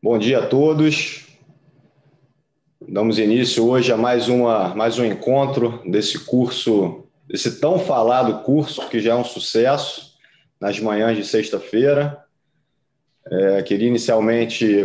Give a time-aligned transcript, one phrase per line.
[0.00, 1.26] Bom dia a todos.
[2.80, 8.88] Damos início hoje a mais, uma, mais um encontro desse curso, desse tão falado curso,
[8.88, 10.12] que já é um sucesso,
[10.60, 12.16] nas manhãs de sexta-feira.
[13.28, 14.84] É, queria inicialmente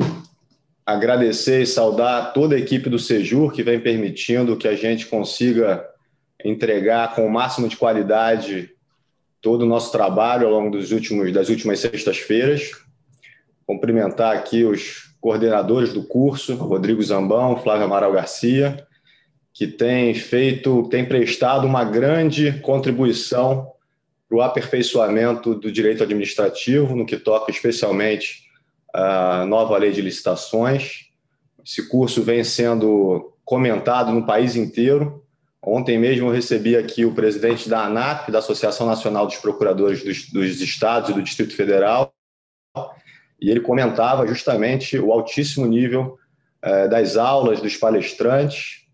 [0.84, 5.88] agradecer e saudar toda a equipe do Sejur, que vem permitindo que a gente consiga
[6.44, 8.72] entregar com o máximo de qualidade
[9.40, 12.83] todo o nosso trabalho ao longo dos últimos, das últimas sextas-feiras.
[13.66, 18.86] Cumprimentar aqui os coordenadores do curso, Rodrigo Zambão, Flávio Amaral Garcia,
[19.54, 23.72] que tem feito, tem prestado uma grande contribuição
[24.28, 28.44] para o aperfeiçoamento do direito administrativo, no que toca especialmente
[28.94, 31.06] à nova lei de licitações.
[31.66, 35.24] Esse curso vem sendo comentado no país inteiro.
[35.66, 40.30] Ontem mesmo eu recebi aqui o presidente da ANAP, da Associação Nacional dos Procuradores dos,
[40.30, 42.14] dos Estados e do Distrito Federal,
[43.44, 46.18] e ele comentava justamente o altíssimo nível
[46.62, 48.86] eh, das aulas dos palestrantes.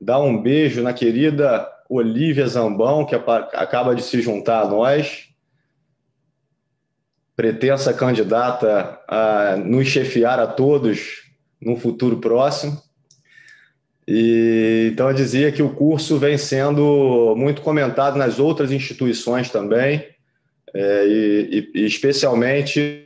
[0.00, 5.30] Dá um beijo na querida Olivia Zambão, que acaba de se juntar a nós,
[7.34, 11.24] pretensa candidata a nos chefiar a todos
[11.60, 12.80] no futuro próximo.
[14.06, 20.06] E, então, eu dizia que o curso vem sendo muito comentado nas outras instituições também,
[20.72, 23.05] é, e, e, especialmente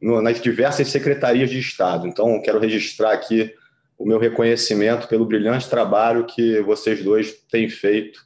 [0.00, 2.06] nas diversas secretarias de Estado.
[2.06, 3.54] Então, quero registrar aqui
[3.98, 8.20] o meu reconhecimento pelo brilhante trabalho que vocês dois têm feito,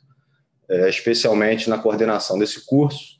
[0.69, 3.17] é, especialmente na coordenação desse curso.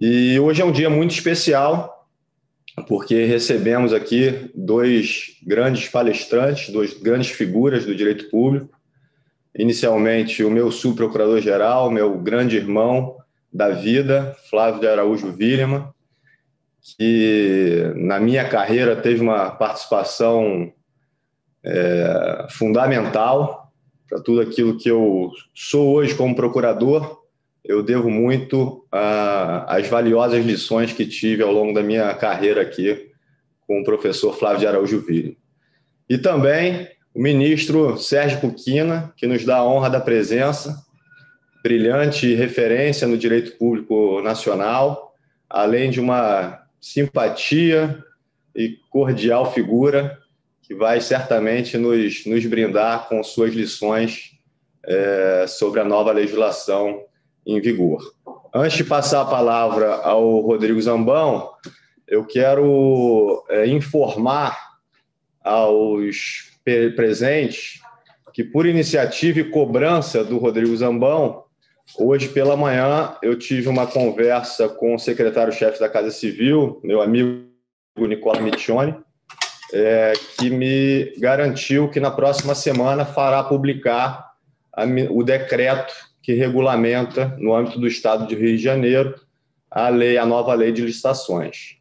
[0.00, 2.08] E hoje é um dia muito especial,
[2.88, 8.76] porque recebemos aqui dois grandes palestrantes, duas grandes figuras do direito público.
[9.56, 13.16] Inicialmente, o meu subprocurador-geral, meu grande irmão
[13.52, 15.94] da vida, Flávio de Araújo Vilhama,
[16.82, 20.72] que na minha carreira teve uma participação
[21.62, 23.70] é, fundamental
[24.08, 27.20] para tudo aquilo que eu sou hoje como procurador.
[27.64, 33.10] Eu devo muito às valiosas lições que tive ao longo da minha carreira aqui
[33.66, 35.32] com o professor Flávio de Araújo Villa.
[36.08, 40.84] E também o ministro Sérgio Puquina, que nos dá a honra da presença,
[41.62, 45.14] brilhante referência no direito público nacional,
[45.48, 48.02] além de uma simpatia
[48.54, 50.18] e cordial figura
[50.62, 54.38] que vai certamente nos, nos brindar com suas lições
[54.84, 57.02] é, sobre a nova legislação
[57.44, 58.02] em vigor.
[58.54, 61.50] Antes de passar a palavra ao Rodrigo Zambão,
[62.06, 64.58] eu quero é, informar
[65.42, 66.50] aos
[66.94, 67.80] presentes
[68.32, 71.44] que, por iniciativa e cobrança do Rodrigo Zambão,
[71.98, 77.44] Hoje pela manhã eu tive uma conversa com o secretário-chefe da Casa Civil, meu amigo
[77.98, 78.94] Nicola Michione,
[79.72, 84.30] é, que me garantiu que na próxima semana fará publicar
[84.72, 85.92] a, o decreto
[86.22, 89.14] que regulamenta, no âmbito do Estado de Rio de Janeiro,
[89.70, 91.76] a lei, a nova lei de licitações.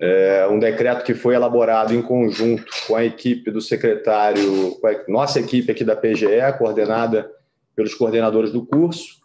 [0.00, 5.04] É um decreto que foi elaborado em conjunto com a equipe do secretário, com a
[5.08, 7.28] nossa equipe aqui da PGE, coordenada
[7.74, 9.18] pelos coordenadores do curso,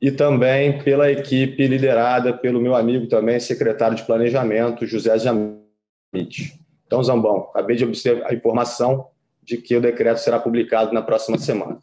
[0.00, 6.58] e também pela equipe liderada pelo meu amigo também, secretário de Planejamento, José Jamit.
[6.86, 9.08] Então, Zambão, acabei de obter a informação
[9.42, 11.78] de que o decreto será publicado na próxima semana.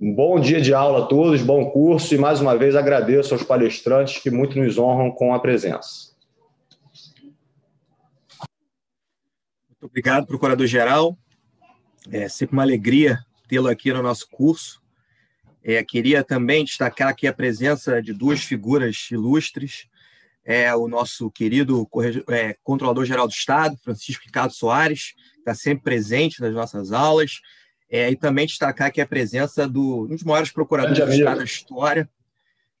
[0.00, 3.42] Um bom dia de aula a todos, bom curso e, mais uma vez, agradeço aos
[3.42, 6.10] palestrantes que muito nos honram com a presença.
[9.68, 11.18] Muito obrigado, Procurador-Geral.
[12.10, 14.79] É sempre uma alegria tê-lo aqui no nosso curso.
[15.62, 19.86] É, queria também destacar aqui a presença de duas figuras ilustres.
[20.44, 21.88] É o nosso querido
[22.28, 27.40] é, Controlador-Geral do Estado, Francisco Ricardo Soares, que está sempre presente nas nossas aulas.
[27.90, 31.44] É, e também destacar aqui a presença do, um dos maiores procuradores do Estado da
[31.44, 32.08] história,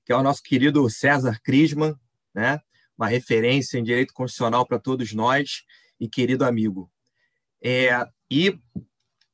[0.04, 1.94] que é o nosso querido César Crisman,
[2.32, 2.60] né?
[2.96, 5.64] uma referência em direito constitucional para todos nós
[5.98, 6.90] e querido amigo.
[7.62, 7.90] É,
[8.30, 8.58] e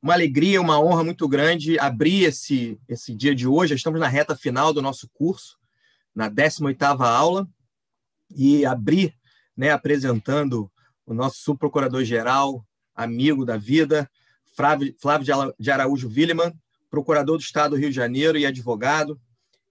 [0.01, 3.73] uma alegria, uma honra muito grande abrir esse, esse dia de hoje.
[3.73, 5.57] Estamos na reta final do nosso curso,
[6.13, 7.47] na 18ª aula,
[8.35, 9.15] e abrir
[9.55, 10.71] né, apresentando
[11.05, 12.65] o nosso subprocurador-geral,
[12.95, 14.09] amigo da vida,
[14.55, 14.95] Flávio,
[15.59, 16.53] de Araújo Willeman,
[16.89, 19.19] procurador do Estado do Rio de Janeiro e advogado,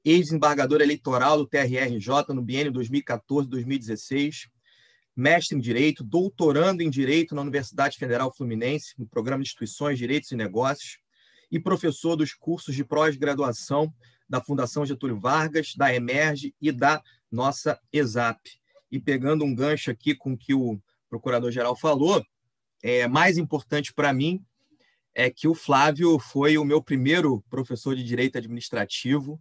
[0.05, 4.49] ex-embargador eleitoral do TRRJ no biênio 2014-2016,
[5.17, 10.31] mestre em Direito, doutorando em Direito na Universidade Federal Fluminense, no programa de Instituições, Direitos
[10.31, 10.99] e Negócios,
[11.51, 13.93] e professor dos cursos de pós-graduação
[14.29, 18.61] da Fundação Getúlio Vargas, da Emerge e da nossa ESAP.
[18.91, 20.79] E pegando um gancho aqui com o que o
[21.09, 22.25] procurador-geral falou,
[22.83, 24.45] é, mais importante para mim
[25.15, 29.41] é que o Flávio foi o meu primeiro professor de direito administrativo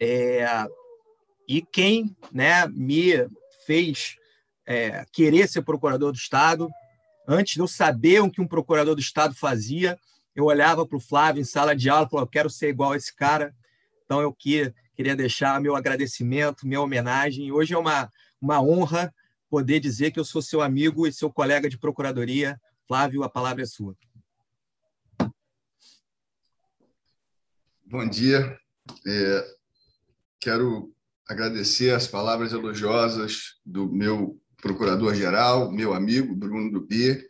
[0.00, 0.46] é,
[1.48, 3.12] e quem né, me
[3.66, 4.16] fez
[4.66, 6.68] é, querer ser procurador do Estado.
[7.26, 9.98] Antes de eu saber o que um procurador do Estado fazia,
[10.34, 12.92] eu olhava para o Flávio em sala de aula e falava: eu quero ser igual
[12.92, 13.54] a esse cara.
[14.04, 17.50] Então, eu que, queria deixar meu agradecimento, minha homenagem.
[17.50, 19.14] Hoje é uma, uma honra
[19.48, 22.60] poder dizer que eu sou seu amigo e seu colega de procuradoria.
[22.86, 23.96] Flávio, a palavra é sua.
[27.86, 28.58] Bom dia.
[29.06, 29.54] É,
[30.40, 30.92] quero
[31.26, 37.22] agradecer as palavras elogiosas do meu procurador-geral, meu amigo Bruno Dubi.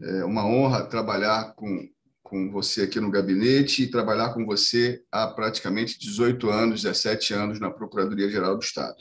[0.00, 1.88] É uma honra trabalhar com,
[2.22, 7.58] com você aqui no gabinete e trabalhar com você há praticamente 18 anos, 17 anos
[7.58, 8.94] na Procuradoria-Geral do Estado.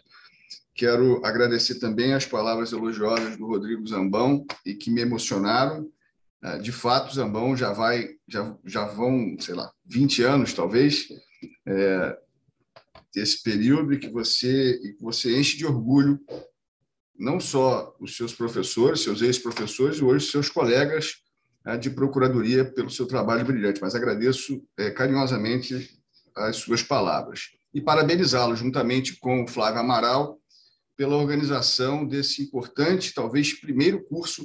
[0.73, 5.87] Quero agradecer também as palavras elogiosas do Rodrigo Zambão e que me emocionaram
[6.43, 11.07] é, de fato, Zambão já vai, já, já vão, sei lá, 20 anos talvez,
[11.65, 12.17] é,
[13.13, 16.19] desse período que você, que você enche de orgulho
[17.17, 21.17] não só os seus professores, seus ex-professores e hoje seus colegas
[21.65, 25.97] é, de procuradoria pelo seu trabalho brilhante, mas agradeço é, carinhosamente
[26.35, 27.49] as suas palavras.
[27.73, 30.39] E parabenizá-lo, juntamente com o Flávio Amaral,
[30.95, 34.43] pela organização desse importante, talvez primeiro curso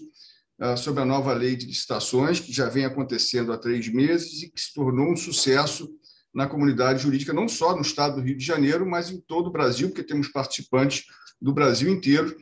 [0.58, 4.50] ah, sobre a nova lei de licitações, que já vem acontecendo há três meses e
[4.50, 5.90] que se tornou um sucesso
[6.32, 9.50] na comunidade jurídica, não só no estado do Rio de Janeiro, mas em todo o
[9.50, 11.04] Brasil, porque temos participantes
[11.40, 12.36] do Brasil inteiro,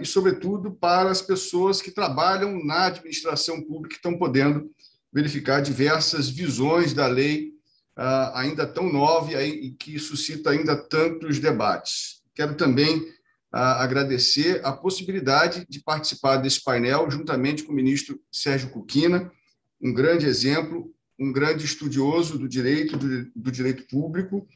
[0.00, 4.70] e, sobretudo, para as pessoas que trabalham na administração pública, que estão podendo
[5.12, 7.52] verificar diversas visões da lei
[7.94, 12.22] ah, ainda tão nova e que suscita ainda tantos debates.
[12.34, 13.04] Quero também
[13.52, 19.30] a agradecer a possibilidade de participar desse painel juntamente com o ministro Sérgio Cuquina,
[19.78, 24.48] um grande exemplo, um grande estudioso do direito, do, direito público,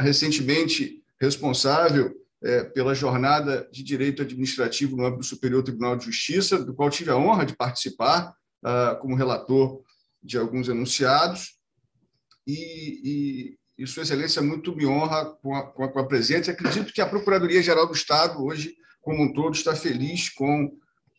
[0.00, 2.14] recentemente responsável
[2.46, 6.88] é, pela jornada de direito administrativo no âmbito do Superior Tribunal de Justiça, do qual
[6.88, 8.32] tive a honra de participar
[8.64, 9.82] uh, como relator
[10.22, 11.56] de alguns enunciados,
[12.46, 16.52] e, e Sua Excelência muito me honra com a, com a, com a presença.
[16.52, 20.70] Acredito que a Procuradoria-Geral do Estado, hoje, como um todo, está feliz com,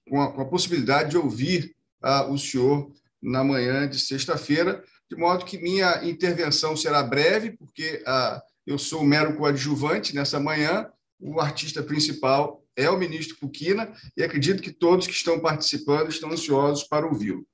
[0.09, 1.75] com, a, com a possibilidade de ouvir
[2.05, 2.89] uh, o senhor
[3.21, 9.01] na manhã de sexta-feira, de modo que minha intervenção será breve, porque uh, eu sou
[9.01, 10.89] um mero coadjuvante nessa manhã,
[11.19, 16.31] o artista principal é o ministro Puquina, e acredito que todos que estão participando estão
[16.31, 17.45] ansiosos para ouvi-lo.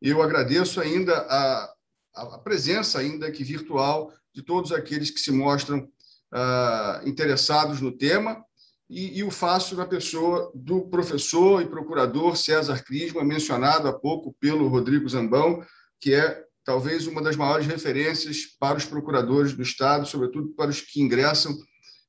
[0.00, 1.74] Eu agradeço ainda a,
[2.14, 5.86] a presença, ainda que virtual, de todos aqueles que se mostram
[6.32, 8.42] ah, interessados no tema,
[8.88, 14.34] e, e, o faço na pessoa do professor e procurador César Crisma, mencionado há pouco
[14.40, 15.64] pelo Rodrigo Zambão,
[16.00, 20.80] que é talvez uma das maiores referências para os procuradores do Estado, sobretudo para os
[20.80, 21.56] que ingressam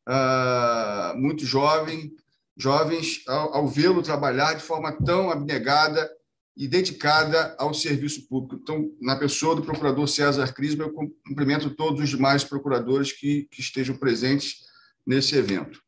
[0.08, 2.14] ah, muito jovem,
[2.58, 6.10] jovens, ao, ao vê-lo trabalhar de forma tão abnegada
[6.56, 8.60] e dedicada ao serviço público.
[8.62, 10.94] Então, na pessoa do procurador César Crisma, eu
[11.28, 14.66] cumprimento todos os demais procuradores que, que estejam presentes
[15.06, 15.82] nesse evento.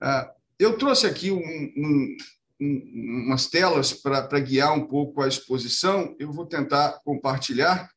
[0.00, 2.16] Ah, eu trouxe aqui um, um,
[2.60, 6.14] um, umas telas para guiar um pouco a exposição.
[6.18, 7.90] Eu vou tentar compartilhar.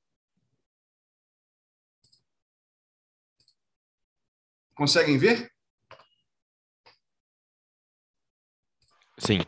[4.80, 5.52] Conseguem ver?
[9.18, 9.42] Sim.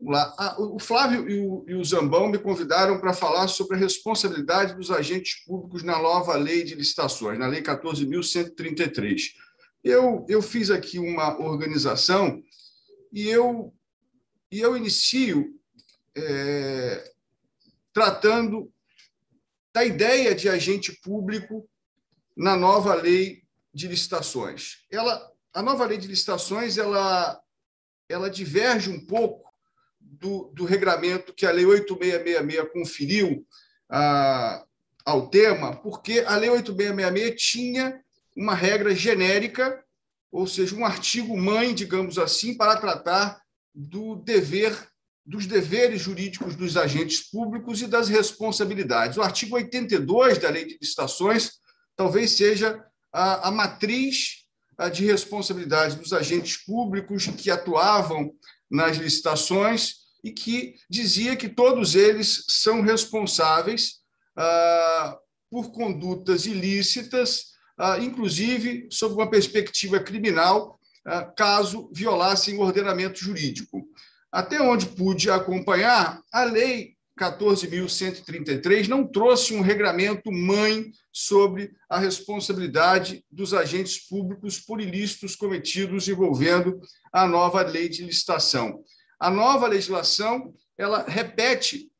[0.00, 0.34] lá.
[0.36, 4.74] Ah, o Flávio e o, e o Zambão me convidaram para falar sobre a responsabilidade
[4.74, 9.34] dos agentes públicos na nova lei de licitações, na Lei 14.133.
[9.84, 12.42] Eu, eu fiz aqui uma organização
[13.12, 13.72] e eu,
[14.50, 15.56] e eu inicio
[16.16, 17.12] é,
[17.92, 18.72] tratando
[19.72, 21.70] da ideia de agente público
[22.36, 23.45] na nova lei
[23.76, 24.78] de licitações.
[24.90, 27.38] Ela, a nova lei de licitações ela,
[28.08, 29.52] ela diverge um pouco
[30.00, 33.46] do, do regramento que a Lei 8666 conferiu
[33.90, 34.64] ah,
[35.04, 38.00] ao tema, porque a Lei 8666 tinha
[38.34, 39.84] uma regra genérica,
[40.32, 43.42] ou seja, um artigo mãe, digamos assim, para tratar
[43.74, 44.74] do dever
[45.24, 49.18] dos deveres jurídicos dos agentes públicos e das responsabilidades.
[49.18, 51.58] O artigo 82 da Lei de Licitações
[51.96, 52.82] talvez seja
[53.16, 54.44] a, a matriz
[54.92, 58.30] de responsabilidade dos agentes públicos que atuavam
[58.70, 64.00] nas licitações e que dizia que todos eles são responsáveis
[64.36, 65.18] ah,
[65.50, 73.88] por condutas ilícitas, ah, inclusive sob uma perspectiva criminal, ah, caso violassem o ordenamento jurídico.
[74.30, 83.24] até onde pude acompanhar, a lei 14.133 não trouxe um regramento mãe sobre a responsabilidade
[83.30, 86.78] dos agentes públicos por ilícitos cometidos envolvendo
[87.12, 88.82] a nova lei de licitação.
[89.18, 91.90] A nova legislação ela repete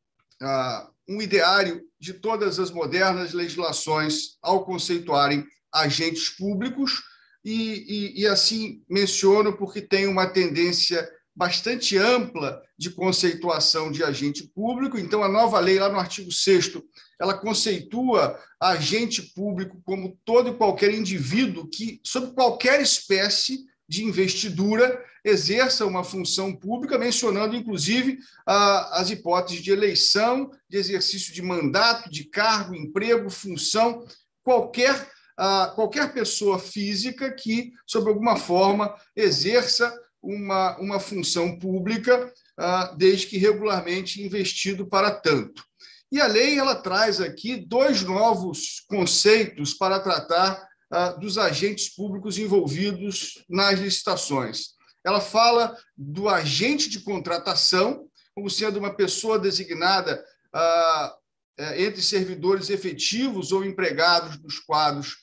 [0.40, 7.02] ah, um ideário de todas as modernas legislações ao conceituarem agentes públicos
[7.42, 14.44] e, e, e assim menciono porque tem uma tendência bastante ampla de conceituação de agente
[14.54, 14.98] público.
[14.98, 16.78] Então, a nova lei, lá no artigo 6,
[17.20, 25.00] ela conceitua agente público como todo e qualquer indivíduo que, sob qualquer espécie de investidura,
[25.24, 32.24] exerça uma função pública, mencionando, inclusive, as hipóteses de eleição, de exercício de mandato, de
[32.24, 34.04] cargo, emprego, função,
[34.42, 35.08] qualquer,
[35.74, 39.94] qualquer pessoa física que, sob alguma forma, exerça
[40.26, 45.64] uma, uma função pública, ah, desde que regularmente investido para tanto.
[46.10, 52.38] E a lei ela traz aqui dois novos conceitos para tratar ah, dos agentes públicos
[52.38, 54.74] envolvidos nas licitações.
[55.04, 61.16] Ela fala do agente de contratação, como sendo uma pessoa designada ah,
[61.58, 65.16] eh, entre servidores efetivos ou empregados dos quadros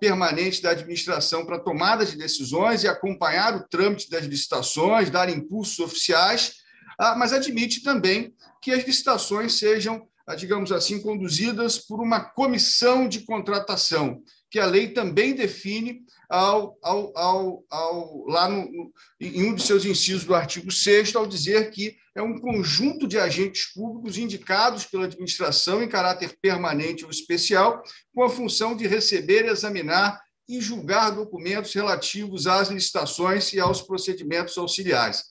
[0.00, 5.78] permanente da administração para tomada de decisões e acompanhar o trâmite das licitações, dar impulsos
[5.78, 6.54] oficiais,
[6.98, 13.08] ah, mas admite também que as licitações sejam, ah, digamos assim, conduzidas por uma comissão
[13.08, 16.03] de contratação, que a lei também define
[16.34, 21.28] ao, ao, ao, ao lá no, em um de seus incisos do artigo 6 ao
[21.28, 27.10] dizer que é um conjunto de agentes públicos indicados pela administração em caráter permanente ou
[27.10, 33.80] especial, com a função de receber, examinar e julgar documentos relativos às licitações e aos
[33.80, 35.22] procedimentos auxiliares.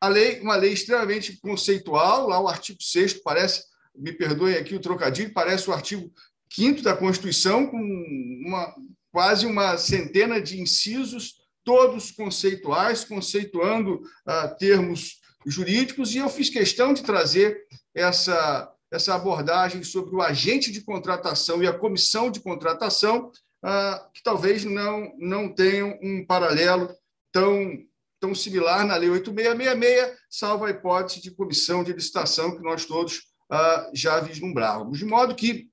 [0.00, 4.80] A lei, uma lei extremamente conceitual, lá o artigo 6 parece, me perdoem aqui o
[4.80, 6.12] trocadilho, parece o artigo
[6.52, 8.72] 5 da Constituição, com uma,
[9.14, 16.92] quase uma centena de incisos, todos conceituais, conceituando uh, termos jurídicos, e eu fiz questão
[16.92, 23.30] de trazer essa, essa abordagem sobre o agente de contratação e a comissão de contratação,
[23.64, 26.92] uh, que talvez não, não tenham um paralelo
[27.30, 27.70] tão,
[28.18, 33.18] tão similar na Lei 8666, salvo a hipótese de comissão de licitação que nós todos
[33.48, 34.98] uh, já vislumbrávamos.
[34.98, 35.68] De modo que,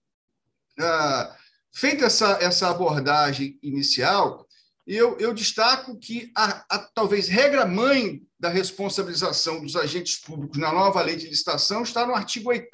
[0.80, 1.41] uh,
[1.74, 4.46] feita essa, essa abordagem inicial,
[4.86, 10.74] eu, eu destaco que a, a, talvez regra mãe da responsabilização dos agentes públicos na
[10.74, 12.68] nova lei de licitação está no artigo 8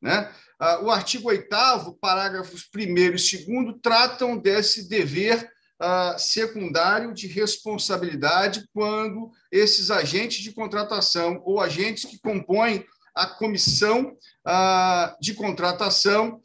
[0.00, 0.32] né?
[0.58, 1.48] Ah, o artigo 8
[2.00, 3.32] parágrafos 1 e 2
[3.82, 12.18] tratam desse dever ah, secundário de responsabilidade quando esses agentes de contratação ou agentes que
[12.18, 12.84] compõem
[13.14, 16.40] a comissão ah, de contratação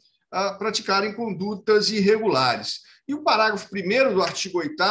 [0.58, 2.80] praticarem condutas irregulares.
[3.06, 4.82] E o parágrafo 1 do artigo 8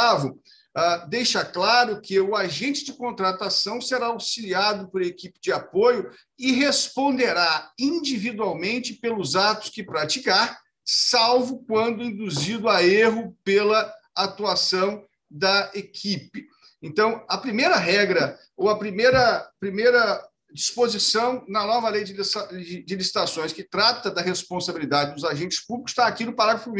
[0.73, 6.53] Uh, deixa claro que o agente de contratação será auxiliado por equipe de apoio e
[6.53, 16.47] responderá individualmente pelos atos que praticar, salvo quando induzido a erro pela atuação da equipe.
[16.81, 23.63] Então, a primeira regra, ou a primeira, primeira disposição na nova lei de licitações que
[23.63, 26.73] trata da responsabilidade dos agentes públicos está aqui no parágrafo 1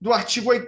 [0.00, 0.66] do artigo 8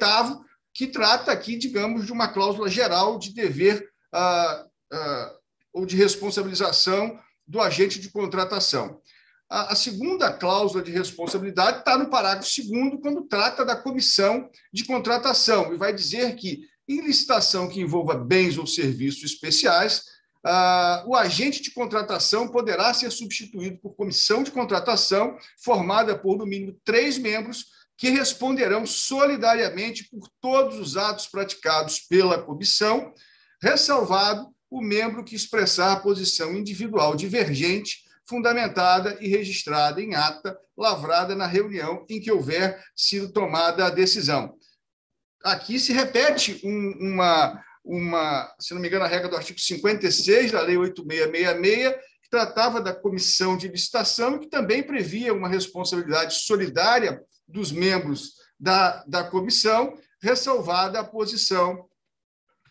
[0.75, 5.35] que trata aqui, digamos, de uma cláusula geral de dever ah, ah,
[5.73, 9.01] ou de responsabilização do agente de contratação.
[9.49, 14.85] A, a segunda cláusula de responsabilidade está no parágrafo 2 quando trata da comissão de
[14.85, 20.03] contratação, e vai dizer que, em licitação que envolva bens ou serviços especiais,
[20.49, 26.47] ah, o agente de contratação poderá ser substituído por comissão de contratação formada por, no
[26.47, 33.13] mínimo, três membros que responderão solidariamente por todos os atos praticados pela comissão,
[33.61, 41.47] ressalvado o membro que expressar posição individual divergente, fundamentada e registrada em ata, lavrada na
[41.47, 44.55] reunião em que houver sido tomada a decisão.
[45.43, 50.53] Aqui se repete um, uma, uma, se não me engano, a regra do artigo 56
[50.53, 57.23] da Lei 8666, que tratava da comissão de licitação, que também previa uma responsabilidade solidária
[57.47, 61.87] dos membros da, da comissão, ressalvada a posição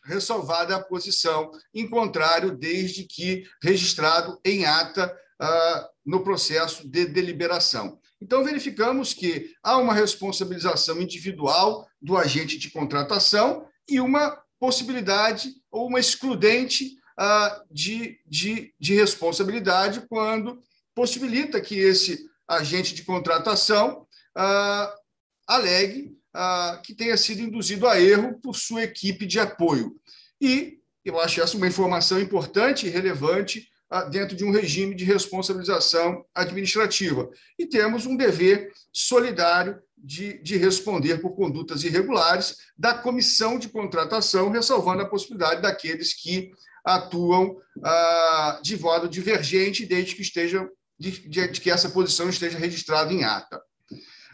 [0.05, 8.00] ressalvada a posição em contrário, desde que registrado em ata ah, no processo de deliberação.
[8.22, 15.88] Então, verificamos que há uma responsabilização individual do agente de contratação e uma possibilidade ou
[15.88, 20.62] uma excludente ah, de, de, de responsabilidade quando
[20.94, 24.96] possibilita que esse agente de contratação ah,
[25.48, 29.96] alegue ah, que tenha sido induzido a erro por sua equipe de apoio.
[30.42, 33.70] E eu acho essa uma informação importante e relevante
[34.10, 37.30] dentro de um regime de responsabilização administrativa.
[37.58, 44.50] E temos um dever solidário de, de responder por condutas irregulares da comissão de contratação,
[44.50, 46.51] ressalvando a possibilidade daqueles que
[46.84, 50.68] atuam ah, de modo divergente, desde que esteja
[51.00, 53.62] de, de, que essa posição esteja registrada em ata.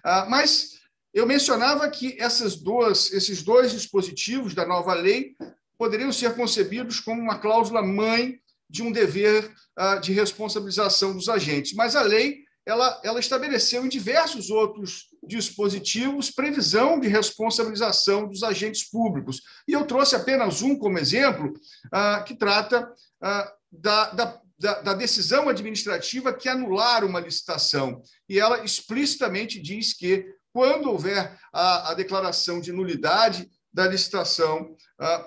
[0.04, 0.82] Ah, mas
[1.14, 5.36] eu mencionava que essas duas, esses dois dispositivos da nova lei
[5.78, 8.40] poderiam ser concebidos como uma cláusula mãe
[8.72, 11.74] de um dever ah, de responsabilização dos agentes.
[11.74, 18.90] Mas a lei ela, ela estabeleceu em diversos outros dispositivos previsão de responsabilização dos agentes
[18.90, 19.42] públicos.
[19.68, 21.54] E eu trouxe apenas um como exemplo,
[21.92, 22.90] ah, que trata
[23.22, 28.02] ah, da, da, da, decisão administrativa que anular uma licitação.
[28.30, 34.76] E ela explicitamente diz que, quando houver a, a declaração de nulidade da licitação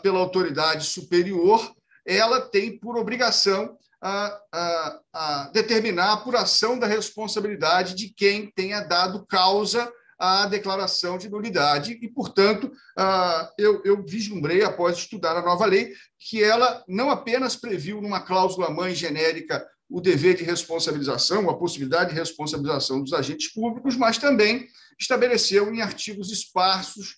[0.03, 1.75] pela autoridade superior,
[2.07, 8.81] ela tem por obrigação a, a, a, determinar a apuração da responsabilidade de quem tenha
[8.81, 11.99] dado causa à declaração de nulidade.
[12.01, 12.71] E, portanto,
[13.59, 18.71] eu, eu vislumbrei, após estudar a nova lei, que ela não apenas previu numa cláusula
[18.71, 24.67] mãe genérica o dever de responsabilização, a possibilidade de responsabilização dos agentes públicos, mas também
[24.99, 27.17] estabeleceu em artigos esparsos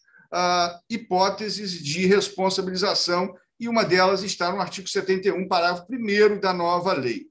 [0.91, 7.27] hipóteses de responsabilização e uma delas está no artigo 71, parágrafo 1 da nova lei.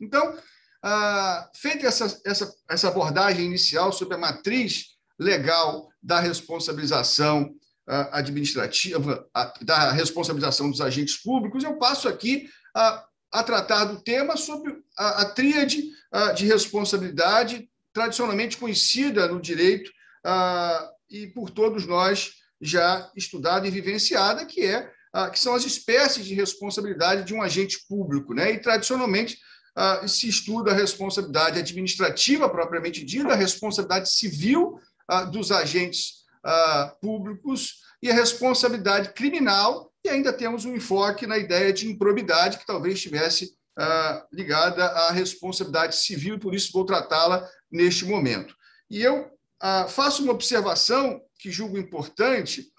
[0.00, 0.36] Então,
[0.82, 7.54] ah, feita essa, essa, essa abordagem inicial sobre a matriz legal da responsabilização
[7.86, 9.28] ah, administrativa,
[9.62, 15.22] da responsabilização dos agentes públicos, eu passo aqui a, a tratar do tema sobre a,
[15.22, 19.90] a tríade ah, de responsabilidade tradicionalmente conhecida no direito
[21.10, 26.26] e por todos nós já estudada e vivenciada, que é ah, que são as espécies
[26.26, 28.34] de responsabilidade de um agente público.
[28.34, 28.52] Né?
[28.52, 29.38] E, tradicionalmente,
[29.74, 36.18] ah, se estuda a responsabilidade administrativa propriamente dita, a responsabilidade civil ah, dos agentes
[37.02, 42.64] públicos e a responsabilidade criminal, e ainda temos um enfoque na ideia de improbidade, que
[42.64, 43.52] talvez estivesse
[44.32, 48.54] ligada à responsabilidade civil, por isso vou tratá-la neste momento.
[48.88, 49.28] E eu
[49.88, 52.70] faço uma observação que julgo importante,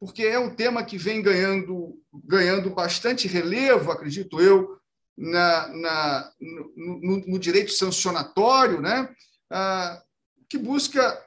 [0.00, 4.78] porque é um tema que vem ganhando, ganhando bastante relevo, acredito eu,
[5.16, 6.32] na, na
[6.76, 9.08] no, no, direito sancionatório, né?
[9.50, 10.00] Ah,
[10.48, 11.20] que busca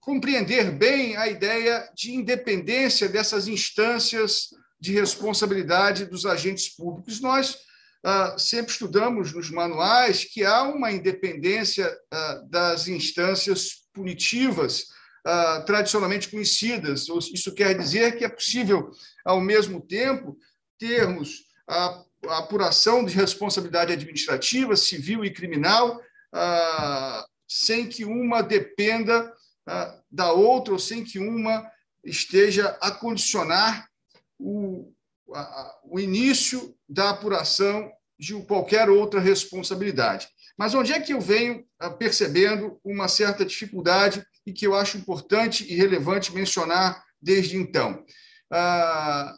[0.00, 4.48] compreender bem a ideia de independência dessas instâncias
[4.80, 7.20] de responsabilidade dos agentes públicos.
[7.20, 7.56] Nós
[8.04, 14.95] ah, sempre estudamos nos manuais que há uma independência ah, das instâncias punitivas
[15.26, 17.08] uh, tradicionalmente conhecidas.
[17.32, 18.92] Isso quer dizer que é possível,
[19.24, 20.38] ao mesmo tempo,
[20.78, 26.00] termos a, apuração de responsabilidade administrativa, civil e criminal,
[26.34, 29.32] uh, sem que uma dependa
[29.68, 31.68] uh, da outra ou sem que uma
[32.04, 33.88] esteja a condicionar
[34.38, 34.92] o,
[35.32, 40.28] a, o início da apuração de qualquer outra responsabilidade.
[40.56, 41.66] Mas onde é que eu venho
[41.98, 48.04] percebendo uma certa dificuldade e que eu acho importante e relevante mencionar desde então.
[48.50, 49.36] Ah,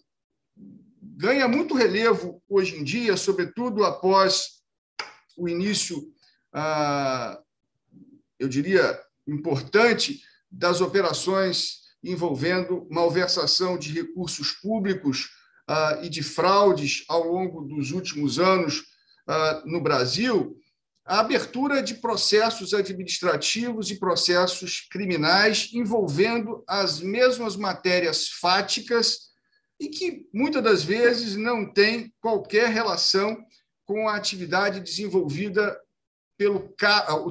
[1.00, 4.58] ganha muito relevo hoje em dia, sobretudo após
[5.36, 6.12] o início,
[6.52, 7.40] ah,
[8.38, 15.30] eu diria, importante das operações envolvendo malversação de recursos públicos
[15.66, 18.84] ah, e de fraudes ao longo dos últimos anos
[19.66, 20.58] no Brasil,
[21.08, 29.30] a abertura de processos administrativos e processos criminais envolvendo as mesmas matérias fáticas
[29.80, 33.42] e que muitas das vezes não têm qualquer relação
[33.86, 35.80] com a atividade desenvolvida
[36.36, 36.74] pelo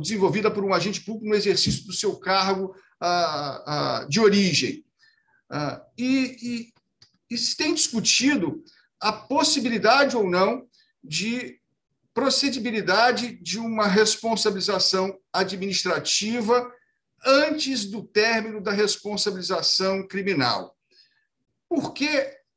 [0.02, 2.76] desenvolvida por um agente público no exercício do seu cargo
[4.10, 4.84] de origem.
[5.50, 6.74] Ah, e, e,
[7.30, 8.64] e se tem discutido
[9.00, 10.68] a possibilidade ou não
[11.04, 11.57] de
[12.18, 16.68] procedibilidade de uma responsabilização administrativa
[17.24, 20.76] antes do término da responsabilização criminal.
[21.70, 22.10] Por que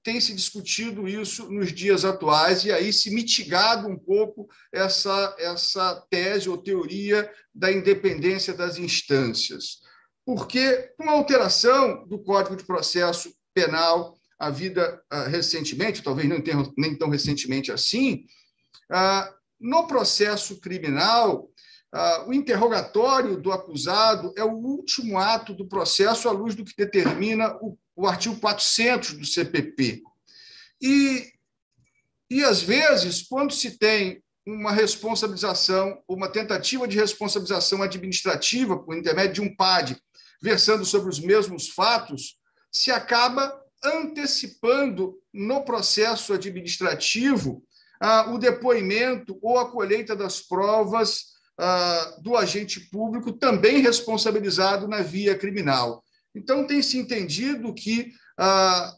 [0.03, 6.07] tem se discutido isso nos dias atuais e aí se mitigado um pouco essa, essa
[6.09, 9.81] tese ou teoria da independência das instâncias?
[10.25, 16.43] Porque, com a alteração do Código de Processo Penal a vida uh, recentemente, talvez não
[16.79, 18.25] nem tão recentemente assim,
[18.91, 21.51] uh, no processo criminal,
[21.95, 26.75] uh, o interrogatório do acusado é o último ato do processo à luz do que
[26.77, 30.03] determina o, o artigo 400 do CPP.
[30.81, 31.31] E,
[32.31, 39.35] e, às vezes, quando se tem uma responsabilização, uma tentativa de responsabilização administrativa por intermédio
[39.35, 40.01] de um PAD,
[40.43, 42.39] versando sobre os mesmos fatos,
[42.73, 47.63] se acaba antecipando no processo administrativo
[48.01, 51.27] ah, o depoimento ou a colheita das provas
[51.59, 56.03] ah, do agente público, também responsabilizado na via criminal.
[56.35, 58.97] Então, tem se entendido que, ah,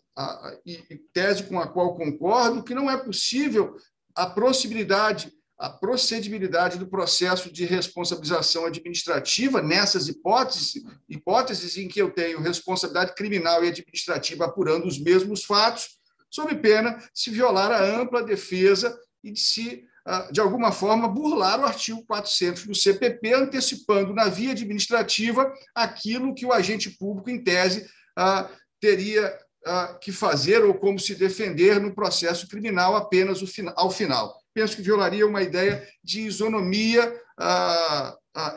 [0.65, 3.77] e tese com a qual concordo, que não é possível
[4.15, 12.11] a possibilidade a procedibilidade do processo de responsabilização administrativa nessas hipóteses, hipóteses em que eu
[12.11, 16.01] tenho responsabilidade criminal e administrativa apurando os mesmos fatos,
[16.33, 21.61] sob pena se violar a ampla defesa e de se, ah, de alguma forma, burlar
[21.61, 27.43] o artigo 400 do CPP, antecipando na via administrativa aquilo que o agente público, em
[27.43, 28.49] tese, ah,
[28.81, 33.41] teria ah, que fazer ou como se defender no processo criminal apenas
[33.77, 37.21] ao final penso que violaria uma ideia de isonomia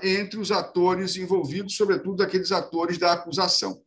[0.03, 3.81] entre os atores envolvidos, sobretudo aqueles atores da acusação.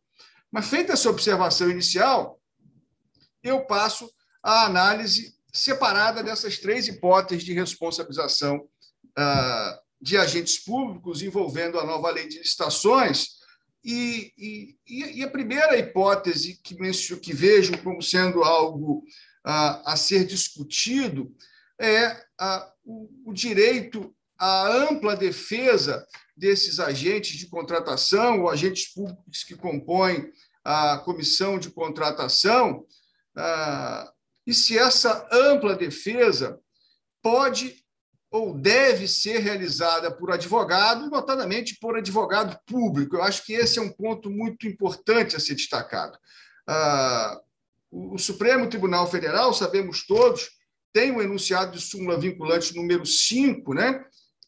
[0.51, 2.38] Mas, feita essa observação inicial,
[3.43, 4.11] eu passo
[4.43, 8.67] à análise separada dessas três hipóteses de responsabilização
[9.17, 13.39] ah, de agentes públicos envolvendo a nova lei de licitações.
[13.83, 14.75] E, e,
[15.19, 16.75] e a primeira hipótese que,
[17.21, 19.03] que vejo como sendo algo
[19.43, 21.33] a ser discutido
[21.79, 29.43] é a, o, o direito à ampla defesa desses agentes de contratação ou agentes públicos
[29.43, 30.31] que compõem
[30.63, 32.85] a comissão de contratação,
[33.35, 34.11] ah,
[34.45, 36.59] e se essa ampla defesa
[37.21, 37.83] pode
[38.31, 43.15] ou deve ser realizada por advogado, notadamente por advogado público.
[43.15, 46.17] Eu acho que esse é um ponto muito importante a ser destacado.
[46.67, 47.41] Ah,
[47.91, 50.51] o Supremo Tribunal Federal, sabemos todos,
[50.93, 54.03] tem o enunciado de súmula vinculante número 5, né,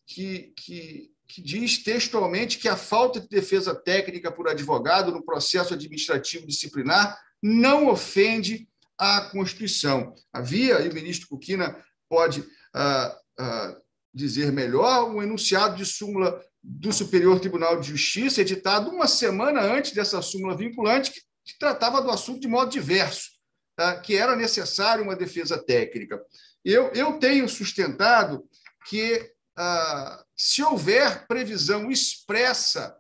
[0.06, 5.74] que, que, que diz textualmente que a falta de defesa técnica por advogado no processo
[5.74, 8.68] administrativo disciplinar não ofende
[9.02, 10.14] a Constituição.
[10.32, 11.76] Havia, e o ministro Cuquina
[12.08, 13.78] pode ah, ah,
[14.14, 19.94] dizer melhor, um enunciado de súmula do Superior Tribunal de Justiça, editado uma semana antes
[19.94, 21.22] dessa súmula vinculante, que,
[21.60, 23.32] tratava do assunto de modo diverso.
[23.76, 24.00] Tá?
[24.00, 26.22] que era necessária uma defesa técnica.
[26.64, 28.48] Eu, eu tenho sustentado
[28.88, 32.96] que, ah, se houver previsão expressa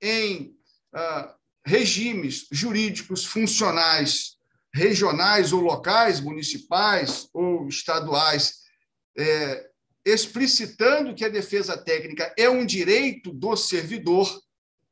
[0.00, 0.56] em
[0.94, 1.34] ah,
[1.66, 4.38] regimes jurídicos funcionais
[4.74, 8.60] regionais ou locais, municipais ou estaduais,
[9.18, 9.68] é,
[10.04, 14.28] explicitando que a defesa técnica é um direito do servidor,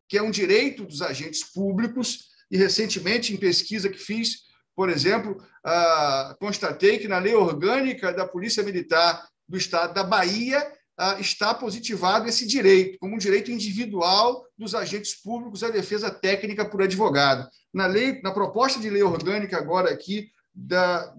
[0.09, 5.37] que é um direito dos agentes públicos, e recentemente, em pesquisa que fiz, por exemplo,
[5.64, 10.73] ah, constatei que na lei orgânica da Polícia Militar do Estado da Bahia ah,
[11.19, 16.83] está positivado esse direito, como um direito individual dos agentes públicos à defesa técnica por
[16.83, 17.49] advogado.
[17.73, 21.15] Na, lei, na proposta de lei orgânica, agora aqui, da,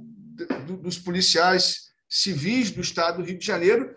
[0.82, 3.96] dos policiais civis do Estado do Rio de Janeiro,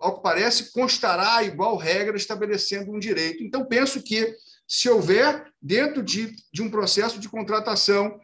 [0.00, 3.42] ao que parece, constará igual regra estabelecendo um direito.
[3.42, 4.34] Então, penso que,
[4.66, 8.18] se houver, dentro de, de um processo de contratação,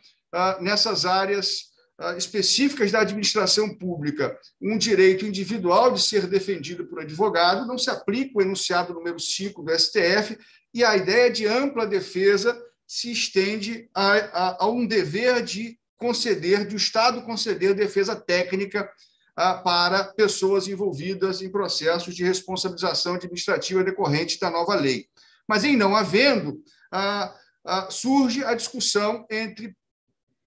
[0.61, 1.74] nessas áreas
[2.17, 8.39] específicas da administração pública um direito individual de ser defendido por advogado, não se aplica
[8.39, 10.37] o enunciado número 5 do STF
[10.73, 16.67] e a ideia de ampla defesa se estende a, a, a um dever de conceder,
[16.67, 18.91] de o Estado conceder defesa técnica
[19.37, 25.07] ah, para pessoas envolvidas em processos de responsabilização administrativa decorrente da nova lei.
[25.49, 26.63] Mas, em não havendo,
[27.91, 29.77] surge a discussão entre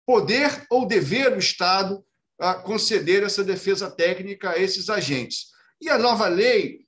[0.07, 2.01] poder ou dever do Estado
[2.63, 5.47] conceder essa defesa técnica a esses agentes.
[5.81, 6.85] E a nova lei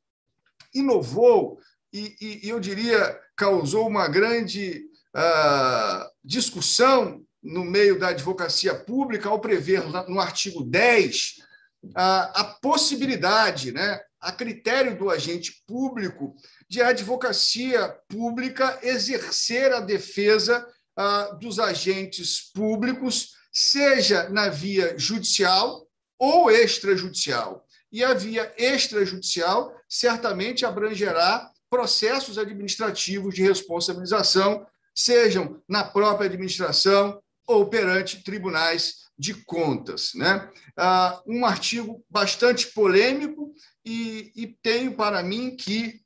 [0.73, 1.59] inovou
[1.91, 9.27] e, e, e eu diria, causou uma grande uh, discussão no meio da advocacia pública
[9.27, 11.35] ao prever no artigo 10
[11.83, 16.35] uh, a possibilidade, né, a critério do agente público,
[16.69, 20.65] de a advocacia pública exercer a defesa
[21.01, 25.87] ah, dos agentes públicos, seja na via judicial
[26.19, 27.65] ou extrajudicial.
[27.89, 37.69] E a via extrajudicial certamente abrangerá processos administrativos de responsabilização, sejam na própria administração ou
[37.69, 40.11] perante tribunais de contas.
[40.15, 40.51] Né?
[40.75, 43.53] Ah, um artigo bastante polêmico
[43.85, 46.01] e, e tenho para mim que,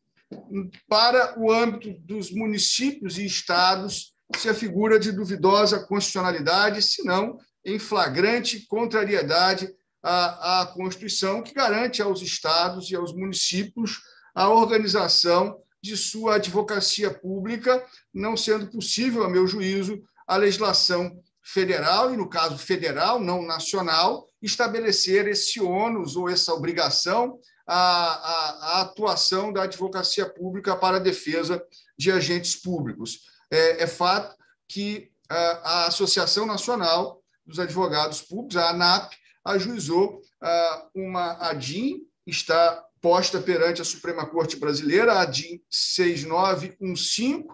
[0.88, 7.38] para o âmbito dos municípios e estados, se a figura de duvidosa constitucionalidade, se não
[7.66, 14.02] em flagrante contrariedade à, à Constituição, que garante aos estados e aos municípios
[14.36, 22.14] a organização de sua advocacia pública, não sendo possível, a meu juízo, a legislação federal,
[22.14, 28.82] e no caso federal, não nacional, estabelecer esse ônus ou essa obrigação à, à, à
[28.82, 31.62] atuação da advocacia pública para a defesa
[31.98, 33.33] de agentes públicos.
[33.52, 34.36] É, é fato
[34.68, 39.14] que a, a, Associação Nacional dos Advogados Públicos, a ANAP,
[39.46, 47.46] ajuizou a, uma ADIM, está posta perante a Suprema Corte Brasileira, a DIN 6915,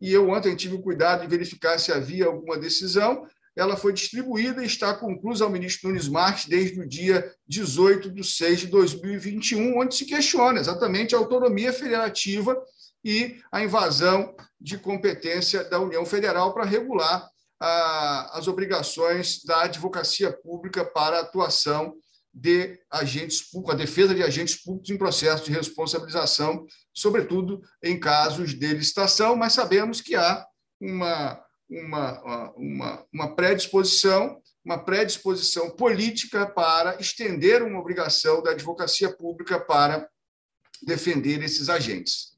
[0.00, 3.26] e eu ontem tive o cuidado de verificar se havia alguma decisão.
[3.54, 8.24] Ela foi distribuída e está conclusa ao ministro Nunes Marques desde o dia 18 de
[8.24, 12.56] 6 de 2021, onde se questiona exatamente a autonomia federativa
[13.04, 17.28] e a invasão de competência da União Federal para regular
[17.60, 21.94] ah, as obrigações da advocacia pública para a atuação
[22.32, 28.58] de agentes públicos, a defesa de agentes públicos em processo de responsabilização, sobretudo em casos
[28.58, 30.44] de licitação, mas sabemos que há
[30.80, 39.60] uma, uma, uma, uma predisposição, uma predisposição política para estender uma obrigação da advocacia pública
[39.60, 40.08] para
[40.82, 42.32] defender esses agentes.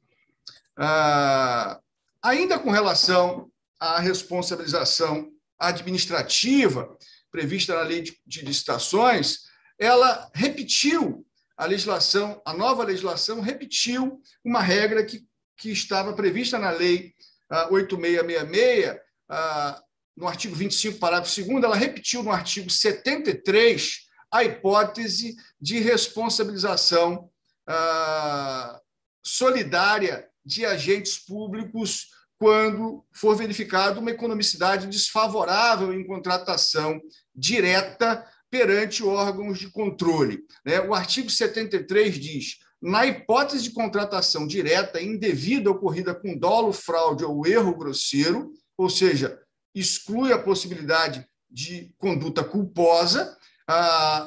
[0.77, 1.81] Ah,
[2.27, 6.97] ainda com relação à responsabilização administrativa
[7.31, 9.43] prevista na lei de, licitações,
[9.79, 11.25] ela repetiu
[11.57, 15.25] a legislação, a nova legislação repetiu uma regra que,
[15.57, 17.15] que estava prevista na lei
[17.51, 18.97] uh, 8666,
[19.31, 19.87] uh,
[20.17, 24.01] no artigo 25, parágrafo 2 ela repetiu no artigo 73
[24.33, 27.31] a hipótese de responsabilização
[27.69, 28.81] uh,
[29.23, 37.01] solidária de agentes públicos quando for verificada uma economicidade desfavorável em contratação
[37.35, 40.45] direta perante órgãos de controle.
[40.65, 40.81] Né?
[40.81, 47.47] O artigo 73 diz: na hipótese de contratação direta indevida ocorrida com dolo, fraude ou
[47.47, 49.41] erro grosseiro, ou seja,
[49.75, 53.37] exclui a possibilidade de conduta culposa,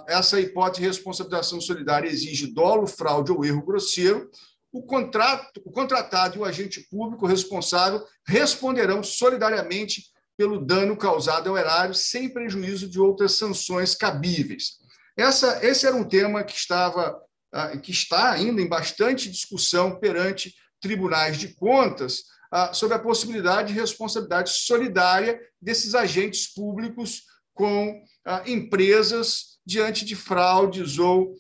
[0.08, 4.30] essa hipótese de responsabilização solidária exige dolo, fraude ou erro grosseiro,
[4.72, 10.04] o, contrato, o contratado e o agente público responsável responderão solidariamente
[10.38, 14.78] pelo dano causado ao erário, sem prejuízo de outras sanções cabíveis.
[15.18, 17.20] Essa, esse era um tema que estava
[17.52, 23.74] ah, que está ainda em bastante discussão perante tribunais de contas ah, sobre a possibilidade
[23.74, 27.24] de responsabilidade solidária desses agentes públicos
[27.56, 31.34] com ah, empresas diante de fraudes ou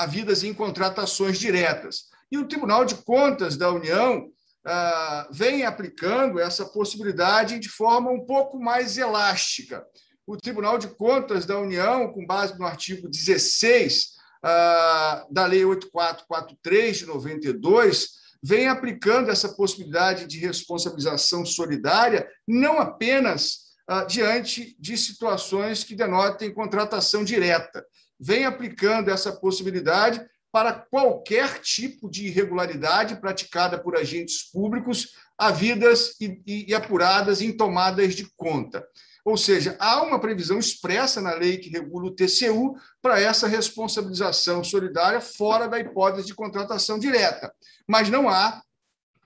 [0.00, 2.04] havidas em contratações diretas.
[2.32, 4.28] E o Tribunal de Contas da União
[4.64, 9.84] ah, vem aplicando essa possibilidade de forma um pouco mais elástica.
[10.26, 16.98] O Tribunal de Contas da União, com base no artigo 16 ah, da Lei 8443
[16.98, 18.08] de 92,
[18.42, 26.54] vem aplicando essa possibilidade de responsabilização solidária não apenas ah, diante de situações que denotem
[26.54, 27.84] contratação direta,
[28.20, 36.42] vem aplicando essa possibilidade para qualquer tipo de irregularidade praticada por agentes públicos, havidas e,
[36.46, 38.84] e, e apuradas em tomadas de conta.
[39.24, 44.64] Ou seja, há uma previsão expressa na lei que regula o TCU para essa responsabilização
[44.64, 47.52] solidária fora da hipótese de contratação direta.
[47.86, 48.62] Mas não há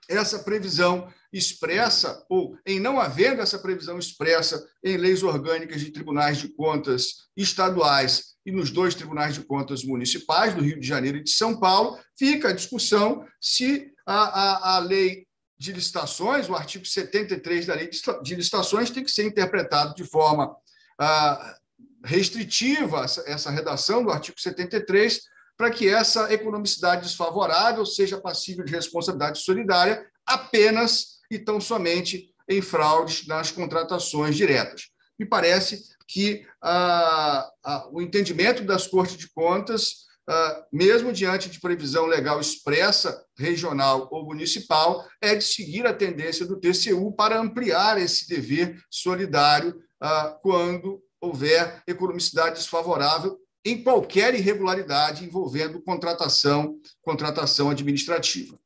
[0.07, 6.37] essa previsão expressa, ou em não havendo essa previsão expressa em leis orgânicas de tribunais
[6.37, 11.23] de contas estaduais e nos dois tribunais de contas municipais, do Rio de Janeiro e
[11.23, 15.25] de São Paulo, fica a discussão se a, a, a lei
[15.57, 17.89] de licitações, o artigo 73 da lei
[18.21, 20.55] de licitações, tem que ser interpretado de forma
[20.99, 21.57] ah,
[22.03, 25.21] restritiva, essa, essa redação do artigo 73,
[25.57, 32.61] para que essa economicidade desfavorável seja passível de responsabilidade solidária apenas e tão somente em
[32.61, 34.89] fraudes nas contratações diretas.
[35.17, 41.59] Me parece que ah, ah, o entendimento das Cortes de Contas, ah, mesmo diante de
[41.59, 47.99] previsão legal expressa, regional ou municipal, é de seguir a tendência do TCU para ampliar
[47.99, 58.59] esse dever solidário ah, quando houver economicidade desfavorável em qualquer irregularidade envolvendo contratação, contratação administrativa.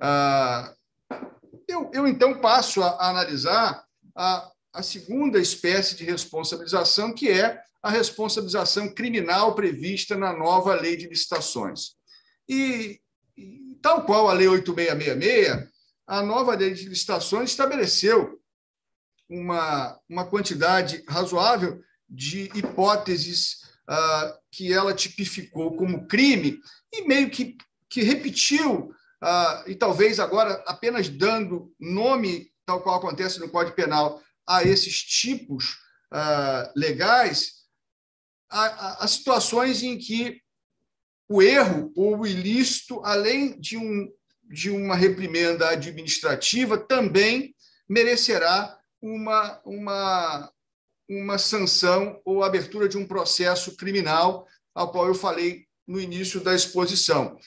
[0.00, 0.72] Ah,
[1.68, 7.60] eu, eu, então passo a, a analisar a, a segunda espécie de responsabilização, que é
[7.82, 11.96] a responsabilização criminal prevista na nova lei de licitações.
[12.48, 13.00] E,
[13.36, 15.68] e tal qual a lei 8666,
[16.06, 18.40] a nova lei de licitações estabeleceu
[19.28, 26.58] uma, uma quantidade razoável de hipóteses uh, que ela tipificou como crime
[26.92, 27.56] e meio que,
[27.88, 28.94] que repetiu,
[29.24, 35.02] uh, e talvez agora apenas dando nome, tal qual acontece no Código Penal, a esses
[35.02, 35.78] tipos
[36.12, 37.64] uh, legais,
[38.50, 40.40] as situações em que
[41.28, 44.08] o erro ou o ilícito, além de, um,
[44.44, 47.54] de uma reprimenda administrativa, também
[47.88, 50.52] merecerá uma, uma,
[51.08, 56.54] uma sanção ou abertura de um processo criminal, ao qual eu falei no início da
[56.54, 57.38] exposição.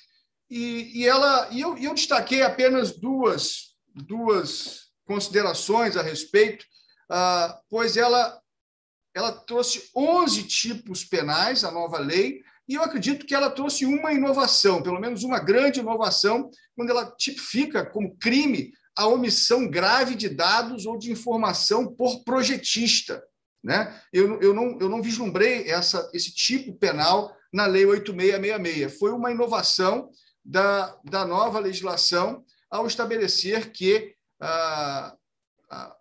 [0.50, 6.66] E, e ela, e eu, eu destaquei apenas duas, duas considerações a respeito,
[7.10, 8.40] ah, pois ela,
[9.14, 14.12] ela trouxe 11 tipos penais, a nova lei, e eu acredito que ela trouxe uma
[14.12, 20.28] inovação, pelo menos uma grande inovação, quando ela tipifica como crime a omissão grave de
[20.28, 23.24] dados ou de informação por projetista.
[23.64, 24.02] Né?
[24.12, 28.98] Eu, eu, não, eu não vislumbrei essa, esse tipo penal na Lei 8666.
[28.98, 30.10] Foi uma inovação
[30.48, 35.14] da, da nova legislação ao estabelecer que ah,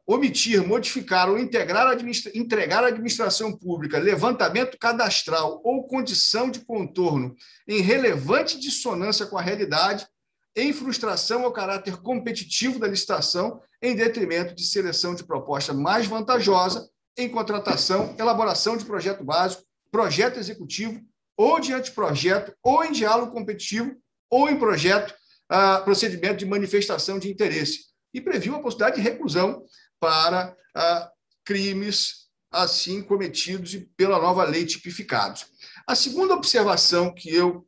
[0.07, 7.35] omitir, modificar ou integrar administra entregar à administração pública levantamento cadastral ou condição de contorno
[7.67, 10.07] em relevante dissonância com a realidade,
[10.55, 16.89] em frustração ao caráter competitivo da licitação, em detrimento de seleção de proposta mais vantajosa,
[17.19, 21.03] em contratação, elaboração de projeto básico, projeto executivo,
[21.37, 23.95] ou de anteprojeto, ou em diálogo competitivo,
[24.31, 25.15] ou em projeto,
[25.49, 29.65] ah, procedimento de manifestação de interesse e previu a possibilidade de reclusão
[30.01, 31.11] para ah,
[31.45, 35.47] crimes assim cometidos pela nova lei tipificados.
[35.87, 37.67] A segunda observação que eu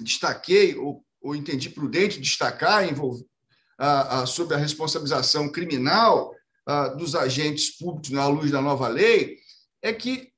[0.00, 3.26] destaquei, ou, ou entendi prudente destacar, envolve,
[3.78, 6.32] ah, sobre a responsabilização criminal
[6.96, 9.38] dos agentes públicos na luz da nova lei,
[9.82, 10.32] é que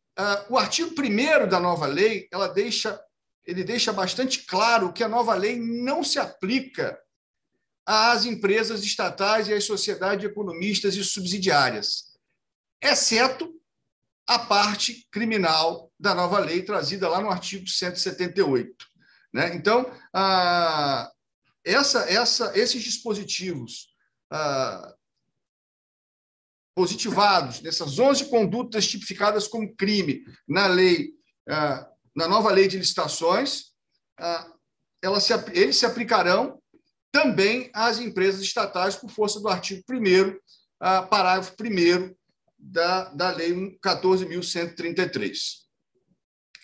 [0.49, 2.99] o artigo 1 da nova lei ela deixa,
[3.47, 6.99] ele deixa bastante claro que a nova lei não se aplica
[7.87, 12.15] às empresas estatais e às sociedades economistas e subsidiárias,
[12.81, 13.53] exceto
[14.27, 18.87] a parte criminal da nova lei trazida lá no artigo 178.
[19.33, 19.55] Né?
[19.55, 21.11] Então, ah,
[21.65, 23.89] essa, essa, esses dispositivos
[24.31, 24.95] ah,
[26.75, 31.13] positivados nessas 11 condutas tipificadas como crime na lei,
[31.49, 33.73] ah, na nova lei de licitações,
[34.19, 34.51] ah,
[35.21, 36.61] se, eles se aplicarão
[37.13, 40.39] também às empresas estatais por força do artigo 1
[41.09, 42.15] parágrafo 1
[42.59, 45.37] da, da Lei 14.133.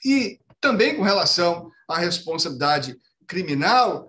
[0.04, 4.06] E também com relação à responsabilidade criminal,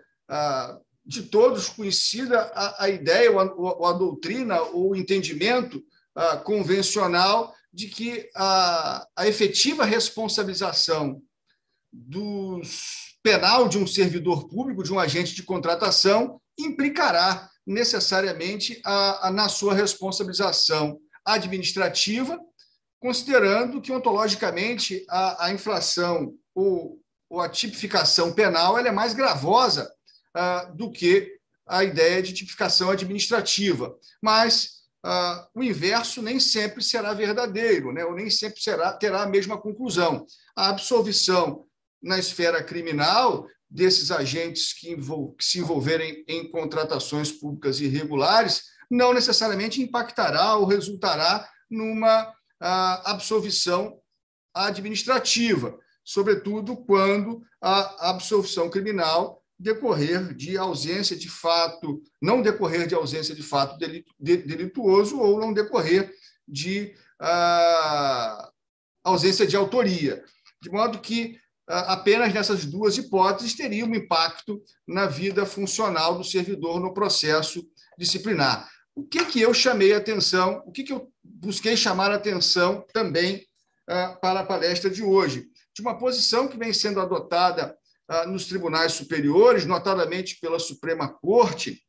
[1.05, 5.83] de todos conhecida a, a ideia, ou a, a, doutrina, ou o entendimento
[6.43, 11.21] convencional de que a, a efetiva responsabilização
[11.91, 19.31] dos penal de um servidor público, de um agente de contratação, implicará necessariamente a, a,
[19.31, 22.39] na sua responsabilização administrativa,
[22.99, 26.99] considerando que, ontologicamente, a, a inflação ou,
[27.29, 29.91] ou, a tipificação penal é mais gravosa
[30.33, 33.95] ah, do que a ideia de tipificação administrativa.
[34.21, 38.03] Mas ah, o inverso nem sempre será verdadeiro, né?
[38.03, 40.25] ou nem sempre será, terá a mesma conclusão.
[40.55, 41.65] A absolvição
[42.01, 49.81] na esfera criminal desses agentes que, que, se envolverem em contratações públicas irregulares não necessariamente
[49.81, 53.97] impactará ou resultará numa ah, absolvição
[54.53, 63.33] administrativa, sobretudo quando a absolvição criminal decorrer de ausência de fato, não decorrer de ausência
[63.33, 63.77] de fato
[64.19, 66.13] delituoso ou não decorrer
[66.45, 68.51] de ah,
[69.03, 70.23] ausência de autoria.
[70.61, 76.79] De modo que apenas nessas duas hipóteses teria um impacto na vida funcional do servidor
[76.79, 77.65] no processo
[77.97, 78.69] disciplinar.
[78.95, 83.45] O que, que eu chamei atenção, o que, que eu busquei chamar atenção também
[83.89, 85.49] uh, para a palestra de hoje?
[85.73, 87.77] De uma posição que vem sendo adotada
[88.09, 91.81] uh, nos tribunais superiores, notadamente pela Suprema Corte,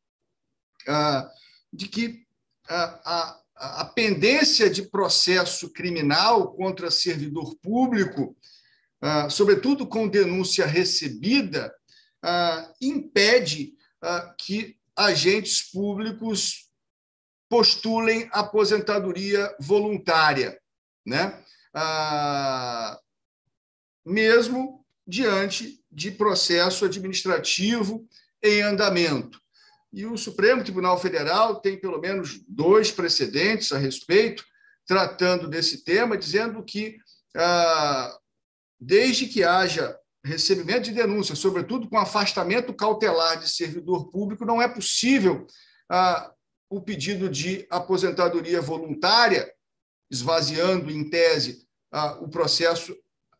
[0.87, 1.27] uh,
[1.73, 2.23] de que
[2.69, 8.35] a, a pendência de processo criminal contra servidor público
[9.05, 11.75] ah, sobretudo com denúncia recebida,
[12.23, 16.69] ah, impede ah, que agentes públicos
[17.49, 20.57] postulem aposentadoria voluntária,
[21.05, 21.43] né?
[24.05, 28.07] Mesmo diante de processo administrativo
[28.41, 29.41] em andamento.
[29.91, 34.45] E o Supremo Tribunal Federal tem pelo menos dois precedentes a respeito,
[34.87, 36.97] tratando desse tema, dizendo que,
[38.85, 44.67] desde que haja recebimento de denúncia, sobretudo com afastamento cautelar de servidor público, não é
[44.67, 45.45] possível
[45.89, 46.31] ah,
[46.69, 49.51] o pedido de aposentadoria voluntária,
[50.09, 52.95] esvaziando, em tese, ah, o processo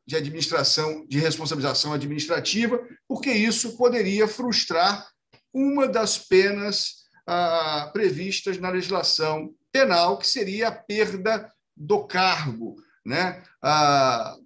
[0.05, 5.07] de administração, de responsabilização administrativa, porque isso poderia frustrar
[5.53, 12.75] uma das penas ah, previstas na legislação penal, que seria a perda do cargo.
[13.05, 13.41] Né?
[13.61, 14.37] Ah,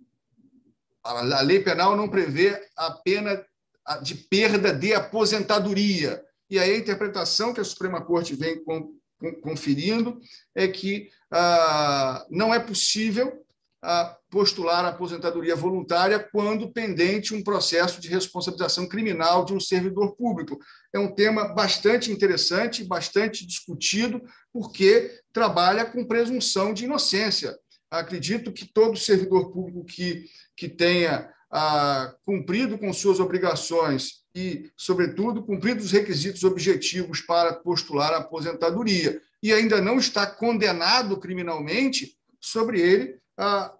[1.07, 3.43] a lei penal não prevê a pena
[4.01, 6.21] de perda de aposentadoria.
[6.49, 8.61] E aí a interpretação que a Suprema Corte vem
[9.41, 10.19] conferindo
[10.55, 13.45] é que ah, não é possível
[13.81, 20.15] ah, postular a aposentadoria voluntária quando pendente um processo de responsabilização criminal de um servidor
[20.15, 20.59] público.
[20.93, 27.57] É um tema bastante interessante, bastante discutido, porque trabalha com presunção de inocência.
[27.89, 30.25] Acredito que todo servidor público que,
[30.57, 38.11] que tenha ah, cumprido com suas obrigações e, sobretudo, cumprido os requisitos objetivos para postular
[38.13, 43.73] a aposentadoria e ainda não está condenado criminalmente, sobre ele ah,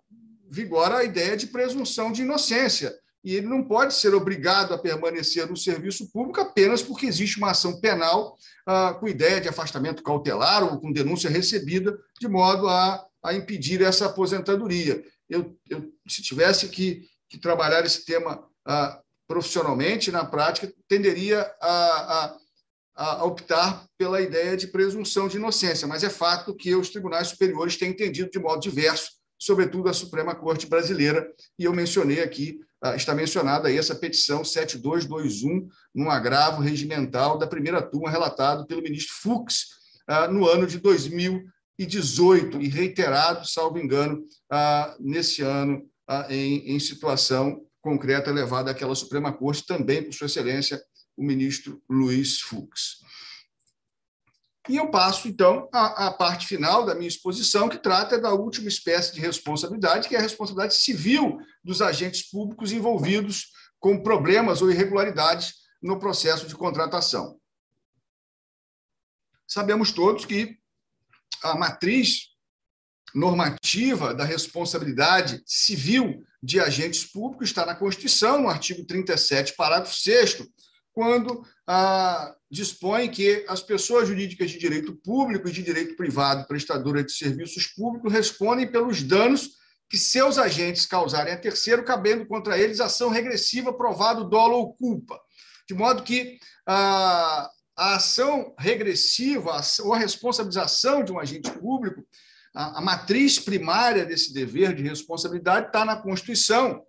[0.50, 2.96] vigora a ideia de presunção de inocência.
[3.24, 7.52] E ele não pode ser obrigado a permanecer no serviço público apenas porque existe uma
[7.52, 13.06] ação penal ah, com ideia de afastamento cautelar ou com denúncia recebida, de modo a,
[13.24, 15.04] a impedir essa aposentadoria.
[15.30, 21.68] Eu, eu se tivesse que, que trabalhar esse tema ah, profissionalmente, na prática, tenderia a,
[21.68, 22.38] a,
[22.96, 27.76] a, optar pela ideia de presunção de inocência, mas é fato que os tribunais superiores
[27.76, 32.96] têm entendido de modo diverso, sobretudo a Suprema Corte Brasileira, e eu mencionei aqui, ah,
[32.96, 39.16] está mencionada aí essa petição 7221, num agravo regimental da primeira turma, relatado pelo ministro
[39.22, 39.66] Fux
[40.08, 44.24] ah, no ano de 2018, e reiterado, salvo engano,
[45.00, 45.90] nesse ano,
[46.30, 50.82] em, situação concreta levada àquela Suprema Corte, também por Sua Excelência,
[51.16, 53.00] o ministro Luiz Fux.
[54.70, 58.68] E eu passo, então, à, à, parte final da minha exposição, que trata da última
[58.68, 64.70] espécie de responsabilidade, que é a responsabilidade civil dos agentes públicos envolvidos com problemas ou
[64.70, 67.40] irregularidades no processo de contratação.
[69.48, 70.58] Sabemos todos que
[71.42, 72.37] a matriz
[73.14, 80.44] normativa da responsabilidade civil de agentes públicos está na Constituição, no artigo 37, parágrafo 6,
[80.94, 87.06] quando ah, dispõe que as pessoas jurídicas de direito público e de direito privado prestadoras
[87.06, 89.58] de serviços públicos respondem pelos danos
[89.90, 95.20] que seus agentes causarem a terceiro, cabendo contra eles ação regressiva provado dolo ou culpa.
[95.68, 102.04] De modo que ah, a ação regressiva ou a responsabilização de um agente público
[102.56, 106.84] a, a matriz primária desse dever de responsabilidade está na Constituição,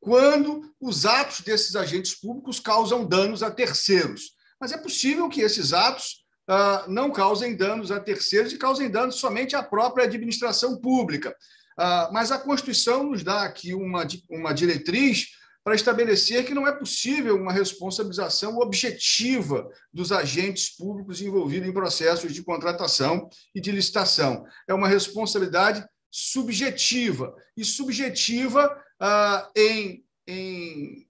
[0.00, 4.32] quando os atos desses agentes públicos causam danos a terceiros.
[4.60, 9.16] Mas é possível que esses atos ah, não causem danos a terceiros e causem danos
[9.16, 11.34] somente à própria administração pública.
[11.78, 15.28] Ah, mas a Constituição nos dá aqui uma, uma diretriz
[15.64, 22.32] para estabelecer que não é possível uma responsabilização objetiva dos agentes públicos envolvidos em processos
[22.32, 24.44] de contratação e de licitação.
[24.66, 31.06] É uma responsabilidade subjetiva, e subjetiva ah, em, em,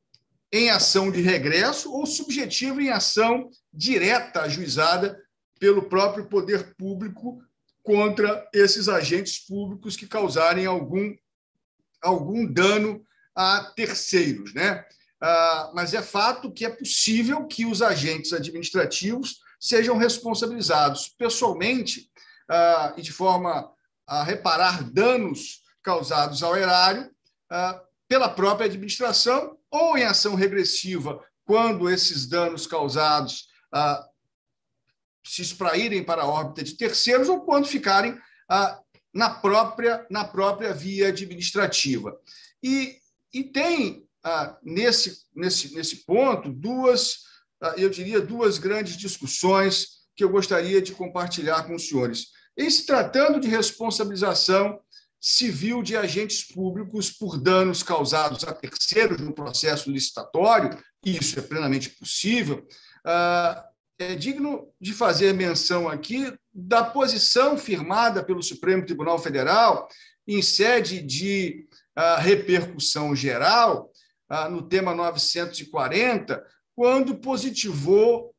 [0.53, 5.19] em ação de regresso ou subjetiva em ação direta ajuizada
[5.59, 7.43] pelo próprio poder público
[7.83, 11.15] contra esses agentes públicos que causarem algum,
[12.01, 13.05] algum dano
[13.35, 14.55] a terceiros.
[14.55, 14.85] Né?
[15.25, 22.11] Ah, mas é fato que é possível que os agentes administrativos sejam responsabilizados pessoalmente
[22.51, 23.71] ah, e de forma
[24.05, 27.09] a reparar danos causados ao erário
[27.49, 33.49] ah, pela própria administração ou em ação regressiva, quando esses danos causados
[35.25, 38.19] se espraírem para a órbita de terceiros ou quando ficarem
[39.15, 42.15] na própria, na própria via administrativa.
[42.63, 43.02] E
[43.33, 47.21] e tem, ah, nesse, nesse, nesse ponto, duas,
[47.61, 52.29] ah, eu diria, duas grandes discussões que eu gostaria de compartilhar com os senhores.
[52.57, 54.79] Em se tratando de responsabilização
[55.21, 61.91] civil de agentes públicos por danos causados a terceiros no processo licitatório, isso é plenamente
[61.91, 62.67] possível,
[63.05, 63.67] ah,
[63.99, 69.89] é digno de fazer menção aqui da posição firmada pelo Supremo Tribunal Federal
[70.27, 71.67] em sede de
[71.99, 73.91] uh, repercussão geral
[74.31, 78.33] uh, no tema 940, quando positivou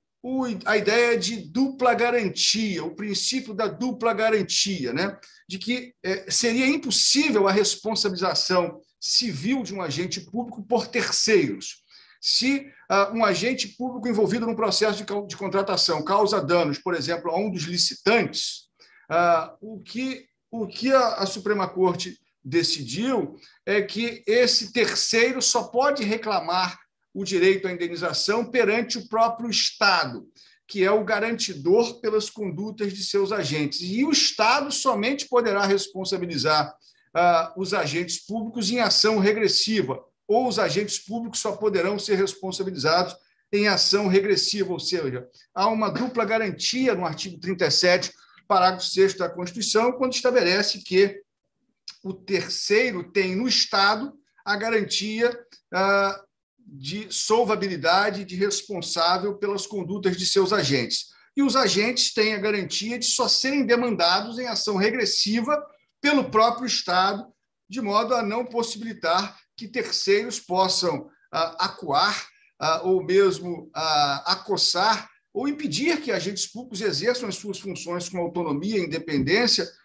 [0.65, 5.17] a ideia de dupla garantia, o princípio da dupla garantia, né?
[5.49, 11.83] de que eh, seria impossível a responsabilização civil de um agente público por terceiros.
[12.21, 17.37] Se uh, um agente público envolvido num processo de, contratação causa danos, por exemplo, a
[17.37, 18.69] um dos licitantes,
[19.11, 23.35] uh, o que, o que a, a Suprema Corte decidiu
[23.65, 26.77] é que esse terceiro só pode reclamar
[27.13, 30.27] o direito à indenização perante o próprio Estado,
[30.67, 33.81] que é o garantidor pelas condutas de seus agentes.
[33.81, 36.75] E o Estado somente poderá responsabilizar
[37.15, 43.15] uh, os agentes públicos em ação regressiva, ou os agentes públicos só poderão ser responsabilizados
[43.51, 48.11] em ação regressiva, ou seja, há uma dupla garantia no artigo 37,
[48.47, 51.21] parágrafo 6 da Constituição, quando estabelece que
[52.03, 54.13] o terceiro tem no Estado
[54.45, 55.31] a garantia
[55.73, 56.23] uh,
[56.59, 61.13] de solvabilidade de responsável pelas condutas de seus agentes.
[61.35, 65.57] E os agentes têm a garantia de só serem demandados em ação regressiva
[66.01, 67.25] pelo próprio Estado,
[67.69, 72.27] de modo a não possibilitar que terceiros possam ah, acuar
[72.59, 78.19] ah, ou mesmo ah, acossar ou impedir que agentes públicos exerçam as suas funções com
[78.19, 79.82] autonomia e independência, ah,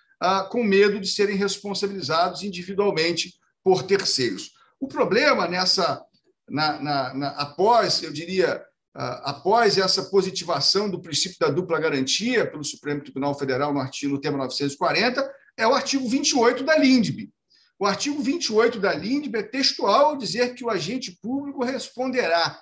[0.51, 4.53] com medo de serem responsabilizados individualmente por terceiros.
[4.81, 6.05] O problema nessa
[6.49, 8.65] na, na, na, após, eu diria,
[8.97, 14.15] uh, após essa positivação do princípio da dupla garantia pelo Supremo Tribunal Federal no artigo
[14.15, 17.31] no tema 940, é o artigo 28 da LINDB.
[17.79, 22.61] O artigo 28 da LINDB é textual ao dizer que o agente público responderá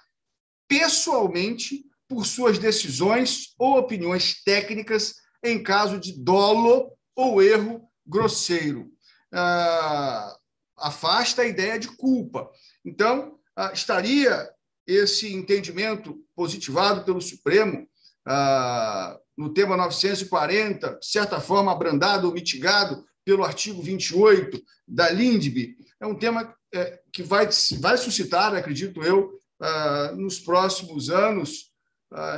[0.68, 8.92] pessoalmente por suas decisões ou opiniões técnicas em caso de dolo ou erro grosseiro.
[9.32, 10.36] Ah,
[10.76, 12.48] afasta a ideia de culpa.
[12.84, 14.48] Então, ah, estaria
[14.86, 17.88] esse entendimento positivado pelo Supremo
[18.26, 25.76] ah, no tema 940, de certa forma abrandado ou mitigado pelo artigo 28 da LINDB,
[26.00, 27.48] é um tema é, que vai,
[27.80, 31.74] vai suscitar, acredito eu, ah, nos próximos anos,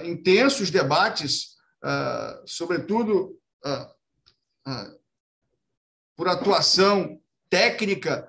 [0.02, 1.58] intensos debates,
[2.46, 3.38] sobretudo
[6.16, 8.28] por atuação técnica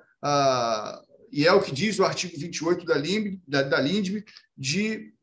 [1.32, 4.26] e é o que diz o artigo 28 da, LIMB, da, da LINDB,
[4.58, 5.14] de,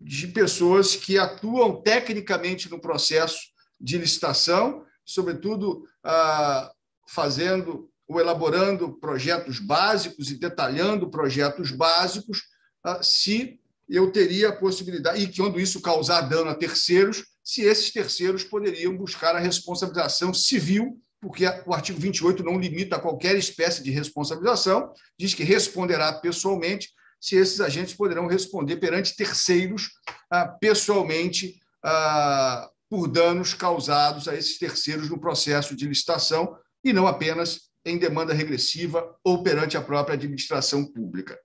[0.00, 3.38] de pessoas que atuam tecnicamente no processo
[3.80, 6.70] de licitação, sobretudo ah,
[7.08, 12.42] fazendo ou elaborando projetos básicos e detalhando projetos básicos,
[12.82, 13.58] ah, se
[13.88, 18.96] eu teria a possibilidade, e quando isso causar dano a terceiros, se esses terceiros poderiam
[18.96, 25.32] buscar a responsabilização civil porque o artigo 28 não limita qualquer espécie de responsabilização, diz
[25.32, 29.88] que responderá pessoalmente se esses agentes poderão responder perante terceiros
[30.30, 37.06] ah, pessoalmente ah, por danos causados a esses terceiros no processo de licitação e não
[37.06, 41.38] apenas em demanda regressiva ou perante a própria administração pública.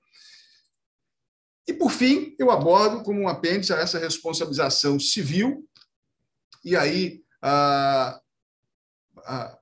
[1.66, 5.66] E, por fim, eu abordo como um apêndice a essa responsabilização civil,
[6.64, 8.20] e aí ah,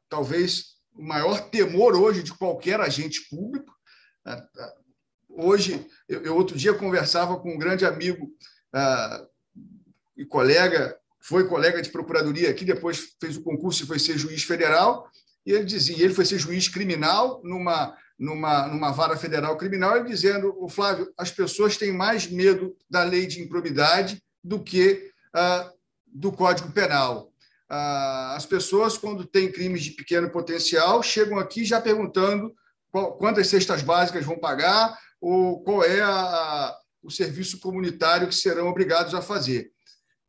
[0.09, 3.73] talvez o maior temor hoje de qualquer agente público.
[5.29, 9.27] Hoje, eu, eu outro dia conversava com um grande amigo uh,
[10.17, 14.43] e colega, foi colega de procuradoria aqui, depois fez o concurso e foi ser juiz
[14.43, 15.09] federal,
[15.45, 20.09] e ele dizia, ele foi ser juiz criminal numa numa, numa vara federal criminal, ele
[20.09, 25.76] dizendo, o Flávio, as pessoas têm mais medo da lei de improbidade do que uh,
[26.07, 27.31] do Código Penal.
[27.69, 32.53] Ah, as pessoas, quando têm crimes de pequeno potencial, chegam aqui já perguntando
[33.19, 39.13] quantas cestas básicas vão pagar ou qual é a, o serviço comunitário que serão obrigados
[39.13, 39.71] a fazer.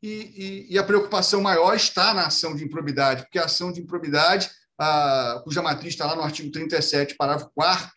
[0.03, 3.81] E, e, e, a preocupação maior está na ação de improbidade, porque a ação de
[3.81, 4.49] improbidade,
[4.79, 7.91] a, cuja matriz está lá no artigo 37, parágrafo 4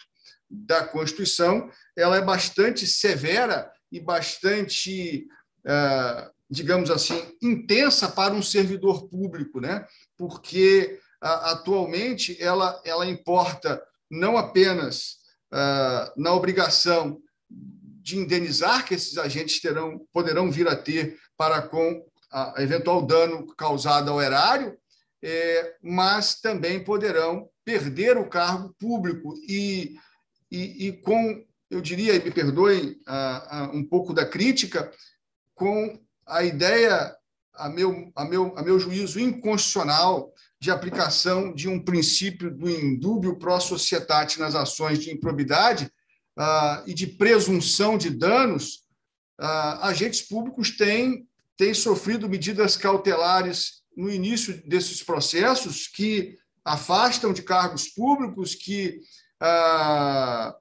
[0.50, 5.28] da Constituição, ela é bastante severa e bastante
[5.66, 9.86] uh, digamos assim, intensa para um servidor público, né?
[10.18, 15.18] porque atualmente ela, ela importa não apenas
[15.54, 22.06] uh, na obrigação de indenizar que esses agentes terão, poderão vir a ter para com
[22.32, 24.78] a eventual dano causado ao erário,
[25.24, 29.96] é, mas também poderão perder o cargo público e,
[30.50, 34.92] e, e com, eu diria, e me perdoem uh, uh, um pouco da crítica,
[35.54, 36.00] com
[36.32, 37.16] a ideia
[37.54, 43.38] a, meu, a, meu, a meu juízo inconstitucional de aplicação de um princípio do indúbio
[43.38, 45.92] pro societate nas ações de improbidade
[46.38, 48.86] uh, e de presunção de danos,
[49.40, 51.28] uh, agentes públicos têm,
[51.58, 59.02] têm sofrido medidas cautelares no início desses processos que afastam de cargos públicos, que
[59.42, 60.54] uh,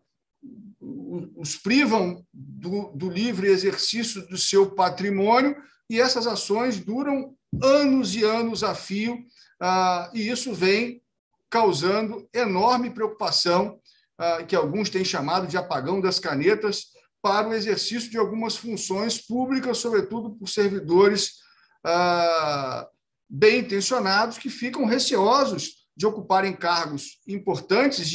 [0.80, 5.56] os privam do, do livre exercício do seu patrimônio,
[5.88, 9.18] e essas ações duram anos e anos a fio,
[9.60, 11.02] ah, e isso vem
[11.50, 13.78] causando enorme preocupação,
[14.18, 16.86] ah, que alguns têm chamado de apagão das canetas,
[17.22, 21.40] para o exercício de algumas funções públicas, sobretudo por servidores
[21.84, 22.88] ah,
[23.28, 28.10] bem intencionados que ficam receosos de ocuparem cargos importantes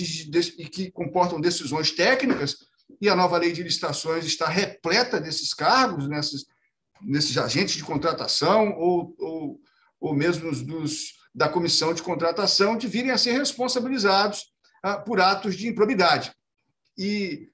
[0.57, 2.57] e que comportam decisões técnicas,
[3.01, 6.45] e a nova lei de licitações está repleta desses cargos, nesses,
[7.01, 9.61] nesses agentes de contratação ou, ou,
[9.99, 14.45] ou mesmo dos, da comissão de contratação, de virem a ser responsabilizados
[14.82, 16.34] ah, por atos de improbidade.
[16.97, 17.49] E,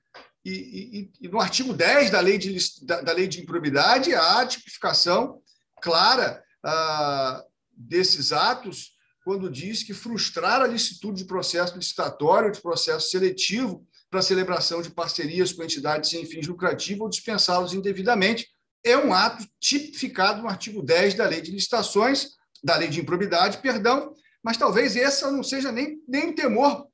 [0.45, 2.55] e, e, e, no artigo 10 da lei de,
[2.85, 5.41] da, da lei de improbidade, há a tipificação
[5.81, 8.90] clara ah, desses atos
[9.23, 14.89] quando diz que frustrar a licitude de processo licitatório, de processo seletivo para celebração de
[14.89, 18.47] parcerias com entidades sem fins lucrativos ou dispensá-los indevidamente
[18.83, 22.29] é um ato tipificado no artigo 10 da Lei de Licitações,
[22.63, 24.13] da Lei de Improbidade, perdão,
[24.43, 26.87] mas talvez esse não seja nem, nem temor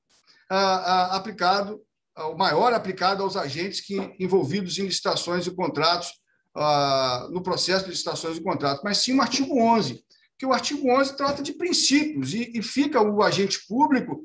[0.50, 1.82] ah, ah, aplicado,
[2.16, 6.12] ah, o maior aplicado aos agentes que, envolvidos em licitações e contratos,
[6.56, 10.04] ah, no processo de licitações e contratos, mas sim o artigo 11,
[10.38, 14.24] que o artigo 11 trata de princípios e, e fica o agente público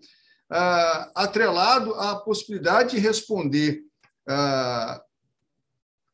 [0.51, 3.83] ah, atrelado à possibilidade de responder
[4.29, 5.03] ah,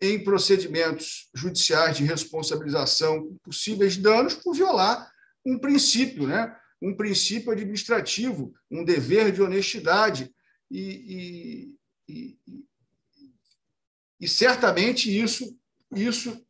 [0.00, 5.10] em procedimentos judiciais de responsabilização possíveis danos por violar
[5.44, 6.54] um princípio, né?
[6.80, 10.32] um princípio administrativo, um dever de honestidade.
[10.70, 11.74] E,
[12.08, 12.64] e, e,
[14.20, 15.58] e certamente isso,
[15.92, 16.44] isso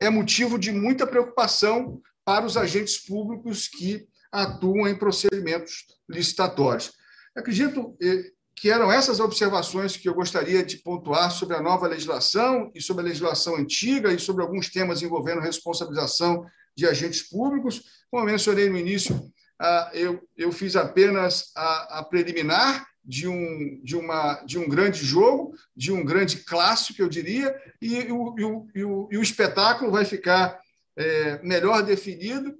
[0.00, 6.92] é motivo de muita preocupação para os agentes públicos que atuam em procedimentos licitatórios.
[7.36, 12.70] Acredito eh, que eram essas observações que eu gostaria de pontuar sobre a nova legislação
[12.74, 16.46] e sobre a legislação antiga e sobre alguns temas envolvendo responsabilização
[16.76, 17.82] de agentes públicos.
[18.10, 19.20] Como mencionei no início,
[19.58, 25.92] ah, eu, fiz apenas a, preliminar de um, de, uma, de um grande jogo, de
[25.92, 30.58] um grande clássico, eu diria, e, o, e, o, e o espetáculo vai ficar
[30.96, 32.56] é, melhor definido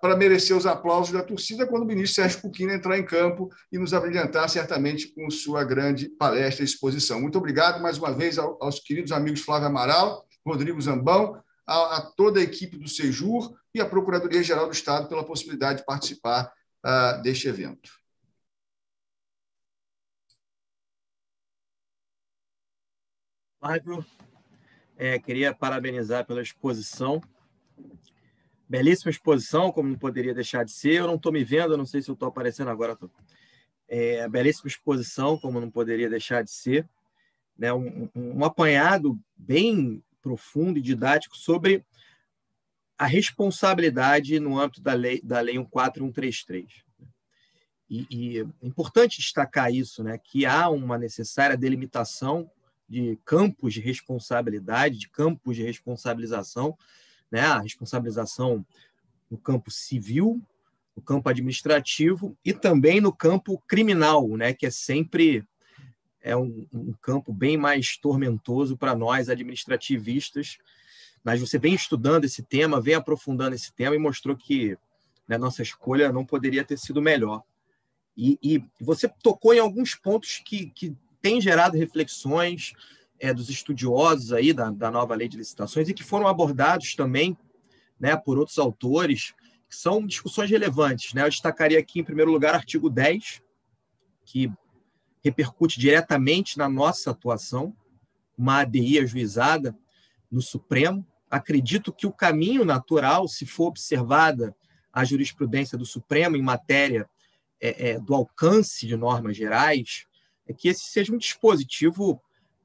[0.00, 3.78] para merecer os aplausos da torcida quando o ministro Sérgio Cuquina entrar em campo e
[3.78, 7.20] nos abrilhantar certamente com sua grande palestra e exposição.
[7.20, 12.40] Muito obrigado mais uma vez aos queridos amigos Flávio Amaral, Rodrigo Zambão, a, a toda
[12.40, 16.52] a equipe do Sejur e a Procuradoria-Geral do Estado pela possibilidade de participar
[16.82, 17.90] ah, deste evento.
[23.58, 24.04] Flávio,
[24.98, 27.22] é, queria parabenizar pela exposição
[28.72, 30.94] belíssima exposição, como não poderia deixar de ser.
[30.94, 32.96] Eu não estou me vendo, não sei se eu estou aparecendo agora.
[32.96, 33.10] Tô.
[33.86, 36.88] É, belíssima exposição, como não poderia deixar de ser.
[37.58, 37.70] Né?
[37.70, 41.84] Um, um, apanhado bem profundo e didático sobre
[42.96, 46.82] a responsabilidade no âmbito da lei, da lei 14133.
[47.90, 50.16] E, e é importante destacar isso, né?
[50.16, 52.50] que há uma necessária delimitação
[52.88, 56.74] de campos de responsabilidade, de campos de responsabilização,
[57.32, 58.64] né, a responsabilização
[59.30, 60.40] no campo civil,
[60.94, 65.44] no campo administrativo e também no campo criminal, né, que é sempre
[66.20, 70.58] é um, um campo bem mais tormentoso para nós administrativistas.
[71.24, 74.76] Mas você vem estudando esse tema, vem aprofundando esse tema e mostrou que
[75.26, 77.42] né, nossa escolha não poderia ter sido melhor.
[78.16, 82.72] E, e você tocou em alguns pontos que, que têm gerado reflexões,
[83.22, 87.38] é, dos estudiosos aí da, da nova lei de licitações e que foram abordados também
[87.98, 89.32] né, por outros autores,
[89.68, 91.14] que são discussões relevantes.
[91.14, 91.22] Né?
[91.22, 93.40] Eu destacaria aqui, em primeiro lugar, artigo 10,
[94.24, 94.52] que
[95.22, 97.72] repercute diretamente na nossa atuação,
[98.36, 99.78] uma ADI ajuizada
[100.28, 101.06] no Supremo.
[101.30, 104.52] Acredito que o caminho natural, se for observada
[104.92, 107.08] a jurisprudência do Supremo em matéria
[107.60, 110.06] é, é, do alcance de normas gerais,
[110.44, 112.20] é que esse seja um dispositivo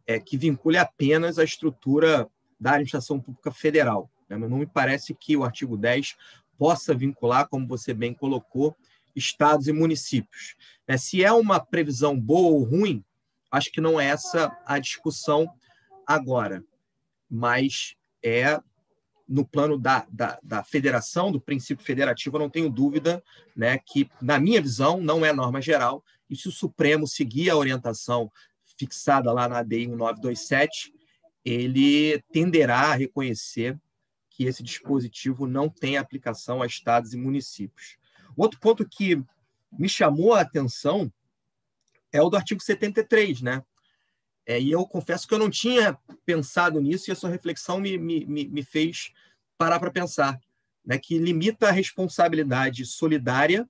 [0.08, 2.28] é, que vincule apenas a estrutura
[2.60, 4.10] da administração pública federal.
[4.30, 4.38] Né?
[4.38, 6.16] Mas não me parece que o artigo 10
[6.58, 8.76] possa vincular, como você bem colocou,
[9.16, 10.56] estados e municípios.
[10.88, 13.04] É, se é uma previsão boa ou ruim,
[13.52, 15.48] acho que não é essa a discussão
[16.06, 16.64] agora,
[17.30, 18.60] mas é
[19.28, 23.22] no plano da, da, da, federação, do princípio federativo, eu não tenho dúvida
[23.54, 27.58] né, que, na minha visão, não é norma geral, e se o Supremo seguir a
[27.58, 28.32] orientação
[28.78, 30.94] fixada lá na ADI 1927,
[31.44, 33.80] ele tenderá a reconhecer
[34.30, 37.98] que esse dispositivo não tem aplicação a estados e municípios.
[38.36, 39.22] Outro ponto que
[39.72, 41.12] me chamou a atenção
[42.12, 43.64] é o do artigo 73, né?
[44.46, 47.98] É, e eu confesso que eu não tinha pensado nisso e a sua reflexão me,
[47.98, 49.12] me, me fez
[49.58, 50.40] parar para pensar,
[50.86, 53.68] né, que limita a responsabilidade solidária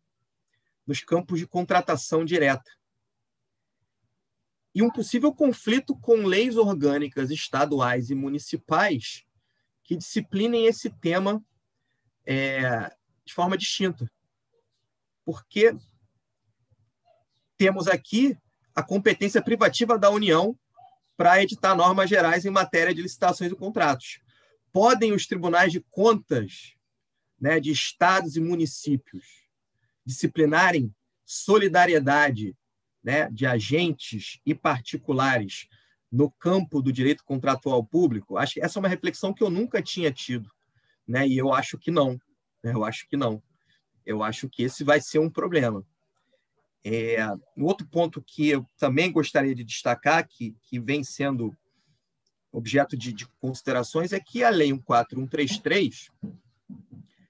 [0.85, 2.71] nos campos de contratação direta.
[4.77, 9.25] E um possível conflito com leis orgânicas estaduais e municipais
[9.83, 11.43] que disciplinem esse tema
[12.23, 14.07] é, de forma distinta.
[15.25, 15.75] Porque
[17.57, 18.37] temos aqui
[18.75, 20.55] a competência privativa da União
[21.17, 24.19] para editar normas gerais em matéria de licitações e contratos.
[24.71, 26.75] Podem os tribunais de contas
[27.41, 29.25] né, de estados e municípios
[30.05, 30.93] disciplinarem
[31.25, 32.55] solidariedade
[33.03, 35.67] né, de agentes e particulares
[36.11, 38.37] no campo do direito contratual público?
[38.37, 40.49] Acho que essa é uma reflexão que eu nunca tinha tido,
[41.07, 42.19] né, e eu acho que não.
[42.63, 43.41] Né, eu acho que não.
[44.05, 45.85] Eu acho que esse vai ser um problema.
[46.83, 47.17] É,
[47.57, 51.55] um outro ponto que eu também gostaria de destacar, que, que vem sendo
[52.51, 56.09] objeto de, de considerações, é que a Lei 14133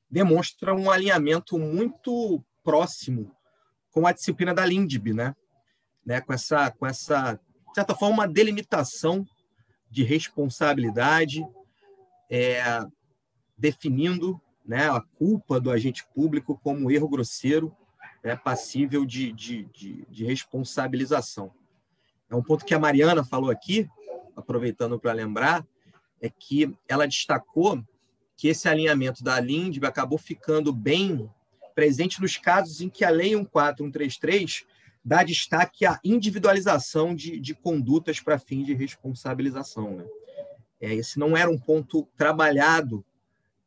[0.10, 3.36] demonstra um alinhamento muito próximo
[3.92, 5.36] com a disciplina da LINDB, né?
[6.08, 6.22] Né?
[6.22, 9.28] com, essa, com essa, de certa forma, uma delimitação
[9.92, 11.46] de responsabilidade,
[12.30, 12.62] é,
[13.58, 17.76] definindo né, a culpa do agente público como erro grosseiro
[18.24, 21.52] é passível de, de, de, de responsabilização.
[22.30, 23.88] É um ponto que a Mariana falou aqui,
[24.36, 25.66] aproveitando para lembrar,
[26.22, 27.82] é que ela destacou
[28.36, 31.30] que esse alinhamento da LINDB acabou ficando bem
[31.74, 34.66] presente nos casos em que a Lei 14133
[35.08, 39.96] dá destaque à individualização de, de condutas para fins de responsabilização.
[39.96, 40.06] Né?
[40.82, 43.06] É, esse não era um ponto trabalhado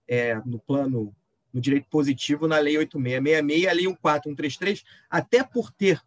[0.07, 1.17] é, no plano
[1.51, 6.03] no direito positivo na Lei 8666 e a Lei 14133, até por ter,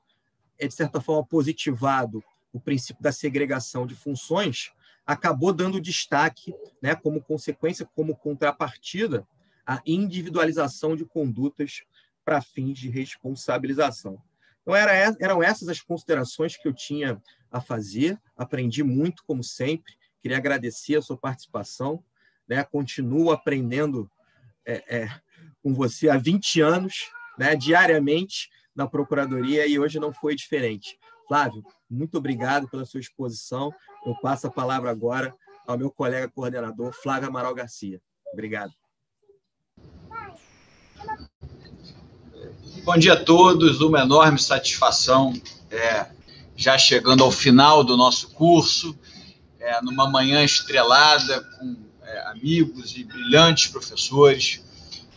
[0.60, 2.24] é, de certa forma, positivado
[2.54, 4.72] o princípio da segregação de funções,
[5.04, 9.28] acabou dando destaque, né, como consequência, como contrapartida,
[9.66, 11.82] a individualização de condutas
[12.24, 14.22] para fins de responsabilização.
[14.64, 18.20] Então, era, eram essas as considerações que eu tinha a fazer.
[18.36, 19.94] Aprendi muito, como sempre.
[20.22, 22.04] Queria agradecer a sua participação.
[22.48, 22.64] Né?
[22.64, 24.10] Continuo aprendendo
[24.66, 25.10] é, é,
[25.62, 30.98] com você há 20 anos, né, diariamente na Procuradoria, e hoje não foi diferente.
[31.28, 33.74] Flávio, muito obrigado pela sua exposição.
[34.06, 35.34] Eu passo a palavra agora
[35.68, 38.02] ao meu colega coordenador, Flávio Amaral Garcia.
[38.32, 38.83] Obrigado.
[42.84, 45.34] Bom dia a todos, uma enorme satisfação
[45.72, 46.06] é,
[46.54, 48.94] já chegando ao final do nosso curso,
[49.58, 54.62] é, numa manhã estrelada com é, amigos e brilhantes professores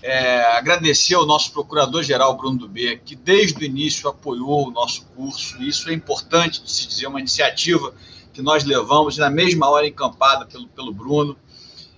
[0.00, 5.60] é, agradecer ao nosso procurador-geral Bruno Dubé, que desde o início apoiou o nosso curso.
[5.60, 7.92] Isso é importante de se dizer, uma iniciativa
[8.32, 11.36] que nós levamos na mesma hora encampada pelo, pelo Bruno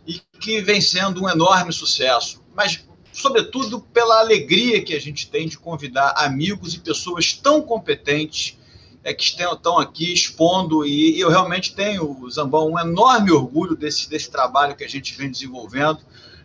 [0.06, 2.42] e que vem sendo um enorme sucesso.
[2.54, 2.82] Mas,
[3.18, 8.56] sobretudo, pela alegria que a gente tem de convidar amigos e pessoas tão competentes
[9.02, 14.30] é, que estão aqui expondo, e, eu realmente tenho, Zambão, um enorme orgulho desse, desse
[14.30, 15.98] trabalho que a gente vem desenvolvendo,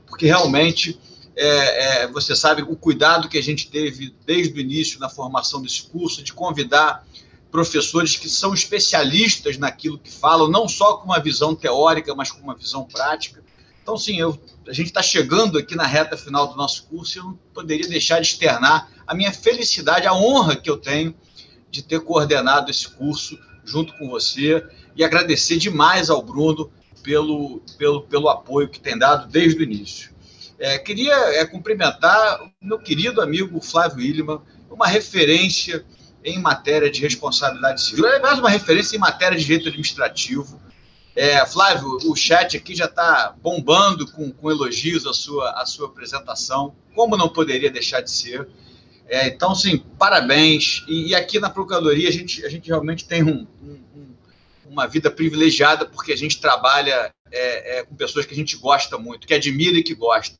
[0.07, 0.99] porque realmente
[1.35, 5.61] é, é, você sabe o cuidado que a gente teve desde o início na formação
[5.61, 7.05] desse curso, de convidar
[7.51, 12.41] professores que são especialistas naquilo que falam, não só com uma visão teórica, mas com
[12.41, 13.42] uma visão prática.
[13.83, 17.19] Então, sim, eu, a gente está chegando aqui na reta final do nosso curso e
[17.19, 21.13] eu não poderia deixar de externar a minha felicidade, a honra que eu tenho
[21.69, 24.65] de ter coordenado esse curso junto com você
[24.95, 26.71] e agradecer demais ao Bruno
[27.03, 30.13] pelo, pelo, pelo apoio que tem dado desde o início.
[30.57, 35.85] É, queria é, cumprimentar o meu querido amigo Flávio Illiman, uma referência
[36.23, 40.61] em matéria de responsabilidade civil, aliás, uma referência em matéria de direito administrativo.
[41.15, 45.87] É, Flávio, o chat aqui já está bombando com, com, elogios à sua, à sua
[45.87, 48.47] apresentação, como não poderia deixar de ser.
[49.07, 50.83] É, então, sim, parabéns.
[50.87, 53.79] E, e, aqui na Procuradoria a gente, a gente realmente tem um, um,
[54.67, 58.97] uma vida privilegiada, porque a gente trabalha é, é, com pessoas que a gente gosta
[58.97, 60.35] muito, que admira e que gosta.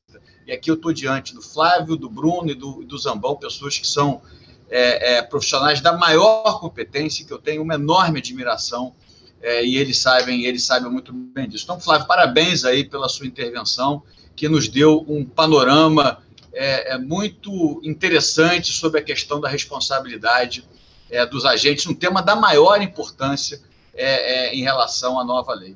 [0.47, 3.87] E aqui eu estou diante do Flávio, do Bruno e do, do Zambão, pessoas que
[3.87, 4.21] são
[4.69, 8.95] é, é, profissionais da maior competência, que eu tenho uma enorme admiração,
[9.43, 11.65] é, e eles sabem, eles sabem muito bem disso.
[11.65, 14.01] Então, Flávio, parabéns aí pela sua intervenção
[14.37, 16.23] que nos deu um panorama
[16.53, 20.63] é, é muito interessante sobre a questão da responsabilidade
[21.09, 23.61] é, dos agentes, um tema da maior importância
[23.93, 24.05] é,
[24.47, 25.75] é, em relação à nova lei.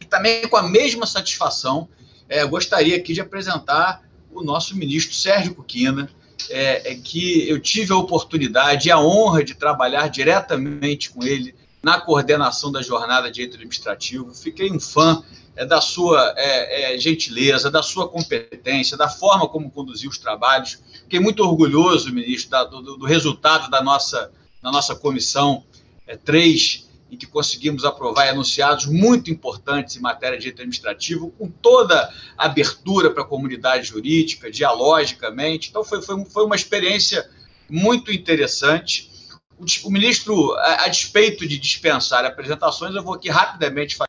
[0.00, 1.88] E também, com a mesma satisfação,
[2.28, 6.10] é, gostaria aqui de apresentar o nosso ministro Sérgio Cuquina,
[6.50, 12.00] é, que eu tive a oportunidade e a honra de trabalhar diretamente com ele na
[12.00, 14.34] coordenação da jornada de direito administrativo.
[14.34, 15.22] Fiquei um fã
[15.58, 20.78] é, da sua é, é, gentileza, da sua competência, da forma como conduziu os trabalhos.
[21.02, 24.30] Fiquei muito orgulhoso, ministro, da, do, do, resultado da nossa,
[24.62, 25.64] da nossa comissão
[26.06, 31.48] é, 3, em que conseguimos aprovar enunciados muito importantes em matéria de direito administrativo, com
[31.48, 35.70] toda a abertura para a comunidade jurídica, dialogicamente.
[35.70, 37.28] Então, foi, foi, foi uma experiência
[37.68, 39.10] muito interessante.
[39.58, 44.08] O, o ministro, a, a, despeito de dispensar apresentações, eu vou aqui rapidamente fazer.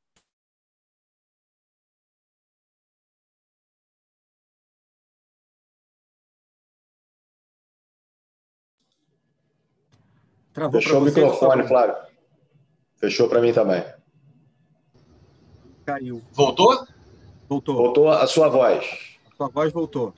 [10.71, 11.95] Fechou o microfone, Flávio.
[12.97, 13.83] Fechou para mim também.
[15.85, 16.21] Caiu.
[16.33, 16.85] Voltou?
[17.47, 17.75] Voltou.
[17.75, 18.85] Voltou a sua voz.
[19.31, 20.13] A sua voz voltou.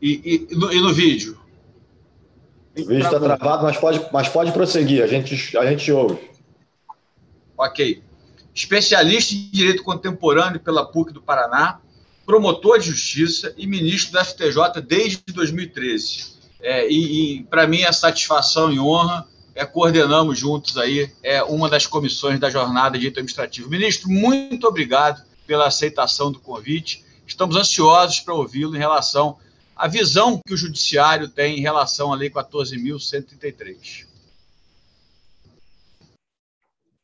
[0.00, 1.41] E, e, no, e no vídeo?
[2.76, 6.18] O vídeo está travado, mas pode, mas pode prosseguir, a gente, a gente ouve.
[7.56, 8.02] Ok.
[8.54, 11.80] Especialista em Direito Contemporâneo pela PUC do Paraná,
[12.24, 16.32] promotor de Justiça e ministro da FTJ desde 2013.
[16.60, 21.68] É, e, e para mim é satisfação e honra é, coordenamos juntos aí é, uma
[21.68, 23.68] das comissões da jornada de direito administrativo.
[23.68, 27.04] Ministro, muito obrigado pela aceitação do convite.
[27.26, 29.36] Estamos ansiosos para ouvi-lo em relação
[29.76, 34.06] à visão que o Judiciário tem em relação à Lei 14.133.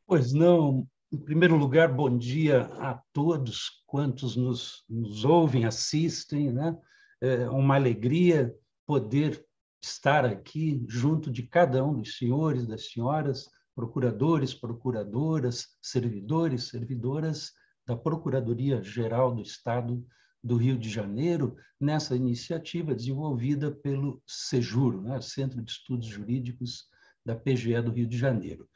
[0.06, 0.86] Pois não.
[1.10, 6.52] Em primeiro lugar, bom dia a todos quantos nos, nos ouvem, assistem.
[6.52, 6.76] Né?
[7.20, 8.54] É uma alegria
[8.86, 9.42] poder
[9.82, 17.52] estar aqui junto de cada um dos senhores, das senhoras, procuradores, procuradoras, servidores, servidoras
[17.86, 20.04] da Procuradoria Geral do Estado
[20.48, 26.86] do Rio de Janeiro, nessa iniciativa desenvolvida pelo SEJURO, né, Centro de Estudos Jurídicos
[27.24, 28.66] da PGE do Rio de Janeiro.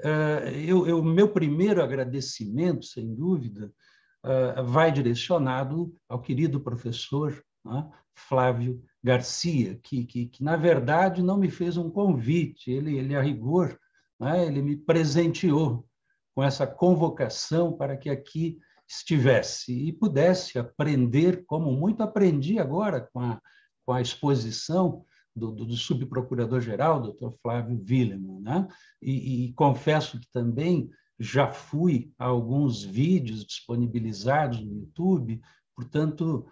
[0.00, 3.70] Uh, eu, eu, meu primeiro agradecimento, sem dúvida,
[4.24, 11.36] uh, vai direcionado ao querido professor né, Flávio Garcia, que, que, que, na verdade não
[11.36, 13.78] me fez um convite, ele, ele a rigor,
[14.18, 15.86] né, ele me presenteou
[16.34, 18.58] com essa convocação para que aqui
[18.88, 23.40] estivesse e pudesse aprender, como muito aprendi agora com a,
[23.84, 25.04] com a exposição
[25.36, 28.40] do, do, do subprocurador-geral, doutor Flávio Willeman.
[28.40, 28.68] Né?
[29.02, 35.40] E, e confesso que também já fui a alguns vídeos disponibilizados no YouTube,
[35.74, 36.46] portanto,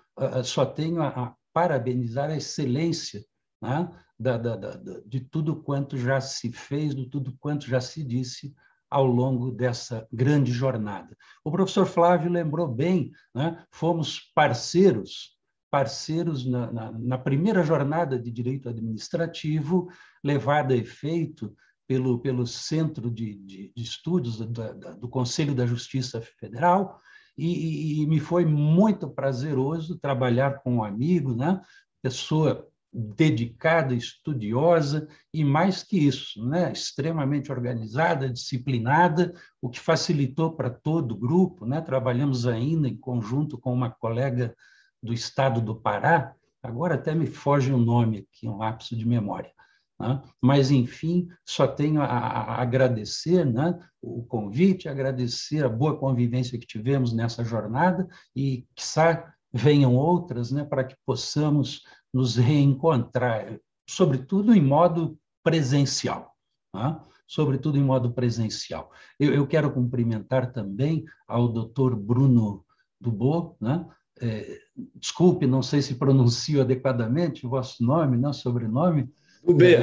[0.44, 3.24] só tenho a, parabenizar a excelência
[3.62, 8.04] né, da, da, da, de tudo quanto já se fez, de tudo quanto já se
[8.04, 8.54] disse
[8.90, 11.16] ao longo dessa grande jornada.
[11.44, 15.36] O professor Flávio lembrou bem, né, fomos parceiros,
[15.70, 19.88] parceiros na, na, na, primeira jornada de direito administrativo
[20.24, 21.54] levada a efeito
[21.86, 27.00] pelo, pelo Centro de, de, de Estudos da, do Conselho da Justiça Federal,
[27.38, 31.60] e, e, me foi muito prazeroso trabalhar com um amigo, né?
[32.02, 32.66] pessoa
[32.98, 36.72] dedicada, estudiosa e mais que isso, né?
[36.72, 41.66] extremamente organizada, disciplinada, o que facilitou para todo o grupo.
[41.66, 41.82] Né?
[41.82, 44.56] Trabalhamos ainda em conjunto com uma colega
[45.02, 49.52] do estado do Pará, agora até me foge o nome aqui, um lapso de memória.
[50.00, 50.22] Né?
[50.40, 56.66] Mas, enfim, só tenho a, a agradecer né, o convite, agradecer a boa convivência que
[56.66, 61.82] tivemos nessa jornada e, quiçá, venham outras né, para que possamos
[62.12, 66.34] nos reencontrar, sobretudo em modo presencial.
[66.74, 66.98] Né?
[67.26, 68.90] Sobretudo em modo presencial.
[69.18, 72.64] Eu, eu quero cumprimentar também ao doutor Bruno
[73.00, 73.86] Dubô, né?
[74.18, 74.60] É,
[74.94, 79.12] desculpe, não sei se pronuncio adequadamente o vosso nome, não sobrenome,
[79.44, 79.76] do B.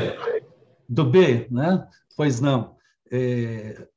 [0.90, 1.88] Do B, né?
[2.18, 2.76] Pois não.
[3.12, 3.88] É,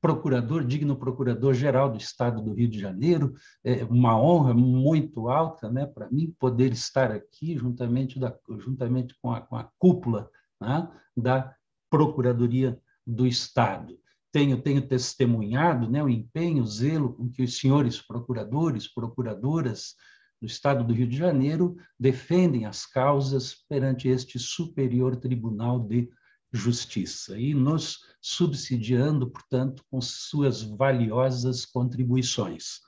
[0.00, 5.86] procurador, digno procurador-geral do Estado do Rio de Janeiro, é uma honra muito alta né,
[5.86, 10.30] para mim poder estar aqui juntamente, da, juntamente com, a, com a cúpula
[10.60, 11.54] né, da
[11.90, 13.98] Procuradoria do Estado.
[14.32, 19.96] Tenho, tenho testemunhado né, o empenho, o zelo com que os senhores procuradores, procuradoras
[20.40, 26.08] do Estado do Rio de Janeiro defendem as causas perante este Superior Tribunal de
[26.52, 32.80] Justiça e nos subsidiando, portanto, com suas valiosas contribuições.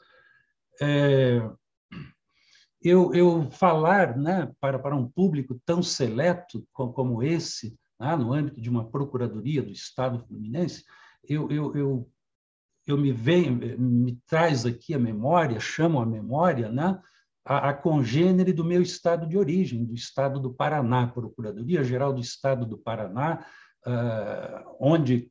[0.81, 1.41] é,
[2.83, 8.33] eu, eu falar né, para, para um público tão seleto como, como esse, né, no
[8.33, 10.85] âmbito de uma procuradoria do Estado Fluminense,
[11.29, 12.11] eu, eu, eu,
[12.87, 17.01] eu me venho, me traz aqui a memória, chamo a memória, né,
[17.45, 22.21] a, a congênere do meu estado de origem, do estado do Paraná, Procuradoria Geral do
[22.21, 23.45] Estado do Paraná,
[23.87, 25.31] uh, onde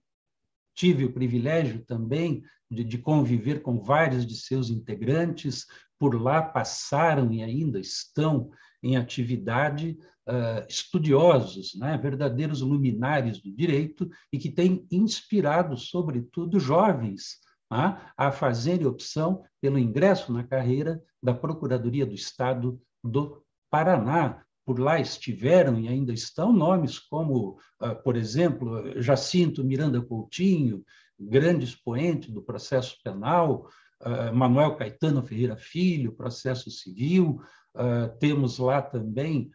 [0.76, 5.66] tive o privilégio também de, de, conviver com vários de seus integrantes,
[6.00, 8.50] por lá passaram e ainda estão
[8.82, 9.98] em atividade
[10.28, 17.40] uh, estudiosos, né, verdadeiros luminares do direito e que têm inspirado, sobretudo, jovens
[17.72, 24.44] a fazerem opção pelo ingresso na carreira da Procuradoria do Estado do Paraná.
[24.66, 30.84] Por lá estiveram e ainda estão nomes como, uh, por exemplo, Jacinto Miranda Coutinho,
[31.18, 33.68] grande expoente do processo penal,
[34.02, 37.42] uh, Manuel Caetano Ferreira Filho, processo civil,
[37.76, 39.50] uh, temos lá também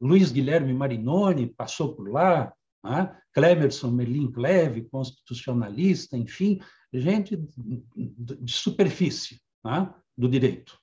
[0.00, 2.52] Luiz Guilherme Marinoni, passou por lá,
[3.34, 6.60] Clemerson Merlin Cleve, constitucionalista, enfim,
[6.92, 9.40] gente de superfície
[10.16, 10.78] do direito.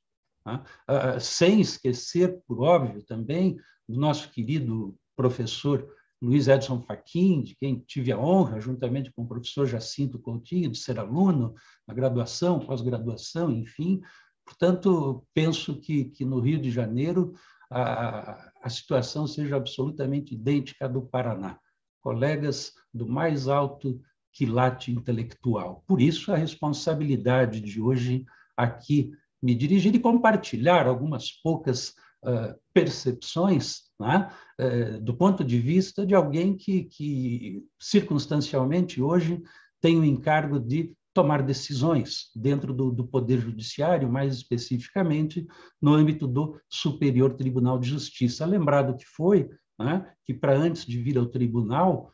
[1.19, 5.87] sem esquecer, por óbvio, também, do nosso querido professor
[6.21, 10.77] Luiz Edson Fachin, de quem tive a honra, juntamente com o professor Jacinto Coutinho, de
[10.77, 11.53] ser aluno
[11.87, 14.01] na graduação, pós-graduação, enfim,
[14.47, 17.33] Portanto, penso que, que no Rio de Janeiro
[17.69, 21.59] a, a situação seja absolutamente idêntica à do Paraná.
[21.99, 24.01] Colegas do mais alto
[24.37, 25.83] quilate intelectual.
[25.87, 28.23] Por isso, a responsabilidade de hoje
[28.55, 29.11] aqui
[29.41, 31.89] me dirigir e compartilhar algumas poucas
[32.23, 34.29] uh, percepções né,
[34.61, 39.41] uh, do ponto de vista de alguém que, que, circunstancialmente, hoje
[39.81, 45.47] tem o encargo de tomar decisões dentro do, do, Poder Judiciário, mais especificamente
[45.81, 48.45] no âmbito do Superior Tribunal de Justiça.
[48.45, 52.11] Lembrado que foi né, que, para antes de vir ao tribunal,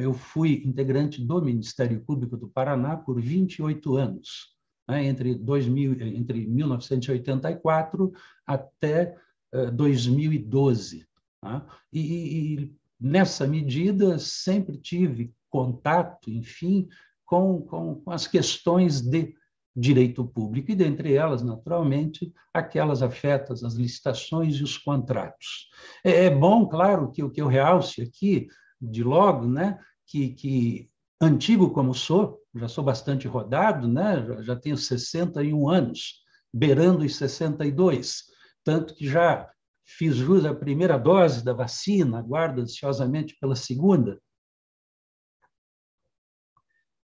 [0.00, 4.54] eu fui integrante do Ministério Público do Paraná por 28 anos,
[4.88, 8.12] né, entre, 2000, entre 1984
[8.46, 9.16] até
[9.52, 11.06] uh, 2012.
[11.42, 11.62] Né,
[11.92, 16.88] e, e nessa medida sempre tive contato, enfim,
[17.24, 19.34] com, com, com as questões de
[19.76, 25.68] direito público, e dentre elas, naturalmente, aquelas afetas às licitações e os contratos.
[26.04, 28.46] É, é bom, claro, que o que eu realce aqui,
[28.90, 34.56] de logo, né, que, que antigo como sou, já sou bastante rodado, né, já, já
[34.56, 36.22] tenho 61 anos,
[36.52, 38.24] beirando os 62,
[38.62, 39.50] tanto que já
[39.84, 44.18] fiz jus à primeira dose da vacina, aguardo ansiosamente pela segunda,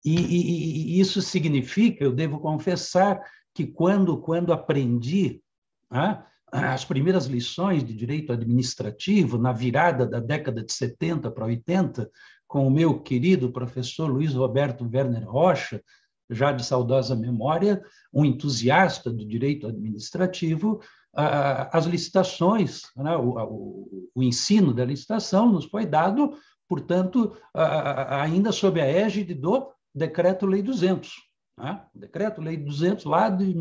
[0.06, 3.20] e, e, e, isso significa, eu devo confessar,
[3.52, 5.42] que quando, quando aprendi
[5.90, 6.24] ah,
[6.64, 12.10] as primeiras lições de direito administrativo, na virada da década de 70 para 80,
[12.46, 15.82] com o meu querido professor Luiz Roberto Werner Rocha,
[16.30, 17.82] já de saudosa memória,
[18.12, 20.80] um entusiasta do direito administrativo,
[21.14, 26.36] as licitações, né, o, ensino da licitação nos foi dado,
[26.68, 31.10] portanto, ainda sob a égide do Decreto-Lei 200.
[31.58, 31.80] Né?
[31.94, 33.54] Decreto-Lei 200, lá de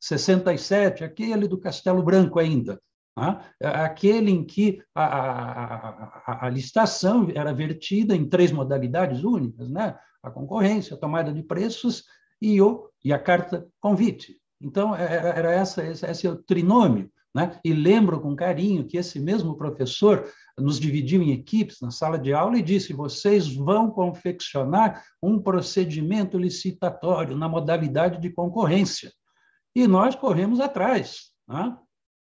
[0.00, 2.80] 1967, aquele do Castelo Branco ainda.
[3.16, 3.38] Né?
[3.62, 9.96] Aquele em que a, a, a, licitação era vertida em três modalidades únicas, né?
[10.22, 12.04] a concorrência, a tomada de preços
[12.40, 14.36] e, o, e a carta convite.
[14.60, 17.10] Então, era, era essa, esse, esse é o trinômio.
[17.34, 17.58] Né?
[17.64, 20.28] E lembro com carinho que esse mesmo professor
[20.58, 26.36] nos dividiu em equipes na sala de aula e disse: vocês vão confeccionar um procedimento
[26.36, 29.12] licitatório na modalidade de concorrência.
[29.74, 31.30] E nós corremos atrás.
[31.48, 31.76] Né?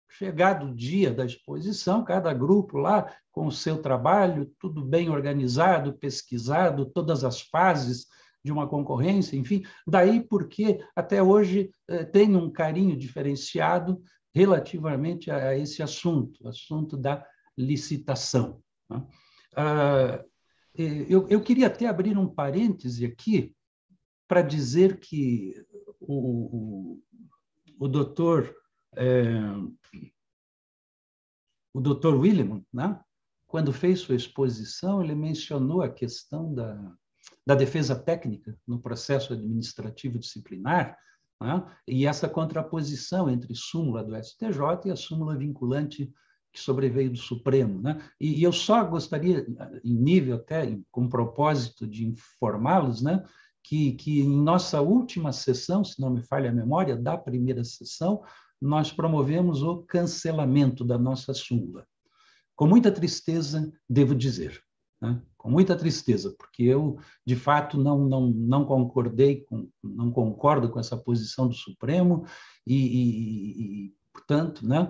[0.10, 5.98] Chegado o dia da exposição, cada grupo lá com o seu trabalho, tudo bem organizado,
[5.98, 8.08] pesquisado, todas as fases
[8.44, 9.64] de uma concorrência, enfim.
[9.88, 14.02] Daí porque até hoje eh, tem um carinho diferenciado
[14.34, 17.26] relativamente a esse assunto, assunto da
[17.58, 18.62] licitação.
[18.89, 19.06] Né?
[19.56, 20.24] Ah,
[20.76, 23.54] eu, eu queria até abrir um parêntese aqui
[24.28, 25.54] para dizer que
[26.00, 27.04] o, o,
[27.82, 28.55] o doutor
[28.95, 29.34] é,
[31.73, 32.99] o doutor William, né,
[33.47, 36.93] quando fez sua exposição, ele mencionou a questão da,
[37.45, 40.95] da defesa técnica no processo administrativo disciplinar
[41.41, 46.13] né, e essa contraposição entre súmula do STJ e a súmula vinculante
[46.53, 47.82] que sobreveio do Supremo.
[47.82, 47.99] Né?
[48.19, 49.43] E, e, eu só gostaria,
[49.84, 53.23] em nível até, com propósito de informá-los, né,
[53.64, 58.24] que, que em nossa última sessão, se não me falha a memória, da primeira sessão,
[58.62, 61.86] nós promovemos o cancelamento da nossa súmula.
[62.55, 64.62] Com muita tristeza, devo dizer,
[65.01, 65.22] né?
[65.36, 70.80] com muita tristeza, porque eu, de fato, não, não, não concordei, com, não concordo com
[70.80, 72.26] essa posição do Supremo
[72.68, 74.82] e, e, e portanto, né,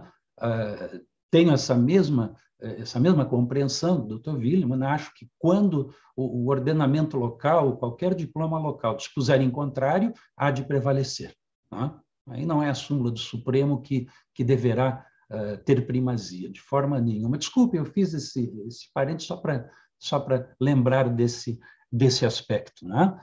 [0.41, 4.37] uh, tenho essa mesma essa mesma compreensão do Dr.
[4.37, 10.63] William, acho que quando o, ordenamento local, qualquer diploma local dispuser em contrário, há de
[10.63, 11.35] prevalecer.
[11.69, 11.99] Tá?
[12.29, 17.01] Aí não é a súmula do Supremo que, que deverá uh, ter primazia, de forma
[17.01, 17.37] nenhuma.
[17.37, 19.67] Desculpe, eu fiz esse, esse parente só para
[19.97, 20.23] só
[20.59, 21.59] lembrar desse,
[21.91, 22.87] desse aspecto.
[22.87, 23.19] Né?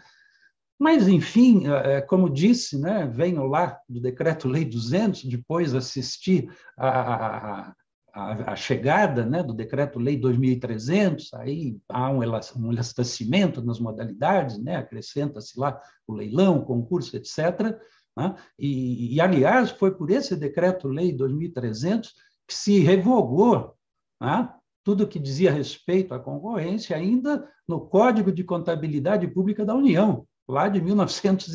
[0.78, 1.64] Mas, enfim,
[2.06, 7.74] como disse, né, venho lá do Decreto-Lei 200, depois assisti a, a,
[8.18, 14.74] a, a chegada né, do Decreto-Lei 2300, aí há um, um elastecimento nas modalidades, né,
[14.74, 17.78] acrescenta-se lá o leilão, o concurso, etc.
[18.16, 22.12] Né, e, e, aliás, foi por esse Decreto-Lei 2300
[22.48, 23.74] que se revogou
[24.20, 24.52] né,
[24.82, 30.68] tudo que dizia respeito à concorrência ainda no Código de Contabilidade Pública da União, lá
[30.68, 31.54] de 1900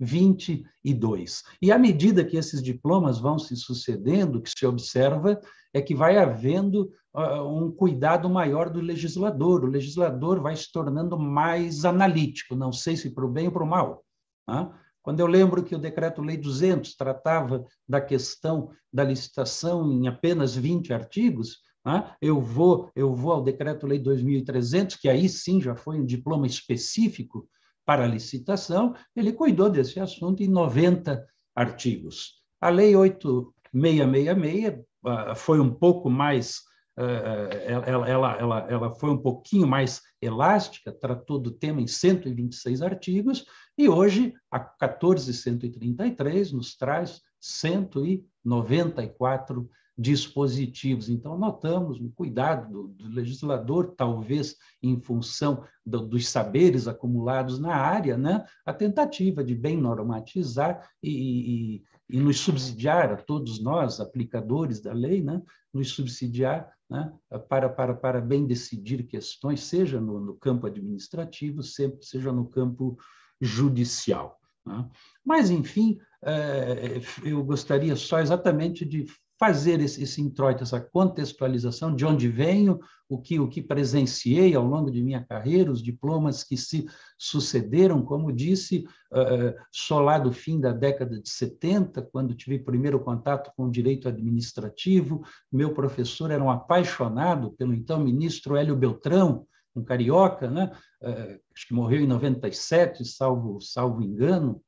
[0.00, 1.42] 22.
[1.60, 5.38] E à medida que esses diplomas vão se sucedendo, o que se observa
[5.74, 9.62] é que vai havendo uh, um cuidado maior do legislador.
[9.62, 13.64] O legislador vai se tornando mais analítico, não sei se para o bem ou para
[13.64, 14.02] o mal.
[14.48, 14.72] Né?
[15.02, 20.92] Quando eu lembro que o Decreto-Lei 200 tratava da questão da licitação em apenas 20
[20.92, 22.14] artigos, né?
[22.20, 27.48] eu, vou, eu vou ao Decreto-Lei 2300, que aí sim já foi um diploma específico
[27.84, 32.40] para licitação, ele cuidou desse assunto em 90 artigos.
[32.60, 36.60] A Lei 8666 ah, foi um pouco mais,
[36.96, 42.82] ah, ela, ela, ela, ela foi um pouquinho mais elástica, tratou do tema em 126
[42.82, 49.70] artigos, e hoje a 14133 nos traz 194
[50.00, 51.10] dispositivos.
[51.10, 57.74] Então, notamos um cuidado do, do legislador, talvez em função do, dos saberes acumulados na
[57.74, 58.46] área, né?
[58.64, 64.94] a tentativa de bem normatizar e, e, e nos subsidiar, a todos nós, aplicadores da
[64.94, 65.42] lei, né?
[65.70, 67.12] nos subsidiar né?
[67.46, 72.96] para, para, para bem decidir questões, seja no, no campo administrativo, seja no campo
[73.38, 74.40] judicial.
[74.64, 74.88] Né?
[75.22, 79.04] Mas, enfim, é, eu gostaria só exatamente de
[79.40, 82.78] fazer esse, esse introito, essa contextualização de onde venho,
[83.08, 86.86] o que, o que presenciei ao longo de minha carreira, os diplomas que se
[87.18, 93.00] sucederam, como disse, uh, só lá do fim da década de 70, quando tive primeiro
[93.00, 99.46] contato com o direito administrativo, meu professor era um apaixonado pelo então ministro Hélio Beltrão,
[99.74, 100.70] um carioca, né?
[101.00, 104.60] Uh, acho que morreu em 97, salvo, salvo engano,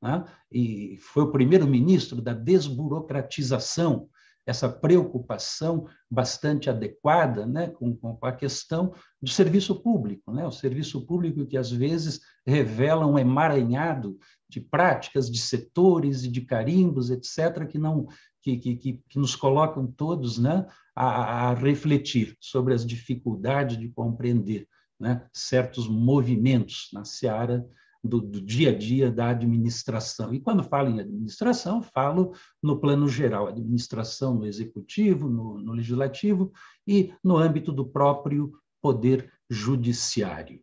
[0.00, 0.24] né?
[0.52, 4.08] e foi o primeiro ministro da desburocratização
[4.46, 11.06] essa preocupação bastante adequada né, com, com, a questão do serviço público, né, o serviço
[11.06, 14.18] público que às vezes revela um emaranhado
[14.48, 18.06] de práticas, de setores e de carimbos, etc., que não
[18.42, 20.66] que, que, que nos colocam todos né,
[20.96, 24.66] a, a refletir sobre as dificuldades de compreender
[24.98, 27.66] né, certos movimentos na seara
[28.02, 30.32] do, do, dia a dia da administração.
[30.32, 32.32] E quando falo em administração, falo
[32.62, 36.52] no plano geral, administração no executivo, no, no legislativo
[36.86, 40.60] e no âmbito do próprio poder judiciário.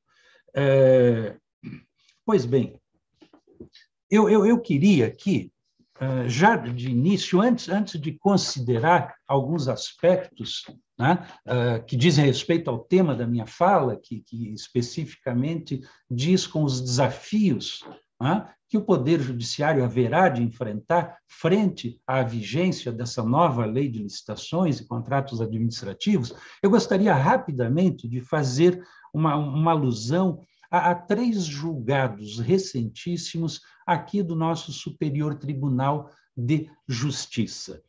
[0.55, 1.38] É,
[2.26, 2.80] pois bem,
[4.09, 5.51] eu, eu, eu queria aqui,
[5.99, 10.64] é, já de início, antes, antes de considerar alguns aspectos
[10.98, 16.64] né, uh, que dizem respeito ao tema da minha fala, que, que especificamente diz com
[16.64, 17.84] os desafios
[18.19, 23.99] né, que o Poder Judiciário haverá de enfrentar frente à vigência dessa nova lei de
[23.99, 28.84] licitações e contratos administrativos, eu gostaria rapidamente de fazer
[29.14, 37.82] uma, uma alusão a, a três julgados recentíssimos aqui do nosso Superior Tribunal de Justiça.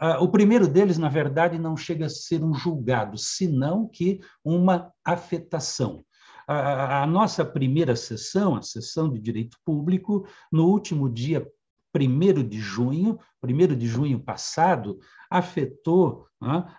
[0.00, 4.90] Uh, o primeiro deles, na verdade, não chega a ser um julgado, senão que uma
[5.04, 6.02] afetação.
[6.48, 11.46] A, a nossa primeira sessão, a sessão de direito público, no último dia
[11.94, 14.98] 1 de junho, 1 de junho passado,
[15.30, 16.26] afetou,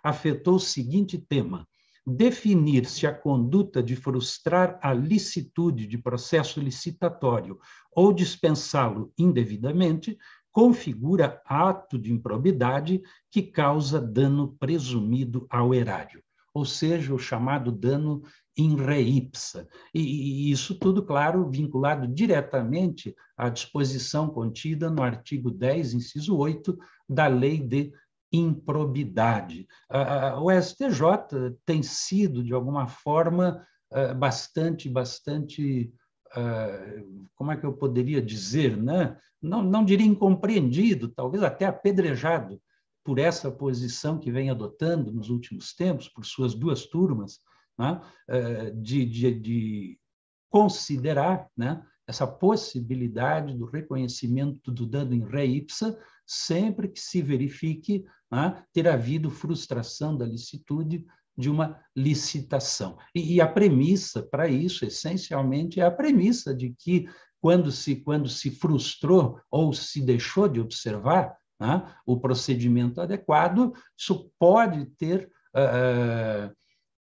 [0.04, 1.68] afetou o seguinte tema:
[2.06, 7.60] definir se a conduta de frustrar a licitude de processo licitatório
[7.96, 10.18] ou dispensá-lo indevidamente
[10.52, 16.22] configura ato de improbidade que causa dano presumido ao erário.
[16.54, 18.22] ou seja, o chamado dano
[18.58, 19.68] in re ipsa.
[19.94, 26.78] E, e isso tudo, claro, vinculado diretamente à disposição contida no artigo 10, inciso 8,
[27.08, 27.92] da Lei de
[28.34, 29.68] Improbidade.
[30.42, 35.92] O STJ tem sido, de alguma forma, eh, bastante, bastante
[37.36, 39.18] como é que eu poderia dizer, né?
[39.42, 42.62] não, não diria incompreendido, talvez até apedrejado
[43.04, 47.40] por essa posição que vem adotando nos últimos tempos, por suas duas turmas,
[47.78, 48.00] né?
[48.30, 50.00] Eh, de, de, de
[50.50, 51.84] considerar né?
[52.06, 55.98] essa possibilidade do reconhecimento do dano em re ipsa
[56.28, 58.64] sempre que se verifique né?
[58.72, 61.06] ter havido frustração da licitude
[61.38, 62.98] de uma licitação.
[63.16, 67.08] E, e a premissa para isso, essencialmente, é a premissa de que,
[67.40, 74.32] quando se, quando se frustrou ou se deixou de observar né, o procedimento adequado, isso
[74.40, 76.54] pode ter uh,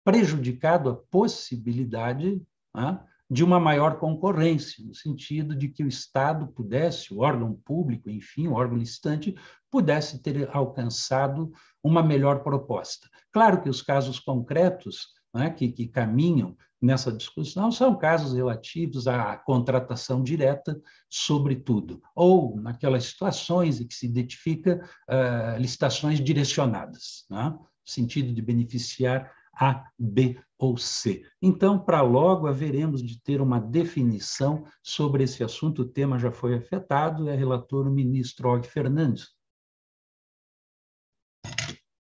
[0.05, 2.43] prejudicado a possibilidade
[2.77, 2.99] uh,
[3.29, 8.47] de uma maior concorrência, no sentido de que o Estado pudesse, o órgão público, enfim,
[8.47, 9.35] o órgão licitante,
[9.71, 11.51] pudesse ter alcançado
[11.83, 13.09] uma melhor proposta.
[13.33, 19.37] Claro que os casos concretos né, que, que caminham nessa discussão são casos relativos à
[19.37, 20.81] contratação direta,
[21.11, 28.43] sobretudo, ou naquelas situações em que se identifica uh, licitações direcionadas, né, no sentido de
[28.43, 31.25] beneficiar A, B ou C.
[31.41, 35.83] Então, para logo, haveremos de ter uma definição sobre esse assunto.
[35.83, 39.35] O tema já foi afetado, é relator o ministro Og Fernandes.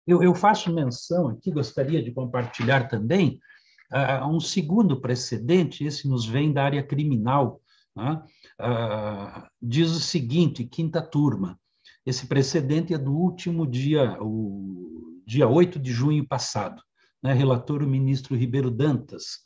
[0.06, 3.40] Eu, eu faço menção aqui, gostaria de compartilhar também,
[3.94, 7.62] uh, um segundo precedente, esse nos vem da área criminal,
[7.96, 11.60] uh, diz o seguinte, quinta turma,
[12.04, 16.82] esse precedente é do último dia, o dia 8 de junho passado,
[17.22, 19.40] né, relator o ministro Ribeiro Dantas,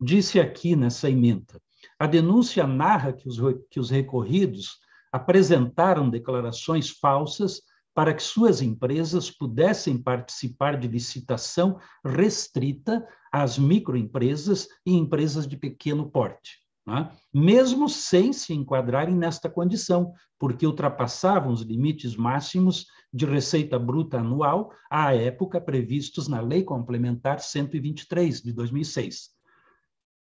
[0.00, 1.60] disse aqui nessa emenda,
[1.98, 3.38] a denúncia narra que os,
[3.70, 4.78] que os recorridos
[5.12, 7.62] apresentaram declarações falsas
[7.94, 16.10] para que suas empresas pudessem participar de licitação restrita às microempresas e empresas de pequeno
[16.10, 17.10] porte, né?
[17.32, 24.72] mesmo sem se enquadrarem nesta condição, porque ultrapassavam os limites máximos de receita bruta anual
[24.90, 29.30] à época previstos na Lei Complementar 123 de 2006.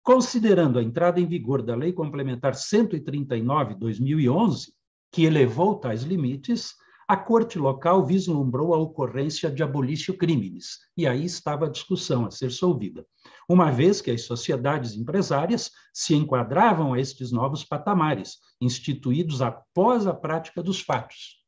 [0.04, 4.72] Considerando a entrada em vigor da Lei Complementar 139 de 2011,
[5.12, 6.76] que elevou tais limites,
[7.08, 12.32] a corte local vislumbrou a ocorrência de abolício crimes, e aí estava a discussão a
[12.32, 13.06] ser solvida,
[13.48, 20.14] uma vez que as sociedades empresárias se enquadravam a estes novos patamares, instituídos após a
[20.14, 21.44] prática dos fatos.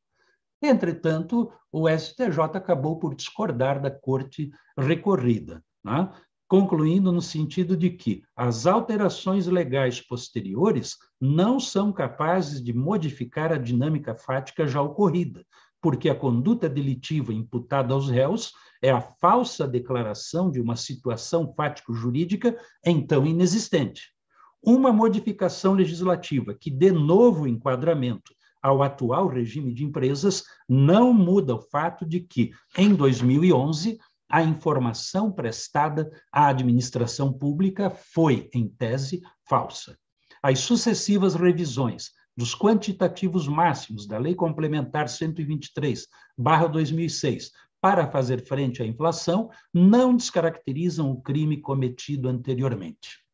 [0.62, 5.62] Entretanto, o STJ acabou por discordar da corte recorrida.
[5.84, 6.10] Né?
[6.48, 13.58] Concluindo no sentido de que as alterações legais posteriores não são capazes de modificar a
[13.58, 15.44] dinâmica fática já ocorrida,
[15.80, 18.52] porque a conduta delitiva imputada aos réus
[18.82, 24.12] é a falsa declaração de uma situação fático-jurídica então inexistente.
[24.64, 31.60] Uma modificação legislativa que dê novo enquadramento ao atual regime de empresas não muda o
[31.60, 33.98] fato de que, em 2011,
[34.28, 39.98] a informação prestada à administração pública foi, em tese, falsa.
[40.42, 47.50] As sucessivas revisões dos quantitativos máximos da Lei Complementar 123/2006
[47.80, 53.24] para fazer frente à inflação não descaracterizam o crime cometido anteriormente.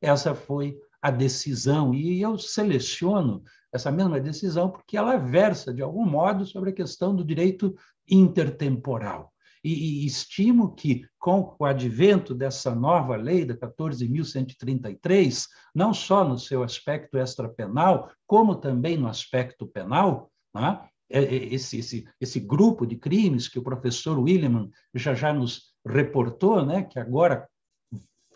[0.00, 6.06] Essa foi a decisão e eu seleciono essa mesma decisão porque ela versa de algum
[6.06, 7.74] modo sobre a questão do direito
[8.08, 9.33] intertemporal
[9.64, 16.38] e, e estimo que, com o advento dessa nova lei, da 14.133, não só no
[16.38, 20.86] seu aspecto extrapenal, como também no aspecto penal, né?
[21.08, 26.82] esse, esse, esse grupo de crimes que o professor William já já nos reportou, né?
[26.82, 27.48] que agora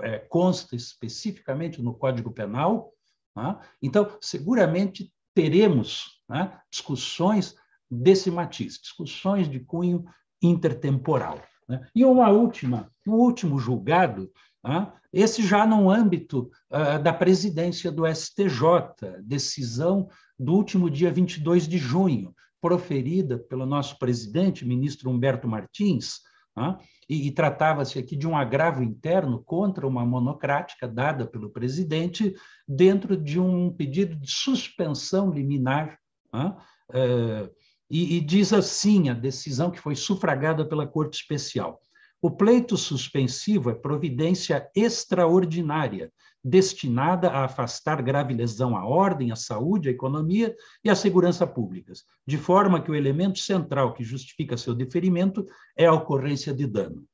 [0.00, 2.92] é, consta especificamente no Código Penal.
[3.36, 3.58] Né?
[3.82, 7.54] Então, seguramente teremos né, discussões
[7.90, 10.04] desse matiz, discussões de cunho
[10.42, 11.40] intertemporal.
[11.68, 11.86] Né?
[11.94, 14.30] E uma última, um último julgado,
[14.64, 14.92] né?
[15.12, 20.08] esse já no âmbito uh, da presidência do STJ, decisão
[20.38, 26.20] do último dia 22 de junho, proferida pelo nosso presidente, ministro Humberto Martins,
[26.56, 26.76] né?
[27.08, 32.34] e, e tratava-se aqui de um agravo interno contra uma monocrática dada pelo presidente
[32.66, 35.98] dentro de um pedido de suspensão liminar
[36.34, 37.50] uh,
[37.90, 41.80] e, e diz assim a decisão que foi sufragada pela Corte Especial.
[42.20, 46.12] O pleito suspensivo é providência extraordinária,
[46.42, 50.54] destinada a afastar grave lesão à ordem, à saúde, à economia
[50.84, 55.46] e à segurança públicas, de forma que o elemento central que justifica seu deferimento
[55.76, 57.04] é a ocorrência de dano.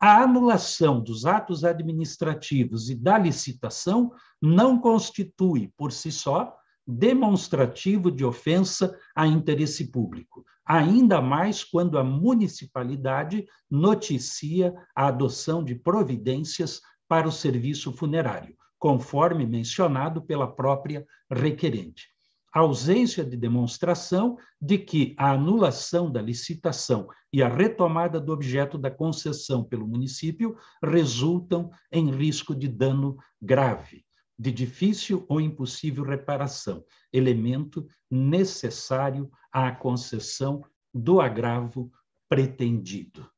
[0.00, 6.56] A anulação dos atos administrativos e da licitação não constitui, por si só,
[6.86, 15.74] demonstrativo de ofensa a interesse público, ainda mais quando a municipalidade noticia a adoção de
[15.74, 22.08] providências para o serviço funerário, conforme mencionado pela própria requerente.
[22.54, 28.76] A ausência de demonstração de que a anulação da licitação e a retomada do objeto
[28.76, 34.04] da concessão pelo município resultam em risco de dano grave
[34.38, 41.90] de difícil ou impossível reparação, elemento necessário à concessão do agravo
[42.28, 43.30] pretendido.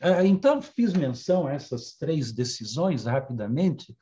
[0.00, 3.96] É, então, fiz menção a essas três decisões rapidamente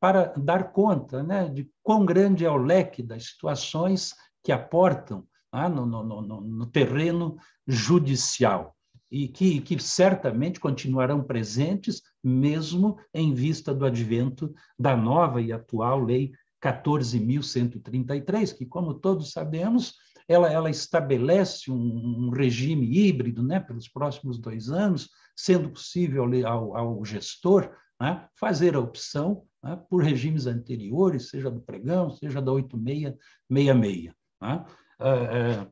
[0.00, 5.86] para dar conta né, de quão grande é o leque das situações que aportam no,
[5.86, 7.36] no, no, no terreno
[7.66, 8.75] judicial
[9.10, 16.00] e que, que certamente continuarão presentes, mesmo em vista do advento da nova e atual
[16.00, 19.94] Lei 14.133, que, como todos sabemos,
[20.28, 26.76] ela, ela estabelece um, um, regime híbrido né, pelos próximos dois anos, sendo possível ao,
[26.76, 27.70] ao gestor
[28.00, 34.12] né, fazer a opção né, por regimes anteriores, seja do pregão, seja da 8666.
[34.40, 34.64] Né?
[34.98, 35.68] É, é,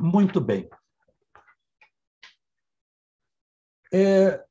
[0.00, 0.68] muito bem.
[3.92, 4.42] É,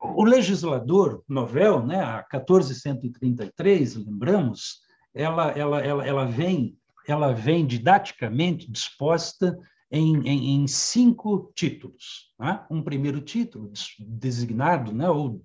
[0.00, 4.80] o legislador novel, né, a 1433, lembramos,
[5.14, 9.58] ela, ela, ela, ela, vem, ela vem didaticamente disposta
[9.90, 12.32] em, em, em cinco títulos.
[12.38, 12.64] Né?
[12.70, 15.42] Um primeiro título, designado né, ou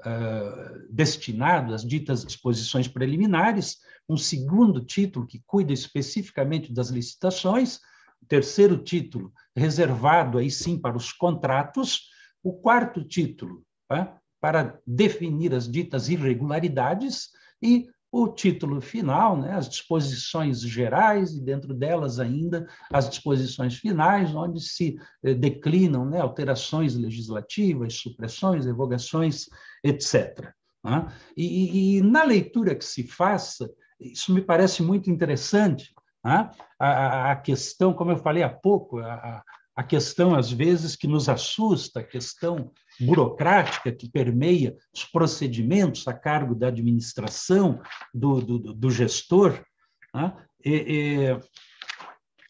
[0.00, 3.78] uh, destinado às ditas disposições preliminares,
[4.08, 7.80] um segundo título, que cuida especificamente das licitações,
[8.22, 12.08] o terceiro título, reservado aí sim para os contratos,
[12.42, 14.18] o quarto título, tá?
[14.40, 21.74] para definir as ditas irregularidades, e o título final, né, as disposições gerais, e dentro
[21.74, 29.46] delas ainda as disposições finais, onde se eh, declinam né, alterações legislativas, supressões, revogações,
[29.84, 30.52] etc.
[30.82, 31.06] Né?
[31.36, 33.70] E, e, na leitura que se faça,
[34.00, 35.92] isso me parece muito interessante,
[36.24, 36.50] né?
[36.78, 39.42] a, a, questão, como eu falei há pouco, a,
[39.78, 46.12] a questão, às vezes, que nos assusta, a questão burocrática que permeia os procedimentos a
[46.12, 47.80] cargo da administração,
[48.12, 49.64] do, do, do gestor.
[50.12, 50.36] Né?
[50.64, 51.40] E, e,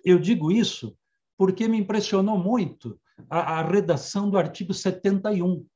[0.02, 0.96] eu digo isso
[1.36, 2.98] porque me impressionou muito
[3.28, 5.66] a, a redação do artigo 71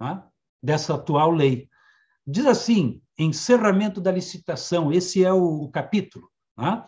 [0.00, 0.24] né?
[0.62, 1.68] dessa atual lei.
[2.26, 6.26] Diz assim: encerramento da licitação, esse é o, capítulo.
[6.56, 6.82] Né?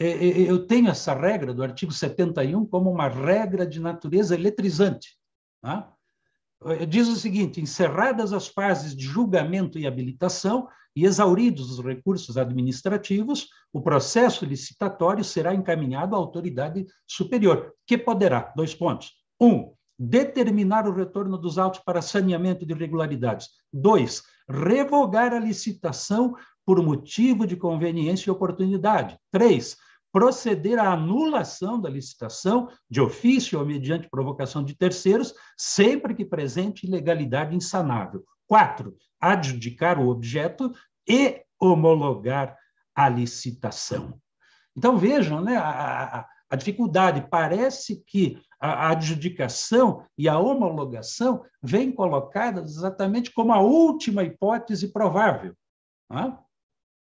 [0.00, 4.34] É, é, é, eu tenho essa regra do artigo 71 como uma regra de natureza
[4.34, 5.18] eletrizante.
[5.60, 5.92] Tá?
[6.88, 13.48] Diz o seguinte: encerradas as fases de julgamento e habilitação e exauridos os recursos administrativos,
[13.72, 19.12] o processo licitatório será encaminhado à autoridade superior, que poderá, dois pontos.
[19.40, 23.48] Um, determinar o retorno dos autos para saneamento de irregularidades.
[23.70, 29.18] Dois, revogar a licitação por motivo de conveniência e oportunidade.
[29.30, 29.76] Três,
[30.12, 36.86] proceder à anulação da licitação, de ofício ou mediante provocação de terceiros, sempre que presente
[36.86, 38.24] ilegalidade insanável.
[38.46, 40.72] Quatro, adjudicar o objeto
[41.08, 42.56] e homologar
[42.94, 44.18] a licitação.
[44.76, 47.26] Então, vejam né, a, a dificuldade.
[47.30, 55.54] Parece que a adjudicação e a homologação vêm colocadas exatamente como a última hipótese provável.
[56.10, 56.38] Não é?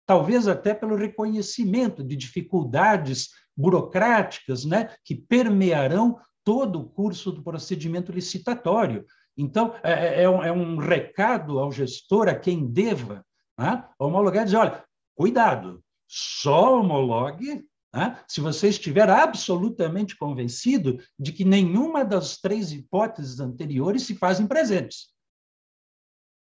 [0.06, 8.12] Talvez até pelo reconhecimento de dificuldades burocráticas né, que permearão todo o curso do procedimento
[8.12, 9.04] licitatório.
[9.36, 13.24] Então, é, é, é, um, é um, recado ao gestor, a quem deva
[13.58, 14.84] né, homologar, dizer, olha,
[15.16, 23.40] cuidado, só homologue né, se você estiver absolutamente convencido de que nenhuma das três hipóteses
[23.40, 25.15] anteriores se fazem presentes.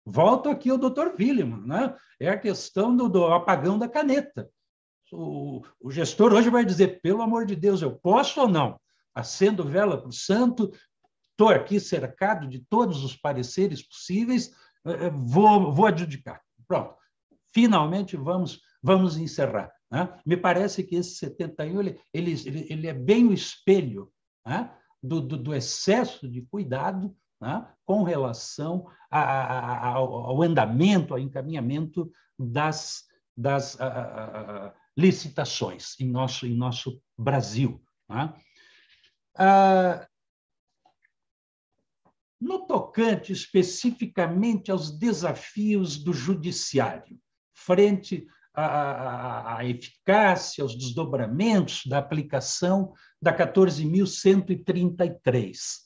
[0.07, 1.15] Volto aqui ao Dr.
[1.19, 1.97] Willeman, né?
[2.21, 4.51] é a questão do, do apagão da caneta.
[5.11, 8.79] O, o, gestor hoje vai dizer, pelo amor de Deus, eu posso ou não?
[9.15, 10.73] Acendo vela para o santo,
[11.31, 14.51] estou aqui cercado de todos os pareceres possíveis,
[14.85, 16.43] eh, eh, vou, vou adjudicar.
[16.67, 16.97] Pronto.
[17.53, 19.73] Finalmente vamos, vamos encerrar.
[19.91, 20.13] Né?
[20.27, 24.13] Me parece que esse 71 ele, ele, ele é bem o espelho
[24.45, 24.71] né?
[25.03, 27.15] do, do, do excesso de cuidado
[27.45, 33.05] né, com relação a, a, ao, ao, andamento, ao encaminhamento das,
[33.37, 37.85] das a, licitações em nosso, em nosso Brasil.
[38.09, 38.33] Né?
[39.37, 40.09] Ah,
[42.41, 47.21] no tocante especificamente aos desafios do judiciário,
[47.53, 55.85] frente à, à, eficácia, aos desdobramentos da aplicação da 14.133.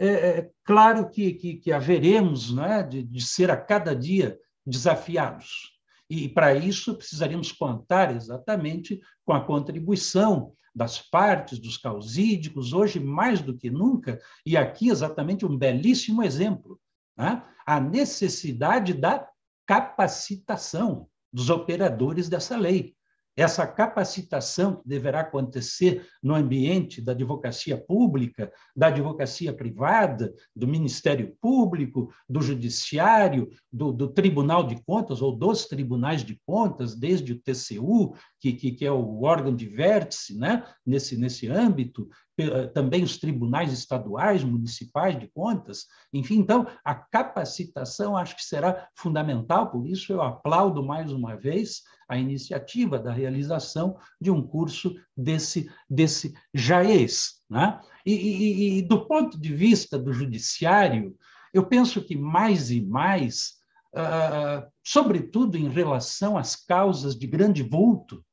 [0.00, 5.78] É, é claro que, que, que haveremos né, de, de ser a cada dia desafiados.
[6.08, 13.42] E para isso precisaríamos contar exatamente com a contribuição das partes, dos causídicos, hoje mais
[13.42, 16.80] do que nunca, e aqui exatamente um belíssimo exemplo,
[17.16, 17.42] né?
[17.66, 19.28] a necessidade da
[19.66, 22.96] capacitação dos operadores dessa lei
[23.40, 31.34] essa capacitação que deverá acontecer no ambiente da advocacia pública, da advocacia privada, do Ministério
[31.40, 37.40] Público, do Judiciário, do, do Tribunal de Contas ou dos Tribunais de Contas, desde o
[37.40, 42.08] TCU, que, que, que é o órgão de vértice né, nesse, nesse âmbito,
[42.38, 48.88] eh, também os tribunais estaduais, municipais de contas, enfim, então a capacitação acho que será
[48.94, 54.96] fundamental, por isso eu aplaudo mais uma vez a iniciativa da realização de um curso
[55.16, 57.40] desse, desse jaez.
[57.48, 57.80] Né?
[58.04, 61.16] E, e, e do ponto de vista do judiciário,
[61.54, 63.52] eu penso que mais e mais,
[63.94, 68.24] uh, sobretudo em relação às causas de grande vulto,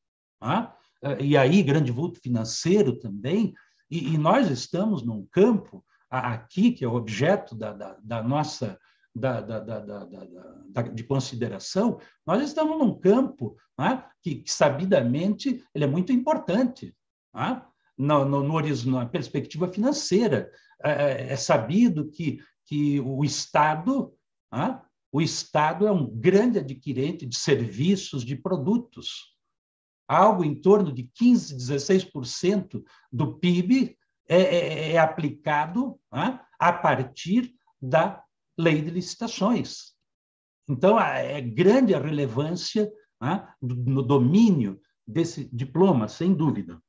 [0.42, 3.54] uh, e aí grande vulto financeiro também,
[3.92, 8.76] e, e nós estamos num campo aqui, que é o objeto da, da, da nossa
[9.18, 15.88] da, da, da, de consideração, nós estamos num campo né, que, que, sabidamente, ele é
[15.88, 16.96] muito importante
[17.34, 17.62] né,
[17.98, 20.52] no, no, no, na perspectiva financeira.
[20.84, 24.14] É, é, é, sabido que, que o Estado,
[25.12, 29.36] o Estado é um grande adquirente de serviços, de produtos
[30.08, 33.98] algo em torno de 15%, 16% do PIB
[34.30, 38.24] é, é, é aplicado né, a partir da
[38.58, 39.94] lei de licitações.
[40.68, 46.82] Então, é grande a relevância né, no domínio desse diploma, sem dúvida.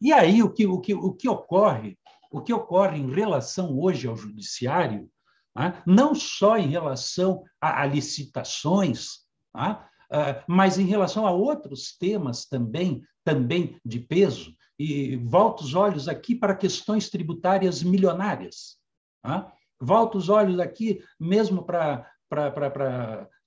[0.00, 1.98] E aí, o que, o que, o que ocorre?
[2.30, 5.10] O que ocorre em relação hoje ao judiciário,
[5.56, 11.96] né, não só em relação a, a licitações, né, ah, mas em relação a outros
[11.96, 18.79] temas também, também de peso, e volto os olhos aqui para questões tributárias milionárias.
[19.80, 22.06] Volto os olhos aqui mesmo para,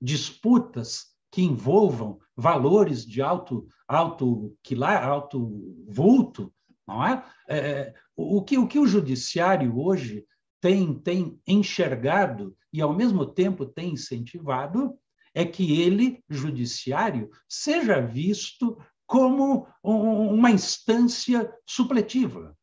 [0.02, 6.54] disputas que envolvam valores de alto, alto, quilar, alto vulto,
[6.88, 7.24] não é?
[7.48, 10.26] é o, que, o que o judiciário hoje
[10.62, 14.98] tem, tem enxergado e, ao mesmo tempo, tem incentivado
[15.36, 22.56] é que ele, judiciário, seja visto como uma instância supletiva?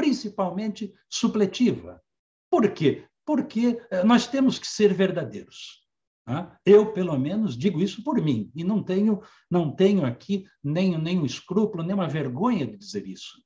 [0.00, 2.02] Principalmente supletiva.
[2.50, 3.06] Por quê?
[3.22, 5.86] Porque eh, nós temos que ser verdadeiros.
[6.26, 6.50] Né?
[6.64, 9.20] Eu, pelo menos, digo isso por mim, e não tenho,
[9.50, 13.42] não tenho aqui nem, nem um escrúpulo, nem uma vergonha de dizer isso.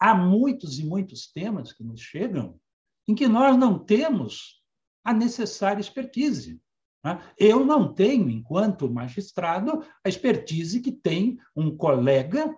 [0.00, 2.58] Há muitos e muitos temas que nos chegam
[3.06, 4.62] em que nós não temos
[5.04, 6.58] a necessária expertise.
[7.04, 7.20] Né?
[7.36, 12.56] Eu não tenho, enquanto magistrado, a expertise que tem um colega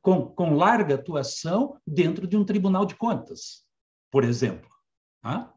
[0.00, 3.64] com, com larga atuação dentro de um tribunal de contas,
[4.10, 4.68] por exemplo.
[5.22, 5.48] Né?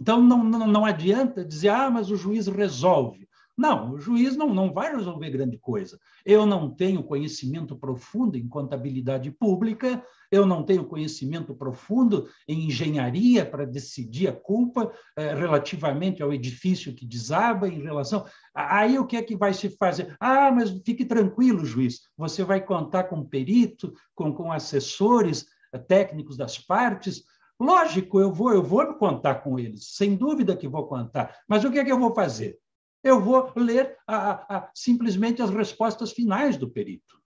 [0.00, 3.27] Então, não, não, não adianta dizer, ah, mas o juiz resolve.
[3.58, 5.98] Não, o juiz não, não vai resolver grande coisa.
[6.24, 13.44] Eu não tenho conhecimento profundo em contabilidade pública, eu não tenho conhecimento profundo em engenharia
[13.44, 18.24] para decidir a culpa eh, relativamente ao edifício que desaba em relação.
[18.54, 20.16] Aí o que é que vai se fazer?
[20.20, 26.36] Ah, mas fique tranquilo, juiz, você vai contar com perito, com, com assessores eh, técnicos
[26.36, 27.24] das partes.
[27.58, 31.34] Lógico, eu vou, eu vou contar com eles, sem dúvida que vou contar.
[31.48, 32.56] Mas o que é que eu vou fazer?
[33.02, 37.18] Eu vou ler a, a, simplesmente as respostas finais do perito.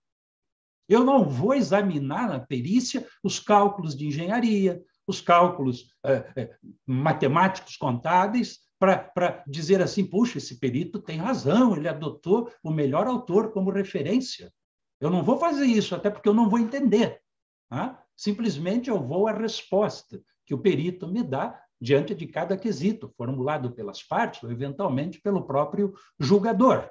[0.87, 6.55] Eu não vou examinar na perícia os cálculos de engenharia, os cálculos é, é,
[6.85, 13.53] matemáticos contábeis, para dizer assim, puxa, esse perito tem razão, ele adotou o melhor autor
[13.53, 14.53] como referência.
[14.99, 17.21] Eu não vou fazer isso, até porque eu não vou entender.
[17.69, 18.03] Tá?
[18.15, 23.73] Simplesmente eu vou à resposta que o perito me dá diante de cada quesito, formulado
[23.73, 26.89] pelas partes ou, eventualmente, pelo próprio julgador.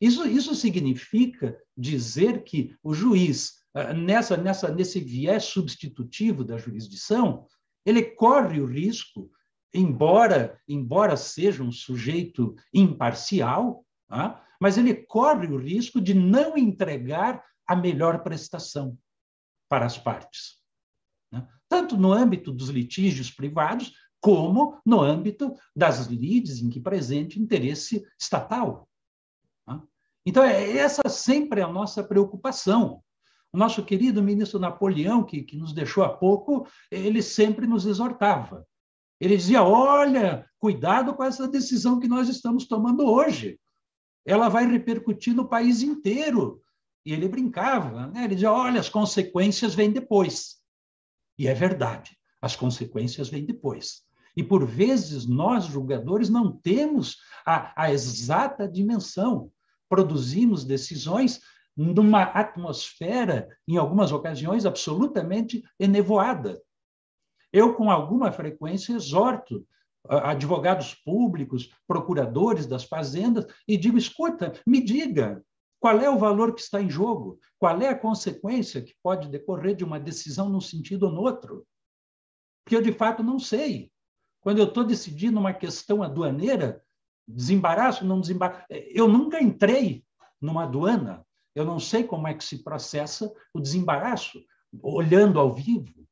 [0.00, 7.48] Isso, isso significa dizer que o juiz ah, nessa, nessa, nesse viés substitutivo da jurisdição,
[7.84, 9.28] ele corre o risco,
[9.74, 14.40] embora, embora seja um sujeito imparcial, tá?
[14.60, 18.96] mas ele corre o risco de não entregar a melhor prestação
[19.68, 20.62] para as partes.
[21.32, 21.44] Né?
[21.68, 23.92] Tanto no âmbito dos litígios privados,
[24.22, 28.88] como no âmbito das lides em que presente interesse estatal.
[29.66, 29.82] Tá?
[30.24, 33.02] Então, é, essa sempre é a nossa preocupação.
[33.52, 38.64] O nosso querido ministro Napoleão, que, que nos deixou há pouco, ele sempre nos exortava.
[39.20, 43.58] Ele dizia: olha, cuidado com essa decisão que nós estamos tomando hoje.
[44.24, 46.62] Ela vai repercutir no país inteiro.
[47.04, 48.24] E ele brincava, né?
[48.24, 50.62] ele dizia: olha, as consequências vêm depois.
[51.36, 54.04] E é verdade, as consequências vêm depois.
[54.36, 59.50] E, por vezes, nós, julgadores, não temos a, a exata dimensão.
[59.88, 61.40] Produzimos decisões
[61.76, 66.60] numa atmosfera, em algumas ocasiões, absolutamente enevoada.
[67.52, 69.66] Eu, com alguma frequência, exorto
[70.08, 75.44] advogados públicos, procuradores das fazendas, e digo: escuta, me diga
[75.78, 79.74] qual é o valor que está em jogo, qual é a consequência que pode decorrer
[79.74, 81.66] de uma decisão num sentido ou no outro.
[82.64, 83.91] Porque eu, de fato, não sei.
[84.42, 86.84] Quando eu estou decidindo uma questão aduaneira,
[87.26, 90.04] desembaraço, não desembaraço, eu nunca entrei
[90.40, 91.24] numa aduana,
[91.54, 94.44] eu não sei como é que se processa o desembaraço,
[94.82, 96.06] olhando ao vivo.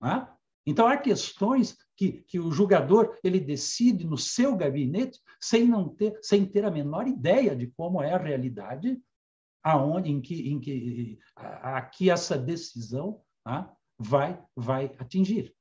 [0.00, 0.28] Né?
[0.66, 6.18] Então, há questões que, que o julgador ele decide no seu gabinete sem, não ter,
[6.22, 9.00] sem ter a menor ideia de como é a realidade,
[9.62, 13.66] aonde, em que, em que a, a que essa decisão né,
[13.98, 15.54] vai, vai atingir.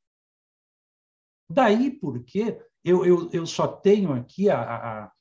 [1.50, 5.12] Daí porque eu, eu, eu só tenho aqui a, a,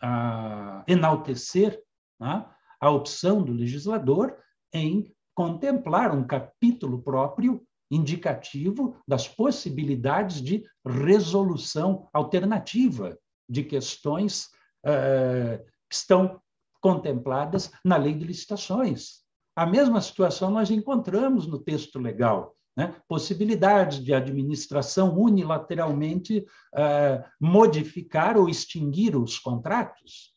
[0.00, 1.80] a enaltecer
[2.20, 2.46] né,
[2.80, 4.36] a opção do legislador
[4.72, 13.18] em contemplar um capítulo próprio indicativo das possibilidades de resolução alternativa
[13.48, 14.46] de questões
[14.86, 16.40] uh, que estão
[16.80, 19.22] contempladas na lei de licitações.
[19.54, 22.56] A mesma situação nós encontramos no texto legal.
[22.76, 22.94] Né?
[23.06, 30.32] Possibilidades de administração unilateralmente uh, modificar ou extinguir os contratos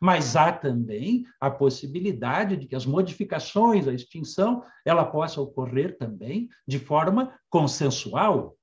[0.00, 6.48] mas há também a possibilidade de que as modificações, a extinção, ela possa ocorrer também
[6.66, 8.56] de forma consensual.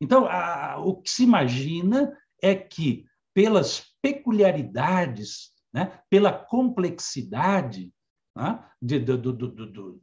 [0.00, 3.04] Então, a, o que se imagina é que,
[3.34, 7.92] pelas peculiaridades, né, pela complexidade
[8.34, 10.00] né, de, do, do, do,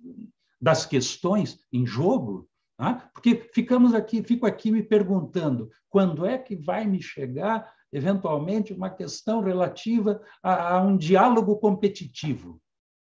[0.63, 2.47] das questões em jogo,
[2.79, 8.73] né, porque ficamos aqui, fico aqui me perguntando quando é que vai me chegar eventualmente,
[8.73, 12.59] uma questão relativa a, a um diálogo competitivo.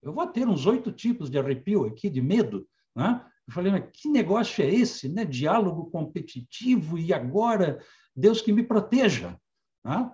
[0.02, 2.66] Eu vou ter uns oito tipos de arrepio aqui, de medo.
[2.96, 3.22] Né?
[3.46, 5.06] Eu falei, mas que negócio é esse?
[5.10, 5.26] Né?
[5.26, 7.78] Diálogo competitivo e agora,
[8.16, 9.38] Deus que me proteja.
[9.84, 10.10] Né?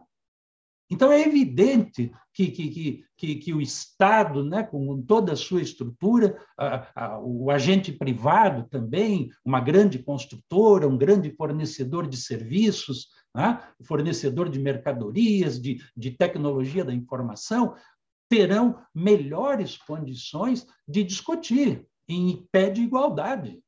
[0.89, 6.39] Então, é evidente que, que, que, que, o Estado, né, com toda a sua estrutura,
[6.57, 13.61] a, a, o agente privado também, uma grande construtora, um grande fornecedor de serviços, né,
[13.85, 17.75] fornecedor de mercadorias, de, de tecnologia da informação,
[18.29, 23.61] terão melhores condições de discutir em pé de igualdade.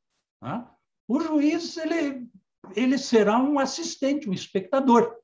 [0.43, 0.67] Né?
[1.09, 2.29] O juiz ele,
[2.77, 5.17] ele será um assistente, um espectador.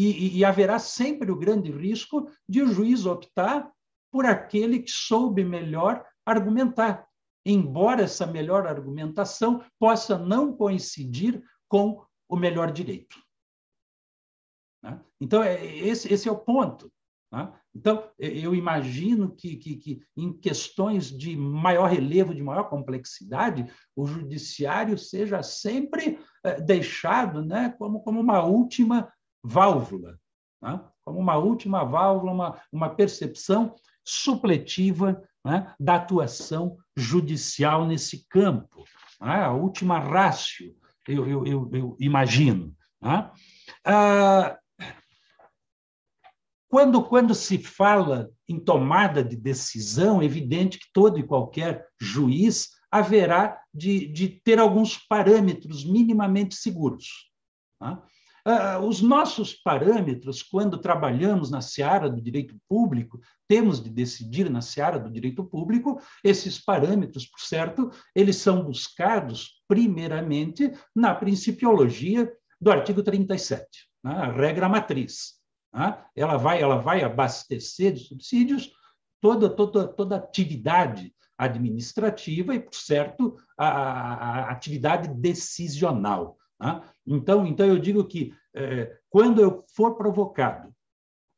[0.00, 3.68] E, e, haverá sempre o grande risco de o juiz optar
[4.12, 7.04] por aquele que soube melhor argumentar,
[7.44, 13.20] embora essa melhor argumentação possa não coincidir com o melhor direito.
[14.84, 15.00] Né?
[15.20, 16.92] Então, é, esse, é o ponto.
[17.32, 17.52] Né?
[17.74, 23.66] Então, eu imagino que, que, que, em questões de maior relevo, de maior complexidade,
[23.96, 29.12] o judiciário seja sempre é, deixado né, como, como uma última
[29.42, 30.18] válvula,
[30.60, 30.80] né?
[31.04, 33.74] como uma última válvula, uma, uma percepção
[34.04, 38.84] supletiva né, da atuação judicial nesse campo,
[39.20, 39.44] né?
[39.44, 40.74] a última rácio,
[41.06, 42.74] eu, eu, eu, eu imagino.
[43.00, 43.30] Né?
[43.84, 44.58] Ah,
[46.68, 52.68] quando, quando se fala em tomada de decisão, é evidente que todo e qualquer juiz
[52.90, 57.30] haverá de, de ter alguns parâmetros minimamente seguros.
[57.78, 58.02] Tá?
[58.50, 64.62] Ah, os nossos parâmetros, quando trabalhamos na seara do direito público, temos de decidir na
[64.62, 72.72] seara do direito público, esses parâmetros, por certo, eles são buscados primeiramente na principiologia do
[72.72, 73.66] artigo 37,
[74.02, 74.12] né?
[74.12, 75.34] a regra matriz.
[75.70, 76.02] Né?
[76.16, 78.72] Ela, vai, ela vai abastecer de subsídios
[79.20, 86.38] toda, toda, toda atividade administrativa e, por certo, a, a atividade decisional.
[86.60, 86.82] Né?
[87.06, 90.72] Então, então, eu digo que é, quando eu for provocado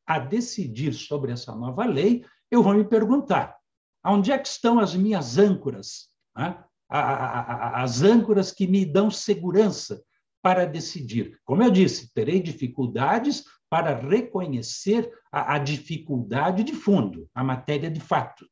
[0.05, 3.57] a decidir sobre essa nova lei, eu vou me perguntar:
[4.05, 6.09] onde é que estão as minhas âncoras?
[6.35, 6.63] Né?
[6.89, 10.03] As âncoras que me dão segurança
[10.41, 11.39] para decidir.
[11.45, 18.01] Como eu disse, terei dificuldades para reconhecer a, a dificuldade de fundo, a matéria de
[18.01, 18.45] fato.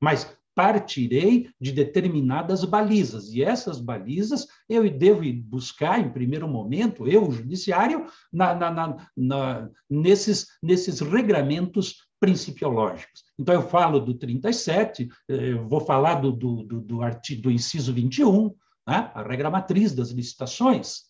[0.00, 7.26] Mas partirei de determinadas balizas, e essas balizas eu devo buscar, em primeiro momento, eu,
[7.26, 13.24] o judiciário, na, na, na, nesses, nesses regramentos principiológicos.
[13.38, 17.92] Então, eu falo do 37, eh, vou falar do, do, do, do, artigo, do inciso
[17.92, 18.46] 21,
[18.86, 19.10] né?
[19.14, 21.02] a regra matriz das licitações.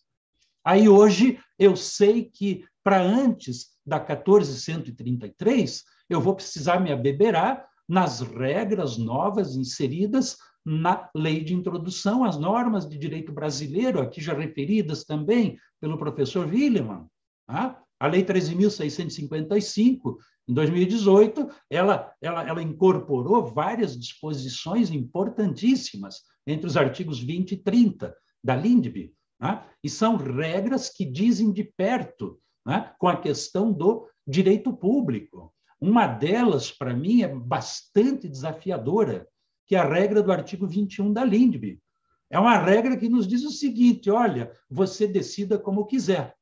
[0.63, 8.21] Aí, hoje, eu sei que, para antes da 1433, eu vou precisar me abeberar nas
[8.21, 15.03] regras novas inseridas na lei de introdução às normas de direito brasileiro, aqui já referidas
[15.03, 17.05] também pelo professor Willeman.
[17.47, 17.79] Tá?
[17.99, 20.17] A Lei 13.655,
[20.47, 28.15] em 2018, ela, ela, ela incorporou várias disposições importantíssimas entre os artigos 20 e 30
[28.43, 29.63] da LINDB, né?
[29.83, 32.93] e são regras que dizem de perto né?
[32.99, 35.54] com a questão do direito público.
[35.85, 39.27] Uma delas, para mim, é bastante desafiadora,
[39.67, 41.79] que é a regra do artigo 21 da LINDB.
[42.27, 46.35] É uma regra que nos diz o seguinte: olha, você decida como quiser.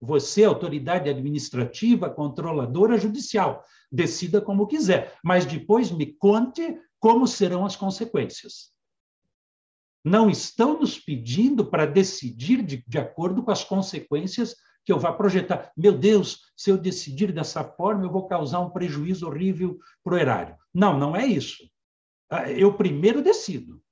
[0.00, 7.76] Você, autoridade administrativa, controladora, judicial, decida como quiser, mas depois me conte como serão as
[7.76, 8.72] consequências.
[10.04, 14.56] Não estão nos pedindo para decidir de, de acordo com as consequências
[14.88, 15.70] que eu vá projetar.
[15.76, 20.16] Meu Deus, se eu decidir dessa forma, eu vou causar um prejuízo horrível para o
[20.16, 20.56] erário.
[20.72, 21.70] Não, não é isso.
[22.30, 23.82] Ah, eu primeiro decido,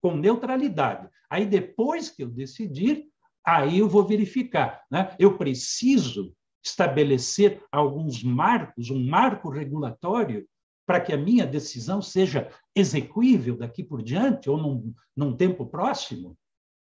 [0.00, 1.10] com neutralidade.
[1.28, 3.08] Aí, depois que eu decidir,
[3.44, 4.80] aí eu vou verificar.
[4.88, 5.12] Né?
[5.18, 6.32] Eu preciso
[6.64, 10.48] estabelecer alguns marcos, um marco regulatório,
[10.86, 16.38] para que a minha decisão seja execuível daqui por diante, ou num, num tempo próximo.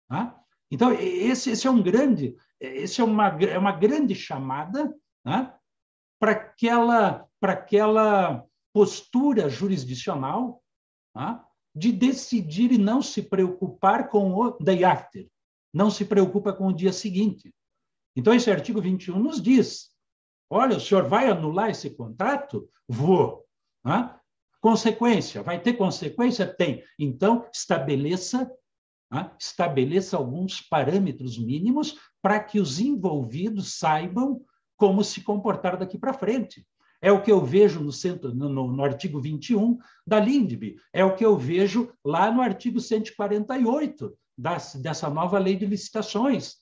[0.09, 0.37] Tá?
[0.75, 4.93] Então, esse, esse é um grande, esse é uma, é uma grande chamada
[5.23, 5.53] né,
[6.19, 8.43] para aquela, aquela
[8.73, 10.61] postura jurisdicional
[11.15, 11.41] né,
[11.73, 15.25] de decidir e não se preocupar com o day after,
[15.73, 17.55] não se preocupa com o dia seguinte.
[18.13, 19.91] Então, esse artigo 21 nos diz:
[20.49, 22.69] olha, o senhor vai anular esse contrato?
[22.85, 23.45] Vou.
[23.81, 24.13] Né?
[24.59, 26.45] Consequência, vai ter consequência?
[26.45, 26.83] Tem.
[26.99, 28.51] Então, estabeleça
[29.11, 34.41] né, estabeleça alguns parâmetros mínimos para que os envolvidos saibam
[34.77, 36.65] como se comportar daqui para frente.
[37.01, 39.77] É o que eu vejo no, centro, no, no, artigo 21
[40.07, 45.55] da LINDB, é o que eu vejo lá no artigo 148 das, dessa nova lei
[45.55, 46.55] de licitações,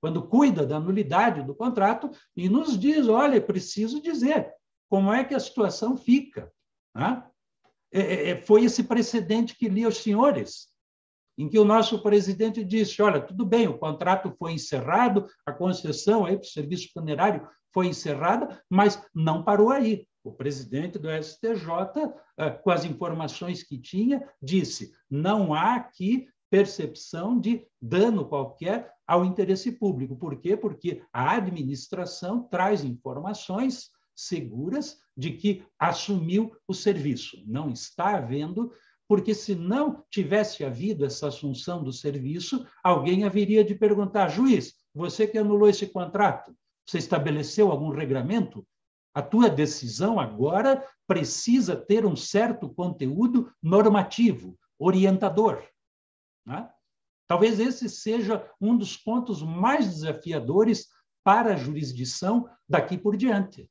[0.00, 4.50] quando cuida da nulidade do contrato e nos diz: olha, preciso dizer
[4.88, 6.50] como é que a situação fica.
[6.94, 7.22] Né?
[7.92, 10.68] É, é, é foi esse precedente que li aos senhores
[11.38, 16.24] em que o nosso presidente disse: olha, tudo bem, o contrato foi encerrado, a concessão
[16.24, 20.06] aí para o serviço funerário foi encerrada, mas não parou aí.
[20.24, 21.68] O presidente do STJ,
[22.38, 29.24] eh, com as informações que tinha, disse: não há aqui percepção de dano qualquer ao
[29.24, 30.16] interesse público.
[30.16, 30.56] Por quê?
[30.56, 37.36] Porque a administração traz informações seguras de que assumiu o serviço.
[37.46, 38.72] Não está havendo
[39.08, 45.26] porque se não tivesse havido essa assunção do serviço, alguém haveria de perguntar, juiz, você
[45.26, 48.66] que anulou esse contrato, você estabeleceu algum regramento?
[49.14, 55.64] A tua decisão agora precisa ter um certo conteúdo normativo, orientador.
[56.44, 56.68] Né?
[57.26, 60.88] Talvez esse seja um dos pontos mais desafiadores
[61.24, 63.70] para a jurisdição daqui por diante,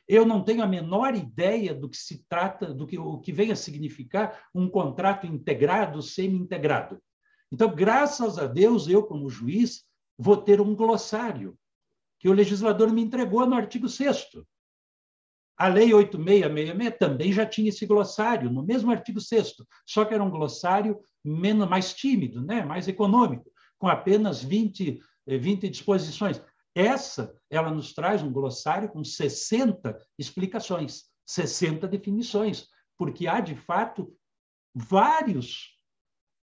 [0.08, 3.52] eu não tenho a menor ideia do que se trata, do que o que vem
[3.52, 7.02] a significar um contrato integrado, semi-integrado.
[7.52, 9.86] Então, graças a Deus, eu, como juiz,
[10.18, 11.58] vou ter um glossário
[12.20, 14.26] que o legislador me entregou no artigo 6
[15.58, 19.56] a Lei 8666 também já tinha esse glossário, no mesmo artigo 6
[19.88, 22.64] só que era um glossário menos, mais tímido, né?
[22.64, 26.40] mais econômico, com apenas 20, 20 eh, disposições.
[26.76, 34.16] Essa, ela nos traz um glossário com 60 explicações, 60 definições, porque há, de fato,
[34.76, 35.76] vários,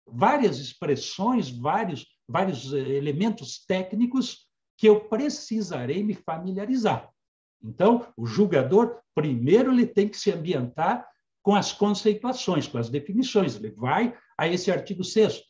[0.07, 4.47] várias expressões, vários, vários eh, elementos técnicos
[4.77, 7.11] que eu precisarei me familiarizar.
[7.63, 11.07] Então, o julgador, primeiro, ele tem que se ambientar
[11.43, 13.57] com as conceituações, com as definições.
[13.57, 15.43] Ele vai a esse artigo 6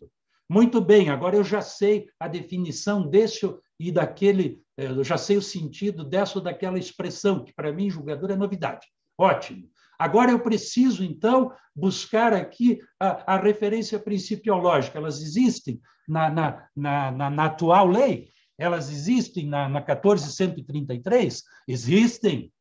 [0.48, 3.46] Muito bem, agora eu já sei a definição desse
[3.78, 7.88] e daquele, eh, eu já sei o sentido dessa ou daquela expressão, que para mim,
[7.88, 8.86] julgador, é novidade.
[9.16, 9.68] Ótimo.
[9.98, 14.98] Agora eu preciso, então, buscar aqui a, a referência principiológica.
[14.98, 18.30] Elas existem na, na, na, na atual lei?
[18.60, 21.42] Elas existem na, na 14133?
[21.66, 22.52] Existem.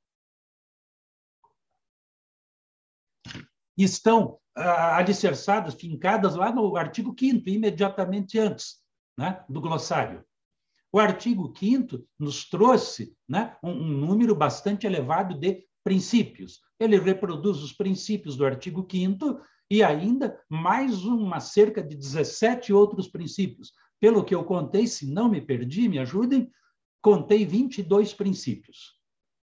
[3.77, 8.77] Estão ah, alicerçadas, fincadas lá no artigo 5 imediatamente antes
[9.17, 10.23] né, do glossário.
[10.89, 16.61] O artigo 5 nos trouxe né, um, um número bastante elevado de princípios.
[16.80, 23.09] Ele reproduz os princípios do artigo 5 e ainda mais uma cerca de 17 outros
[23.09, 26.51] princípios, pelo que eu contei, se não me perdi, me ajudem,
[27.01, 28.97] contei 22 princípios.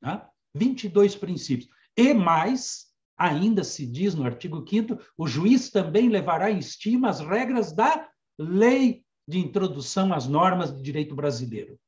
[0.01, 0.25] Né?
[0.55, 1.69] 22 princípios.
[1.95, 2.87] E mais,
[3.17, 8.09] ainda se diz no artigo 5 o juiz também levará em estima as regras da
[8.39, 11.79] lei de introdução às normas de direito brasileiro.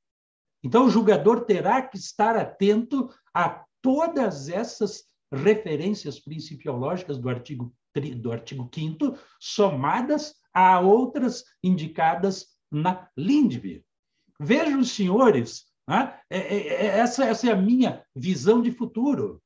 [0.63, 8.31] Então, o julgador terá que estar atento a todas essas referências principiológicas do artigo, do
[8.31, 13.85] artigo 5 somadas a outras indicadas na Lindby.
[14.39, 16.19] Vejam senhores, né?
[16.29, 19.41] É, é, é, essa, essa é a minha visão de futuro.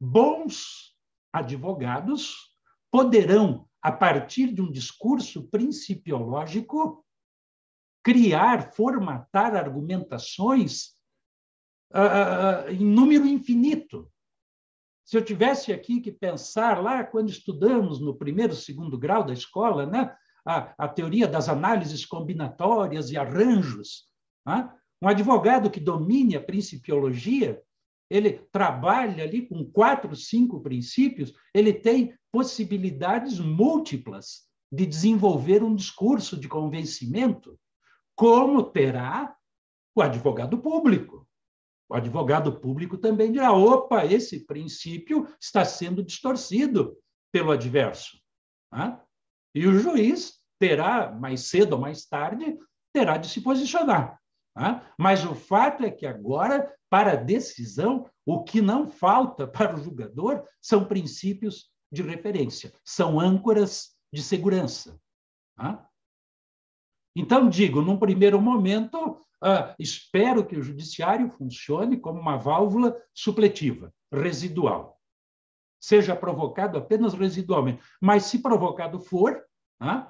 [0.00, 0.96] Bons
[1.32, 2.54] advogados
[2.90, 7.04] poderão, a partir de um discurso principiológico,
[8.02, 10.96] criar, formatar argumentações
[11.92, 14.10] uh, em número infinito.
[15.08, 19.86] Se eu tivesse aqui que pensar lá quando estudamos no primeiro, segundo grau da escola,
[19.86, 20.14] né,
[20.46, 24.04] a, a teoria das análises combinatórias e arranjos,
[24.46, 24.70] né?
[25.02, 27.58] um advogado que domine a principiologia,
[28.10, 36.38] ele trabalha ali com quatro, cinco princípios, ele tem possibilidades múltiplas de desenvolver um discurso
[36.38, 37.58] de convencimento,
[38.14, 39.34] como terá
[39.96, 41.26] o advogado público.
[41.88, 46.96] O advogado público também dirá: opa, esse princípio está sendo distorcido
[47.32, 48.18] pelo adverso.
[48.72, 49.00] Né?
[49.54, 52.58] E o juiz terá, mais cedo ou mais tarde,
[52.92, 54.20] terá de se posicionar.
[54.56, 54.82] Né?
[54.98, 59.82] Mas o fato é que agora, para a decisão, o que não falta para o
[59.82, 65.00] julgador são princípios de referência, são âncoras de segurança.
[65.58, 65.78] Né?
[67.18, 73.94] Então, digo, num primeiro momento, Uh, espero que o judiciário funcione como uma válvula supletiva,
[74.12, 75.00] residual.
[75.80, 77.80] Seja provocado apenas residualmente.
[78.00, 79.40] Mas, se provocado for,
[79.80, 80.04] uh,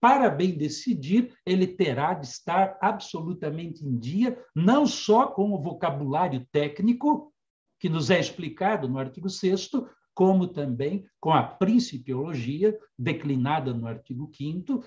[0.00, 6.46] para bem decidir, ele terá de estar absolutamente em dia, não só com o vocabulário
[6.50, 7.32] técnico,
[7.78, 9.72] que nos é explicado no artigo 6,
[10.14, 14.82] como também com a principiologia, declinada no artigo 5,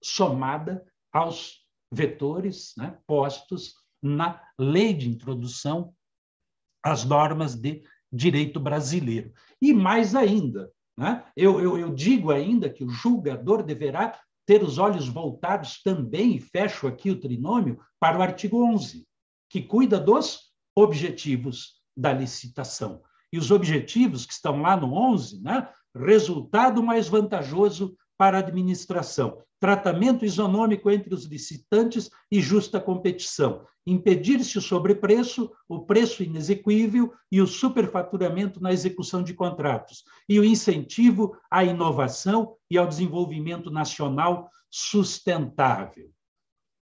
[0.00, 5.94] somada aos vetores né, postos na lei de introdução
[6.82, 9.32] às normas de direito brasileiro.
[9.60, 14.78] E mais ainda, né, eu, eu, eu digo ainda que o julgador deverá ter os
[14.78, 19.04] olhos voltados também, e fecho aqui o trinômio, para o artigo 11,
[19.50, 23.02] que cuida dos objetivos da licitação.
[23.32, 29.38] E os objetivos que estão lá no 11, né, resultado mais vantajoso para a administração,
[29.60, 37.40] tratamento isonômico entre os licitantes e justa competição, impedir-se o sobrepreço, o preço inexequível e
[37.40, 44.50] o superfaturamento na execução de contratos, e o incentivo à inovação e ao desenvolvimento nacional
[44.70, 46.10] sustentável.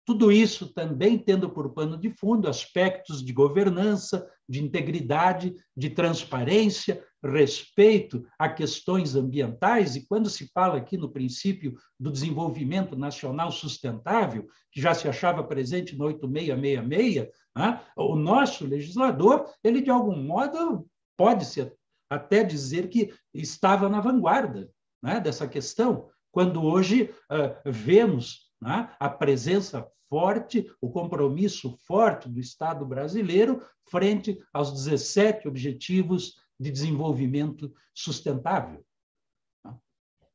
[0.05, 7.01] Tudo isso também tendo por pano de fundo aspectos de governança, de integridade, de transparência,
[7.23, 14.45] respeito a questões ambientais, e quando se fala aqui no princípio do desenvolvimento nacional sustentável,
[14.71, 20.85] que já se achava presente no 8666, né, o nosso legislador, ele de algum modo
[21.15, 21.73] pode ser
[22.09, 24.69] até dizer que estava na vanguarda
[25.01, 32.39] né, dessa questão, quando hoje uh, vemos né, a presença forte, o compromisso forte do
[32.39, 38.83] Estado brasileiro frente aos 17 Objetivos de Desenvolvimento Sustentável.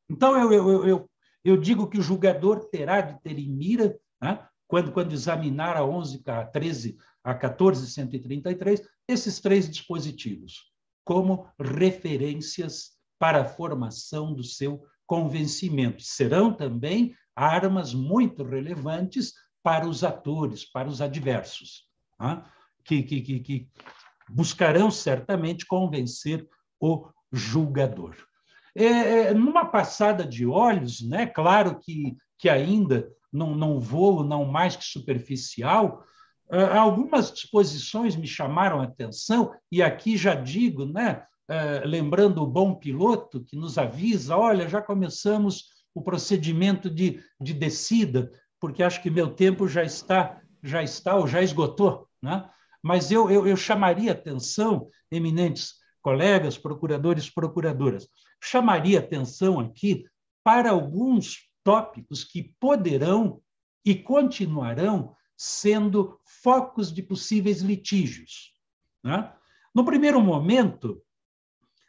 [0.09, 1.09] Então, eu, eu, eu,
[1.43, 5.85] eu digo que o julgador terá de ter em mira, né, quando, quando examinar a
[5.85, 10.71] 11, a 13, a 1433, esses três dispositivos
[11.03, 16.03] como referências para a formação do seu convencimento.
[16.03, 19.33] Serão também armas muito relevantes
[19.63, 21.85] para os atores, para os adversos,
[22.17, 22.45] tá?
[22.83, 23.69] que, que, que, que
[24.29, 26.47] buscarão certamente convencer
[26.79, 28.15] o julgador.
[28.75, 34.45] É, é, numa passada de olhos, né, claro que, que ainda não, não vou, não
[34.45, 36.03] mais que superficial,
[36.51, 42.47] ah, algumas disposições me chamaram a atenção, e aqui já digo, né, ah, lembrando o
[42.47, 49.01] bom piloto que nos avisa: olha, já começamos o procedimento de, de descida, porque acho
[49.01, 52.07] que meu tempo já está, já está ou já esgotou.
[52.21, 52.49] Né?
[52.81, 58.07] Mas eu, eu, eu chamaria atenção, eminentes colegas, procuradores, procuradoras,
[58.41, 60.05] chamaria atenção aqui
[60.43, 63.41] para alguns tópicos que poderão
[63.85, 68.53] e continuarão sendo focos de possíveis litígios.
[69.03, 69.31] Né?
[69.73, 71.01] No primeiro momento,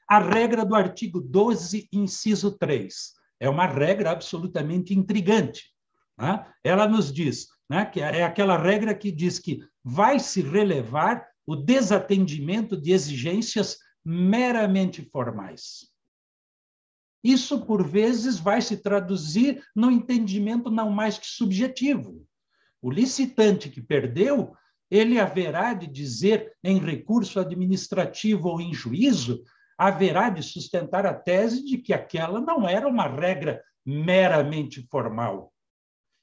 [0.09, 3.15] a regra do artigo 12, inciso 3.
[3.41, 5.65] É uma regra absolutamente intrigante.
[6.19, 6.47] Né?
[6.63, 11.57] Ela nos diz né, que é aquela regra que diz que vai se relevar o
[11.57, 15.91] desatendimento de exigências meramente formais.
[17.23, 22.27] Isso, por vezes, vai se traduzir no entendimento não mais que subjetivo.
[22.81, 24.55] O licitante que perdeu,
[24.91, 29.45] ele haverá de dizer em recurso administrativo ou em juízo,
[29.81, 35.55] haverá de sustentar a tese de que aquela não era uma regra meramente formal,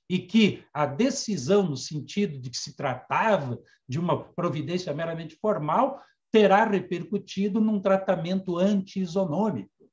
[0.07, 3.59] e que a decisão, no sentido de que se tratava
[3.89, 5.99] de uma providência meramente formal,
[6.31, 9.89] terá repercutido num tratamento anti-isonômico.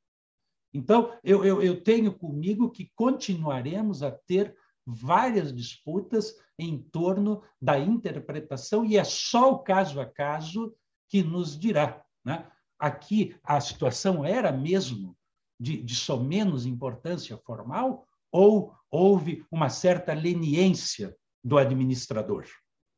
[0.75, 4.55] Então, eu, eu, eu tenho comigo que continuaremos a ter
[4.87, 10.77] várias disputas em torno da interpretação, e é só o caso a caso
[11.09, 12.05] que nos dirá.
[12.23, 12.47] Né?
[12.79, 15.17] Aqui a situação era mesmo
[15.59, 22.47] de, de só menos importância formal, ou houve uma certa leniência do administrador,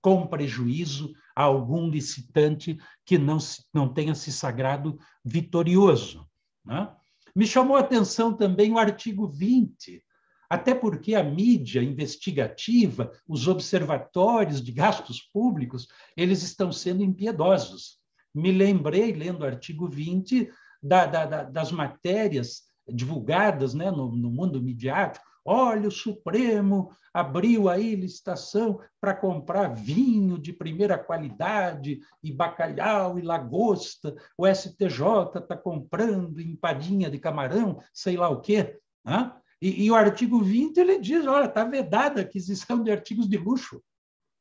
[0.01, 3.39] com prejuízo a algum licitante que não,
[3.73, 6.27] não tenha se sagrado vitorioso.
[6.65, 6.91] Né?
[7.35, 10.03] Me chamou a atenção também o artigo 20,
[10.49, 17.99] até porque a mídia investigativa, os observatórios de gastos públicos, eles estão sendo impiedosos.
[18.37, 20.51] Me lembrei, lendo o artigo 20,
[20.83, 27.95] da, da, das matérias divulgadas né, no, no mundo midiático, Olha, o Supremo abriu aí
[27.95, 34.17] licitação para comprar vinho de primeira qualidade, e bacalhau, e lagosta.
[34.37, 38.77] O STJ está comprando empadinha de camarão, sei lá o quê.
[39.05, 39.33] Né?
[39.63, 43.39] E, e, o artigo 20 ele diz: olha, está vedada a aquisição de artigos de
[43.39, 43.81] luxo.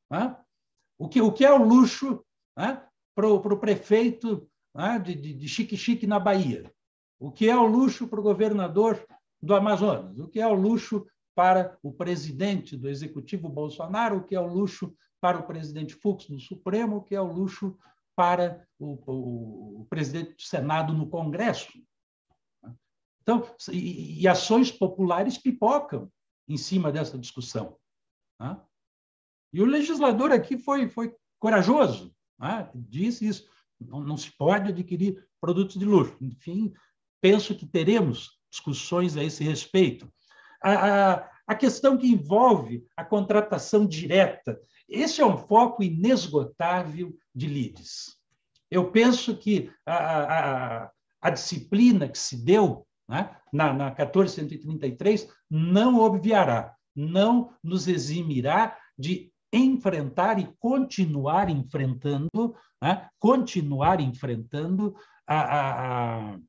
[0.09, 0.35] Né?
[0.97, 2.25] O, que, o que é o luxo
[2.57, 2.81] né?
[3.15, 4.99] Para o prefeito né?
[4.99, 6.71] de, de, de chique-chique na Bahia?
[7.17, 9.03] O que é o luxo para o governador
[9.41, 14.35] do Amazonas, o que é o luxo para o presidente do executivo Bolsonaro, o que
[14.35, 17.77] é o luxo para o presidente Fux no Supremo, o que é o luxo
[18.15, 21.71] para o, o, o presidente do Senado no Congresso.
[23.21, 26.11] Então, e, e, ações populares pipocam
[26.47, 27.75] em cima dessa discussão.
[28.39, 28.61] Né?
[29.51, 32.69] E o legislador aqui foi, foi corajoso, né?
[32.73, 33.47] disse isso.
[33.79, 36.15] Não, não se pode adquirir produtos de luxo.
[36.21, 36.73] Enfim,
[37.21, 40.11] penso que teremos discussões a esse respeito.
[40.61, 47.47] A, a, a questão que envolve a contratação direta, esse é um foco inesgotável de
[47.47, 48.15] lides.
[48.71, 49.95] Eu penso que a,
[50.83, 50.91] a,
[51.21, 59.31] a disciplina que se deu né, na, na 1433 não obviará, não nos eximirá de
[59.57, 64.95] enfrentar e continuar enfrentando, né, continuar enfrentando
[65.27, 66.39] a, a,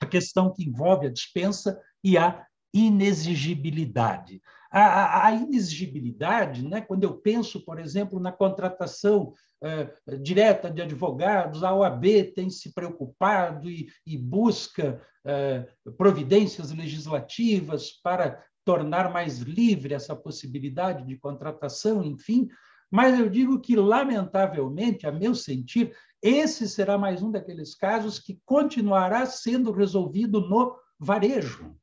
[0.00, 4.40] a questão que envolve a dispensa e a inexigibilidade.
[4.70, 11.64] A, a, inexigibilidade, né, quando eu penso, por exemplo, na contratação é, direta de advogados,
[11.64, 15.66] a OAB tem se preocupado e, e busca é,
[15.96, 22.50] providências legislativas para tornar mais livre essa possibilidade de contratação, enfim.
[22.90, 28.38] Mas eu digo que, lamentavelmente, a meu sentir, esse será mais um daqueles casos que
[28.44, 31.74] continuará sendo resolvido no varejo.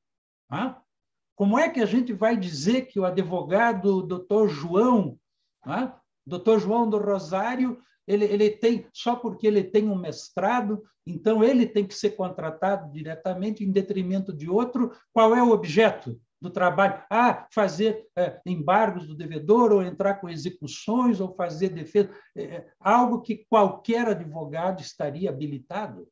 [0.48, 0.80] Tá?
[1.36, 5.18] Como é que a gente vai dizer que o advogado doutor João,
[5.64, 6.00] tá?
[6.24, 11.66] doutor João do Rosário, ele, ele tem, só porque ele tem um mestrado, então ele
[11.66, 14.92] tem que ser contratado diretamente em detrimento de outro?
[15.12, 16.22] Qual é o objeto?
[16.42, 22.12] Do trabalho, ah, fazer é, embargos do devedor, ou entrar com execuções, ou fazer defesa,
[22.36, 26.08] é, é, algo que qualquer advogado estaria habilitado.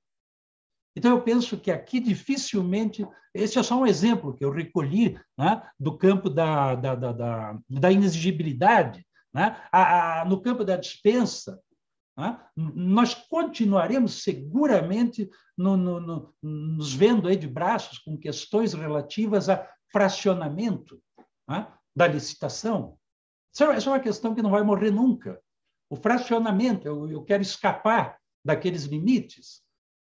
[0.96, 3.06] Então, eu penso que aqui dificilmente.
[3.34, 7.60] Esse é só um exemplo que eu recolhi né, do campo da, da, da, da,
[7.68, 9.04] da inexigibilidade.
[9.34, 9.58] Né?
[9.72, 11.60] A, a, no campo da dispensa,
[12.16, 15.28] né, nós continuaremos seguramente
[15.58, 21.02] no, no, no, nos vendo aí de braços com questões relativas a fracionamento
[21.48, 22.98] né, da licitação.
[23.54, 25.40] Isso é, é uma questão que não vai morrer nunca.
[25.90, 29.62] O fracionamento, eu, eu quero escapar daqueles limites.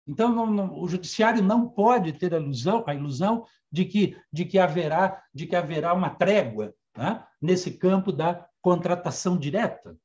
[0.08, 4.46] Então, não, não, o judiciário não pode ter a ilusão, a ilusão de, que, de,
[4.46, 9.98] que haverá, de que haverá uma trégua né, nesse campo da contratação direta.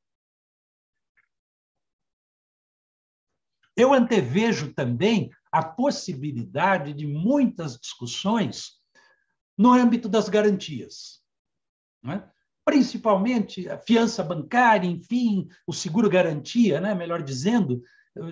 [3.76, 8.80] Eu antevejo também a possibilidade de muitas discussões
[9.56, 11.20] no âmbito das garantias.
[12.06, 12.22] É?
[12.64, 16.94] Principalmente a fiança bancária, enfim, o seguro-garantia, né?
[16.94, 17.82] melhor dizendo,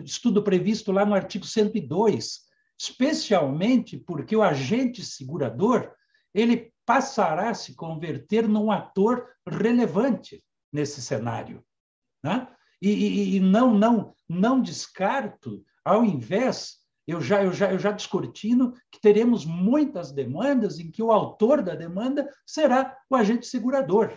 [0.04, 2.40] estudo previsto lá no artigo 102,
[2.78, 5.92] especialmente porque o agente segurador
[6.34, 10.42] ele passará a se converter num ator relevante
[10.72, 11.64] nesse cenário.
[12.22, 12.48] Né?
[12.80, 17.90] E, e, e não, não, não descarto, ao invés eu já, eu, já, eu já
[17.90, 24.16] descortino que teremos muitas demandas em que o autor da demanda será o agente segurador.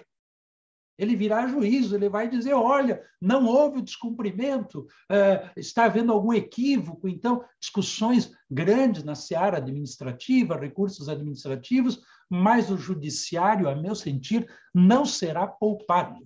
[0.97, 6.31] Ele virá juízo, ele vai dizer: olha, não houve o descumprimento, é, está havendo algum
[6.31, 7.07] equívoco.
[7.07, 15.05] Então, discussões grandes na seara administrativa, recursos administrativos, mas o judiciário, a meu sentir, não
[15.05, 16.25] será poupado.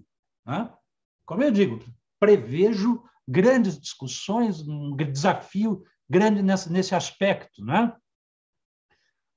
[1.25, 1.79] Como eu digo,
[2.19, 7.63] prevejo grandes discussões, um desafio grande nesse, nesse aspecto.
[7.63, 7.93] Né?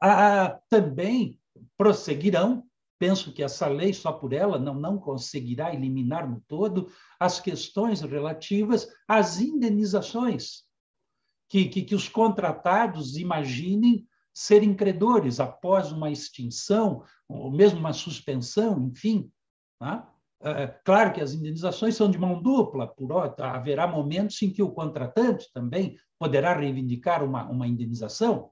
[0.00, 1.38] Ah, também
[1.76, 2.64] prosseguirão,
[2.98, 8.00] penso que essa lei, só por ela, não, não conseguirá eliminar no todo as questões
[8.00, 10.64] relativas às indenizações,
[11.48, 18.80] que, que, que os contratados imaginem serem credores após uma extinção, ou mesmo uma suspensão,
[18.80, 19.30] enfim.
[19.78, 20.10] Tá?
[20.44, 23.09] É, claro que as indenizações são de mão dupla, por
[23.39, 28.51] haverá momentos em que o contratante também poderá reivindicar uma, uma indenização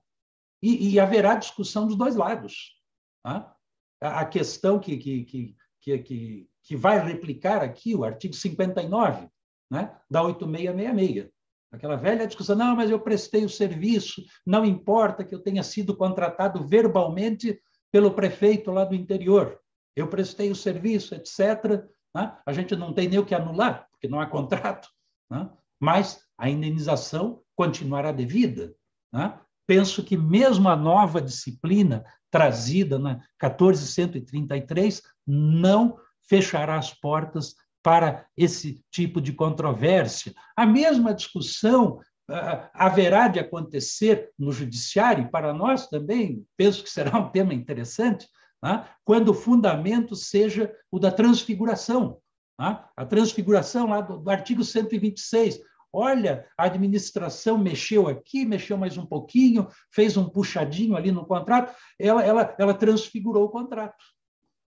[0.63, 2.77] e, e haverá discussão dos dois lados.
[3.25, 3.57] Tá?
[4.01, 9.29] A questão que, que, que, que, que vai replicar aqui o artigo 59
[9.69, 11.29] né, da 8666,
[11.73, 15.97] aquela velha discussão, não, mas eu prestei o serviço, não importa que eu tenha sido
[15.97, 17.61] contratado verbalmente
[17.91, 19.61] pelo prefeito lá do interior
[19.97, 21.85] eu prestei o serviço, etc.
[22.15, 22.37] Né?
[22.45, 24.89] A gente não tem nem o que anular, porque não há contrato,
[25.31, 25.51] né?
[25.81, 28.75] mas a indenização continuará devida.
[29.13, 29.39] Né?
[29.67, 35.99] Penso que mesmo a nova disciplina trazida na 1433 não
[36.29, 40.35] fechará as portas para esse tipo de controvérsia.
[40.57, 41.99] A mesma discussão
[42.31, 47.55] uh, haverá de acontecer no judiciário, e para nós também, penso que será um tema
[47.55, 48.29] interessante,
[48.63, 48.89] né?
[49.05, 52.21] quando o fundamento seja o da transfiguração.
[52.59, 52.85] Né?
[52.97, 55.61] A transfiguração lá do, do artigo 126.
[55.93, 61.75] Olha, a administração mexeu aqui, mexeu mais um pouquinho, fez um puxadinho ali no contrato,
[61.99, 64.05] ela, ela, ela transfigurou o contrato.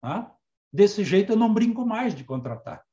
[0.03, 0.29] Né?
[0.71, 2.83] Desse jeito eu não brinco mais de contratar.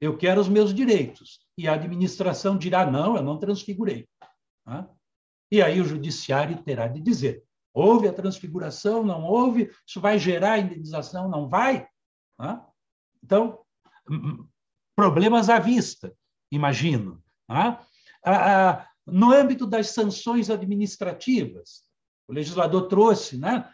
[0.00, 1.40] Eu quero os meus direitos.
[1.56, 4.06] E a administração dirá: não, eu não transfigurei.
[5.50, 7.44] E aí o judiciário terá de dizer:
[7.76, 9.70] Houve a transfiguração, não houve?
[9.86, 11.86] Isso vai gerar indenização, não vai?
[13.22, 13.58] Então,
[14.96, 16.10] problemas à vista,
[16.50, 17.22] imagino.
[19.06, 21.84] No âmbito das sanções administrativas,
[22.26, 23.68] o legislador trouxe né,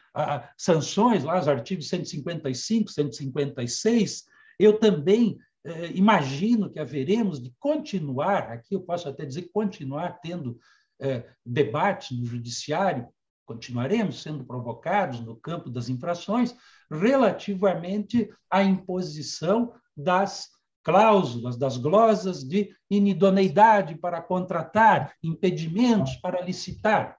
[0.59, 4.25] sanções, lá os artigos 155, 156.
[4.59, 10.59] Eu também eh, imagino que haveremos de continuar, aqui eu posso até dizer continuar tendo
[11.01, 13.09] eh, debates no judiciário
[13.53, 16.57] continuaremos sendo provocados no campo das infrações
[16.91, 20.51] relativamente à imposição das
[20.83, 27.19] cláusulas, das glosas de inidoneidade para contratar, impedimentos para licitar.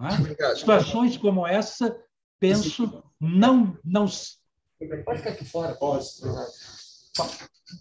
[0.00, 0.54] É?
[0.56, 1.96] Situações como essa,
[2.40, 3.78] penso, não.
[3.84, 4.06] não...
[5.04, 6.06] Pode ficar aqui fora, pode.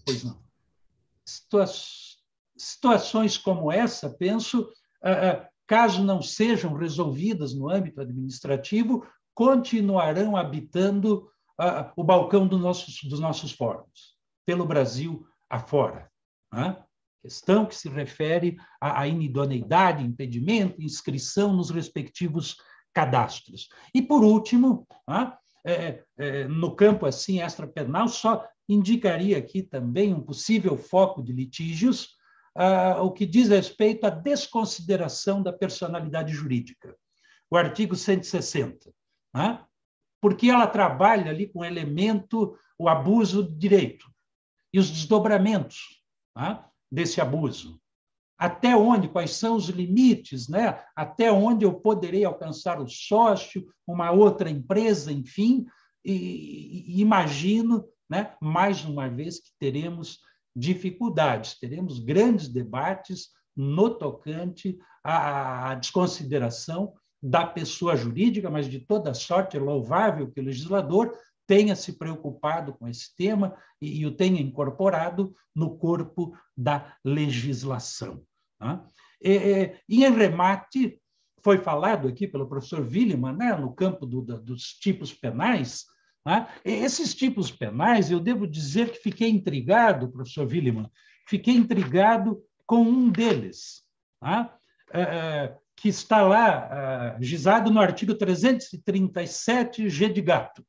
[0.05, 0.43] Pois não.
[2.55, 4.69] Situações como essa, penso,
[5.01, 11.29] ah, ah, caso não sejam resolvidas no âmbito administrativo, continuarão habitando
[11.59, 14.15] uh, o balcão do nossos, dos nossos fóruns,
[14.45, 16.09] pelo Brasil afora.
[16.51, 16.77] Né?
[17.21, 22.57] Questão que se refere à, à inidoneidade, impedimento, inscrição nos respectivos
[22.93, 23.69] cadastros.
[23.93, 25.33] E, por último, né?
[25.65, 32.15] é, é, no campo assim extrapenal, só indicaria aqui também um possível foco de litígios
[33.01, 36.95] o que diz respeito à desconsideração da personalidade jurídica.
[37.49, 38.93] O artigo 160.
[39.33, 39.63] Né?
[40.21, 44.11] Porque ela trabalha ali com o elemento, o abuso de direito
[44.71, 46.01] e os desdobramentos
[46.35, 46.63] né?
[46.91, 47.79] desse abuso.
[48.37, 50.83] Até onde, quais são os limites, né?
[50.95, 55.65] até onde eu poderei alcançar o sócio, uma outra empresa, enfim,
[56.03, 60.19] e, e imagino, né, mais uma vez, que teremos
[60.55, 69.55] dificuldades, teremos grandes debates no tocante à desconsideração da pessoa jurídica, mas de toda sorte
[69.55, 71.17] é louvável que o legislador
[71.47, 78.23] tenha se preocupado com esse tema e, e o tenha incorporado no corpo da legislação.
[78.59, 78.85] Tá?
[79.21, 80.99] E, e, em remate,
[81.41, 85.85] foi falado aqui pelo professor Williman, né, no campo do, dos tipos penais,
[86.25, 86.47] né?
[86.63, 90.89] Esses tipos penais, eu devo dizer que fiquei intrigado, professor Williman,
[91.27, 93.83] fiquei intrigado com um deles,
[94.19, 94.57] tá?
[94.93, 100.63] é, que está lá, é, gizado no artigo 337G de gato.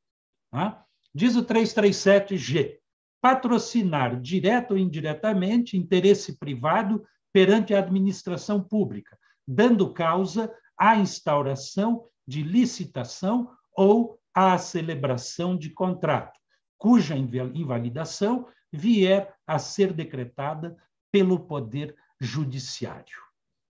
[0.51, 0.83] Tá?
[1.13, 2.77] Diz o 337G:
[3.21, 9.17] patrocinar, direto ou indiretamente, interesse privado perante a administração pública,
[9.47, 16.37] dando causa à instauração de licitação ou à celebração de contrato,
[16.77, 20.75] cuja invalidação vier a ser decretada
[21.11, 23.17] pelo Poder Judiciário.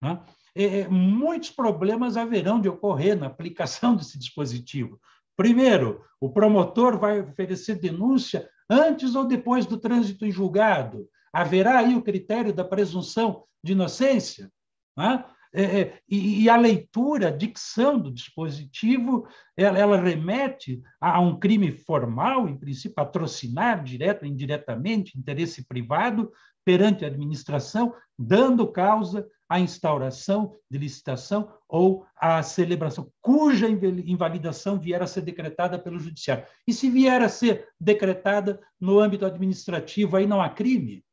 [0.02, 0.22] Né?
[0.54, 5.00] É, muitos problemas haverão de ocorrer na aplicação desse dispositivo.
[5.38, 11.08] Primeiro, o promotor vai oferecer denúncia antes ou depois do trânsito em julgado.
[11.32, 14.52] Haverá aí o critério da presunção de inocência.
[14.98, 15.24] Né?
[15.52, 19.28] É, é, e, e, a leitura, a dicção do dispositivo,
[19.58, 26.32] ela, ela, remete a um crime formal, em princípio, patrocinar, direto ou indiretamente, interesse privado
[26.64, 35.02] perante a administração, dando causa à instauração de licitação ou à celebração, cuja invalidação vier
[35.02, 36.46] a ser decretada pelo judiciário.
[36.68, 41.04] E se vier a ser decretada no âmbito administrativo, aí não há crime?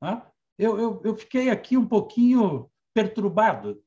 [0.00, 0.28] Tá?
[0.58, 3.84] Eu, eu, eu fiquei aqui um pouquinho perturbado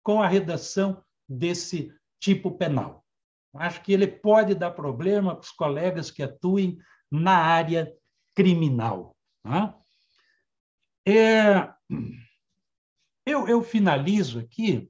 [0.00, 3.04] com a redação desse tipo penal.
[3.52, 6.78] Acho que ele pode dar problema para os colegas que atuem
[7.10, 7.92] na área
[8.32, 9.16] criminal.
[9.42, 9.76] Tá?
[11.04, 11.68] É,
[13.26, 14.88] eu, eu finalizo aqui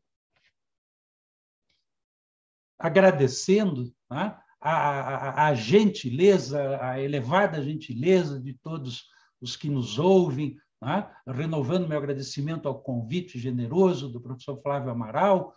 [2.78, 4.44] agradecendo tá?
[4.60, 9.06] a, a, a gentileza, a elevada gentileza de todos
[9.40, 11.10] os que nos ouvem, né?
[11.26, 15.54] renovando meu agradecimento ao convite generoso do professor Flávio Amaral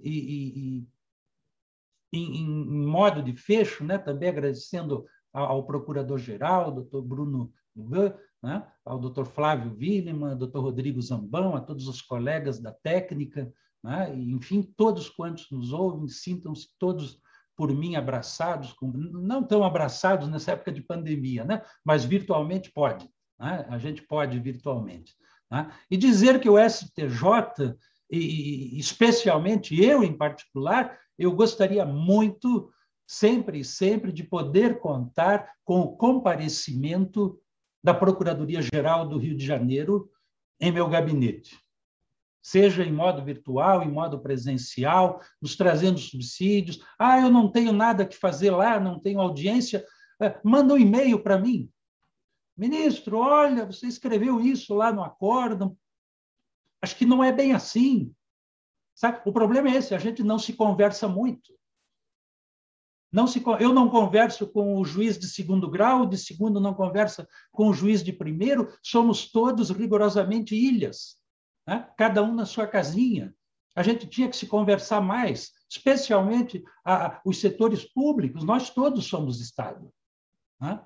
[0.00, 0.78] e, e,
[2.12, 3.98] e em, em, modo de fecho, né?
[3.98, 8.66] também agradecendo ao, procurador-geral, doutor Bruno Lugan, né?
[8.84, 13.52] ao doutor Flávio Willeman, doutor Rodrigo Zambão, a todos os colegas da técnica,
[13.84, 14.16] né?
[14.16, 17.20] e, enfim, todos quantos nos ouvem, sintam-se todos
[17.54, 21.62] por mim abraçados, não tão abraçados nessa época de pandemia, né?
[21.84, 23.06] mas virtualmente pode.
[23.40, 23.66] Né?
[23.68, 25.14] A gente pode virtualmente.
[25.50, 25.70] Né?
[25.90, 27.74] E dizer que o STJ,
[28.10, 32.70] e especialmente eu em particular, eu gostaria muito,
[33.06, 37.40] sempre e sempre, de poder contar com o comparecimento
[37.82, 40.10] da Procuradoria-Geral do Rio de Janeiro
[40.60, 41.58] em meu gabinete.
[42.42, 46.82] Seja em modo virtual, em modo presencial, nos trazendo subsídios.
[46.98, 49.84] Ah, eu não tenho nada que fazer lá, não tenho audiência.
[50.20, 51.70] É, manda um e-mail para mim.
[52.60, 55.74] Ministro, olha, você escreveu isso lá no acórdão.
[56.82, 58.14] Acho que não é bem assim.
[58.94, 59.22] Sabe?
[59.24, 61.58] O problema é esse, a gente não se conversa muito.
[63.10, 67.26] Não se, eu não converso com o juiz de segundo grau, de segundo não conversa
[67.50, 71.16] com o juiz de primeiro, somos todos rigorosamente ilhas,
[71.66, 71.90] né?
[71.96, 73.34] cada um na sua casinha.
[73.74, 79.40] A gente tinha que se conversar mais, especialmente a, os setores públicos, nós todos somos
[79.40, 79.90] Estado.
[80.60, 80.78] Né?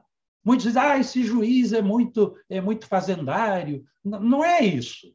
[0.44, 3.84] Muitos dizem, ah, esse juiz é muito, é muito fazendário.
[4.04, 5.14] Não, não é isso.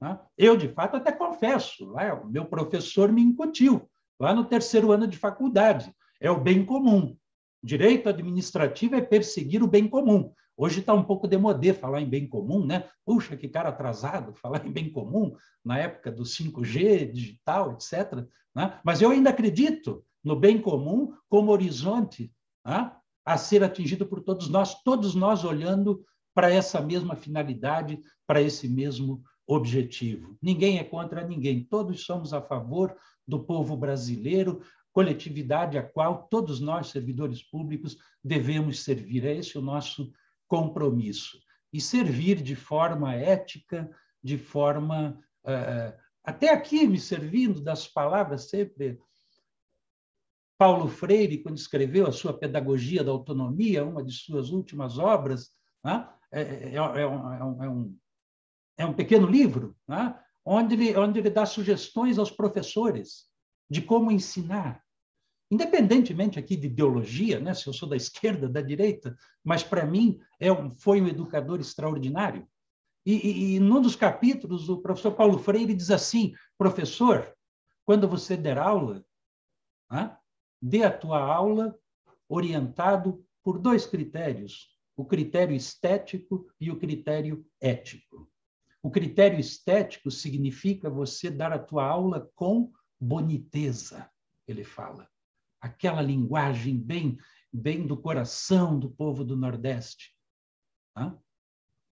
[0.00, 0.18] Né?
[0.36, 2.12] Eu, de fato, até confesso, né?
[2.12, 3.90] o meu professor me incutiu,
[4.20, 7.16] lá no terceiro ano de faculdade, é o bem comum.
[7.62, 10.32] Direito administrativo é perseguir o bem comum.
[10.56, 12.88] Hoje está um pouco demodê falar em bem comum, né?
[13.04, 15.34] Puxa, que cara atrasado falar em bem comum
[15.64, 18.24] na época do 5G, digital, etc.
[18.54, 18.78] Né?
[18.84, 22.32] Mas eu ainda acredito no bem comum como horizonte
[22.64, 22.92] né?
[23.28, 26.02] A ser atingido por todos nós, todos nós olhando
[26.34, 30.38] para essa mesma finalidade, para esse mesmo objetivo.
[30.40, 32.96] Ninguém é contra ninguém, todos somos a favor
[33.26, 34.62] do povo brasileiro,
[34.94, 39.26] coletividade a qual todos nós, servidores públicos, devemos servir.
[39.26, 40.10] É esse o nosso
[40.46, 41.38] compromisso.
[41.70, 43.90] E servir de forma ética,
[44.24, 45.20] de forma.
[45.44, 45.92] Uh,
[46.24, 48.98] até aqui, me servindo das palavras sempre.
[50.58, 55.52] Paulo Freire, quando escreveu a sua Pedagogia da Autonomia, uma de suas últimas obras,
[55.84, 56.08] né?
[56.32, 57.32] é, é, é, um,
[57.62, 57.98] é, um,
[58.78, 60.18] é um pequeno livro, né?
[60.44, 63.26] onde, ele, onde ele dá sugestões aos professores
[63.70, 64.82] de como ensinar,
[65.50, 70.18] independentemente aqui de ideologia, né, se eu sou da esquerda, da direita, mas para mim
[70.40, 72.46] é um, foi um educador extraordinário.
[73.04, 77.34] E, e, e num dos capítulos, o professor Paulo Freire diz assim: professor,
[77.86, 79.04] quando você der aula,
[79.90, 80.17] né,
[80.60, 81.78] dê a tua aula
[82.28, 88.30] orientado por dois critérios: o critério estético e o critério ético.
[88.82, 94.10] O critério estético significa você dar a tua aula com boniteza,
[94.46, 95.08] ele fala
[95.60, 97.18] aquela linguagem bem,
[97.52, 100.14] bem do coração do povo do Nordeste.
[100.94, 101.16] Tá?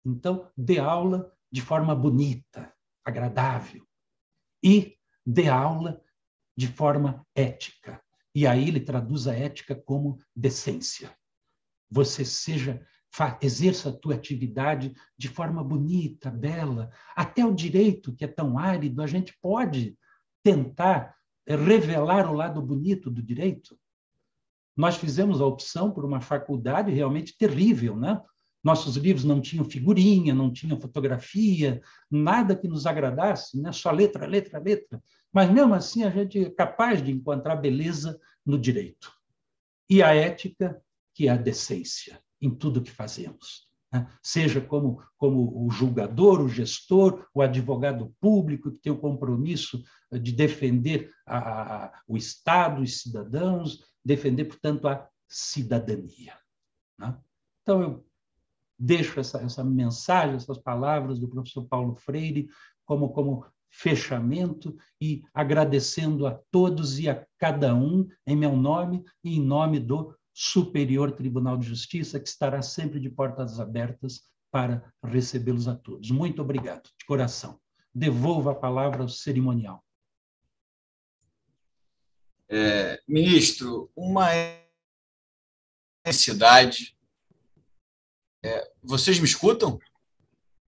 [0.05, 2.73] Então, dê aula de forma bonita,
[3.03, 3.85] agradável,
[4.63, 6.01] e dê aula
[6.55, 8.03] de forma ética.
[8.35, 11.15] E aí ele traduz a ética como decência.
[11.89, 12.85] Você seja
[13.41, 19.01] exerça a tua atividade de forma bonita, bela, até o direito que é tão árido,
[19.01, 19.97] a gente pode
[20.43, 21.15] tentar
[21.47, 23.79] revelar o lado bonito do direito.
[24.75, 28.21] Nós fizemos a opção por uma faculdade realmente terrível, né?
[28.65, 33.71] Nossos livros não tinham figurinha, não tinham fotografia, nada que nos agradasse, né?
[33.71, 35.01] só letra, letra, letra.
[35.31, 39.13] Mas mesmo assim a gente é capaz de encontrar beleza no direito.
[39.89, 40.81] E a ética,
[41.13, 43.65] que é a decência em tudo que fazemos
[43.95, 44.07] né?
[44.21, 50.31] seja como, como o julgador, o gestor, o advogado público, que tem o compromisso de
[50.31, 56.37] defender a, a, o Estado, os cidadãos, defender, portanto, a cidadania.
[56.97, 57.17] Né?
[57.61, 58.04] Então, eu
[58.77, 62.49] deixo essa, essa mensagem, essas palavras do professor Paulo Freire
[62.85, 69.35] como, como fechamento e agradecendo a todos e a cada um, em meu nome e
[69.35, 74.21] em nome do Superior Tribunal de Justiça, que estará sempre de portas abertas
[74.51, 76.11] para recebê-los a todos.
[76.11, 77.59] Muito obrigado, de coração.
[77.93, 79.83] Devolvo a palavra ao cerimonial.
[82.47, 84.27] É, ministro, uma
[86.05, 86.94] necessidade.
[88.45, 89.79] É, vocês me escutam?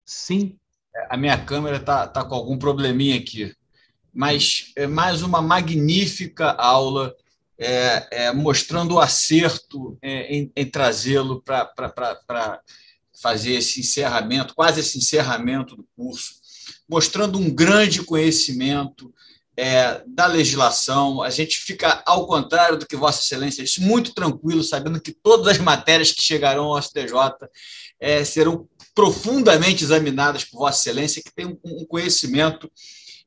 [0.04, 0.58] Sim.
[0.96, 3.56] É, a minha câmera está tá com algum probleminha aqui.
[4.12, 7.16] Mas é mais uma magnífica aula
[7.60, 12.60] é, é, mostrando o acerto é, em, em trazê-lo para
[13.22, 16.36] fazer esse encerramento, quase esse encerramento do curso,
[16.90, 19.14] mostrando um grande conhecimento
[19.60, 21.22] é, da legislação.
[21.22, 25.48] A gente fica, ao contrário do que Vossa Excelência disse, muito tranquilo, sabendo que todas
[25.48, 27.14] as matérias que chegarão ao STJ
[27.99, 32.72] é, serão profundamente examinadas por Vossa Excelência, que tem um, um conhecimento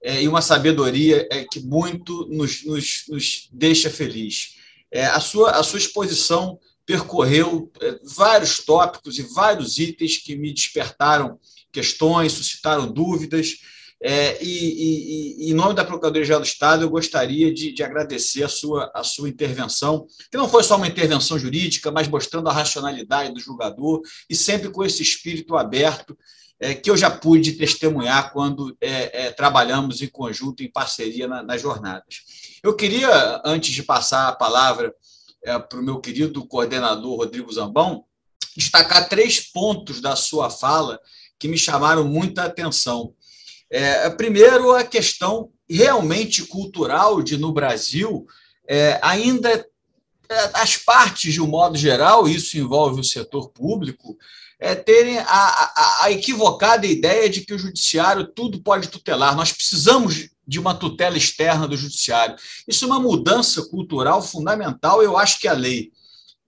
[0.02, 4.54] é, e uma sabedoria é, que muito nos, nos, nos deixa feliz.
[4.90, 10.50] É, a, sua, a sua exposição percorreu é, vários tópicos e vários itens que me
[10.50, 11.38] despertaram
[11.70, 13.58] questões, suscitaram dúvidas.
[14.04, 18.42] É, e, e, e, em nome da Procuradoria-Geral do Estado, eu gostaria de, de, agradecer
[18.42, 22.52] a sua, a sua intervenção, que não foi só uma intervenção jurídica, mas mostrando a
[22.52, 26.18] racionalidade do julgador e sempre com esse espírito aberto
[26.58, 31.42] é, que eu já pude testemunhar quando é, é, trabalhamos em conjunto, em parceria na,
[31.42, 32.22] nas jornadas.
[32.62, 34.94] Eu queria, antes de passar a palavra
[35.44, 38.04] é, para o meu querido coordenador Rodrigo Zambão,
[38.56, 41.00] destacar três pontos da sua fala
[41.38, 43.12] que me chamaram muita atenção.
[43.74, 48.26] É, primeiro, a questão realmente cultural de, no Brasil,
[48.68, 49.66] é, ainda
[50.54, 54.16] as partes, de um modo geral, isso envolve o setor público,
[54.60, 59.34] é, terem a, a, a, equivocada ideia de que o judiciário tudo pode tutelar.
[59.34, 62.36] Nós precisamos de uma tutela externa do judiciário.
[62.68, 65.02] Isso é uma mudança cultural fundamental.
[65.02, 65.91] Eu acho que a lei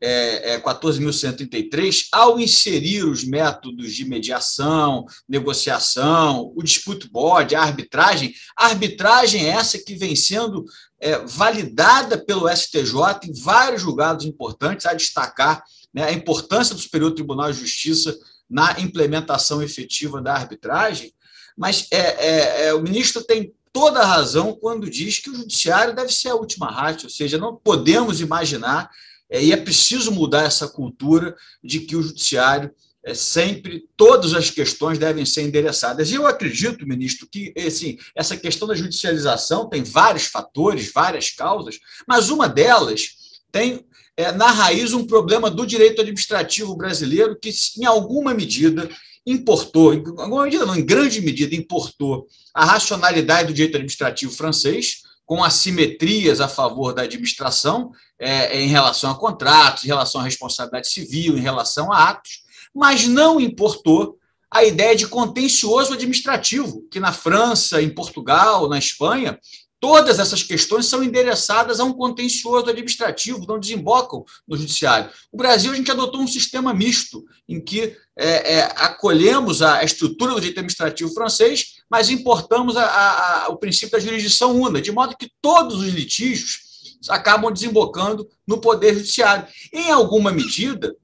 [0.04, 8.34] é, é 14.133, ao inserir os métodos de mediação, negociação, o dispute board, a arbitragem,
[8.54, 10.64] a arbitragem é essa que vem sendo
[11.00, 12.92] é, validada pelo STJ
[13.24, 15.62] em vários julgados importantes, a destacar
[15.92, 18.14] né, a importância do Superior Tribunal de Justiça
[18.48, 21.14] na implementação efetiva da arbitragem,
[21.56, 25.94] mas é, é, é, o ministro tem toda a razão quando diz que o judiciário
[25.94, 28.90] deve ser a última rádio, ou seja, não podemos imaginar,
[29.30, 32.70] e é preciso mudar essa cultura de que o judiciário
[33.04, 36.10] é, sempre todas as questões devem ser endereçadas.
[36.10, 41.78] E eu acredito, ministro, que assim, essa questão da judicialização tem vários fatores, várias causas,
[42.08, 43.10] mas uma delas
[43.52, 43.84] tem
[44.16, 48.88] é, na raiz um problema do direito administrativo brasileiro que, em alguma medida,
[49.26, 55.02] importou, em alguma medida não, em grande medida, importou a racionalidade do direito administrativo francês,
[55.24, 60.88] com assimetrias a favor da administração é, em relação a contratos, em relação à responsabilidade
[60.88, 62.44] civil, em relação a atos,
[62.74, 64.18] mas não importou
[64.50, 69.38] a ideia de contencioso administrativo, que na França, em Portugal, na Espanha,
[69.84, 75.10] Todas essas questões são endereçadas a um contencioso administrativo, não desembocam no judiciário.
[75.30, 80.32] O Brasil, a gente adotou um sistema misto, em que é, é, acolhemos a estrutura
[80.32, 84.92] do direito administrativo francês, mas importamos a, a, a, o princípio da jurisdição una, de
[84.92, 86.64] modo que todos os litígios
[87.08, 89.46] acabam desembocando no Poder Judiciário.
[89.72, 90.94] Em alguma medida,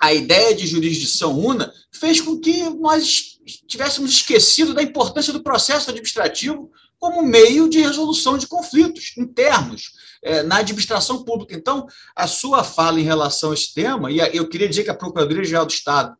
[0.00, 5.90] a ideia de jurisdição una fez com que nós tivéssemos esquecido da importância do processo
[5.90, 9.92] administrativo como meio de resolução de conflitos internos
[10.22, 11.54] é, na administração pública.
[11.54, 14.94] Então, a sua fala em relação a esse tema, e eu queria dizer que a
[14.94, 16.16] Procuradoria-Geral do Estado,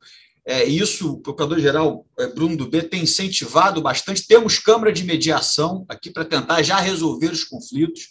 [0.46, 6.08] é, isso o Procurador-Geral é, Bruno Dubé tem incentivado bastante, temos Câmara de Mediação aqui
[6.08, 8.08] para tentar já resolver os conflitos,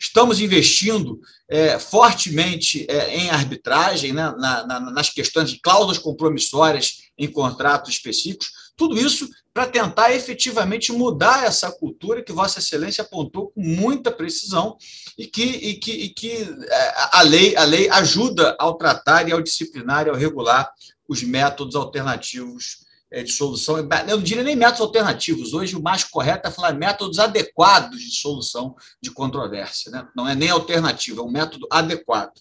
[0.00, 7.02] estamos investindo é, fortemente é, em arbitragem, né, na, na, nas questões de cláusulas compromissórias
[7.18, 13.50] em contratos específicos, tudo isso para tentar efetivamente mudar essa cultura que Vossa Excelência apontou
[13.50, 14.76] com muita precisão
[15.16, 19.32] e que, e que, e que é, a, lei, a lei ajuda ao tratar e
[19.32, 20.72] ao disciplinar e ao regular
[21.08, 23.78] os métodos alternativos é, de solução.
[23.78, 23.86] Eu
[24.16, 28.74] não diria nem métodos alternativos, hoje o mais correto é falar métodos adequados de solução
[29.00, 30.06] de controvérsia, né?
[30.16, 32.40] não é nem alternativo, é um método adequado.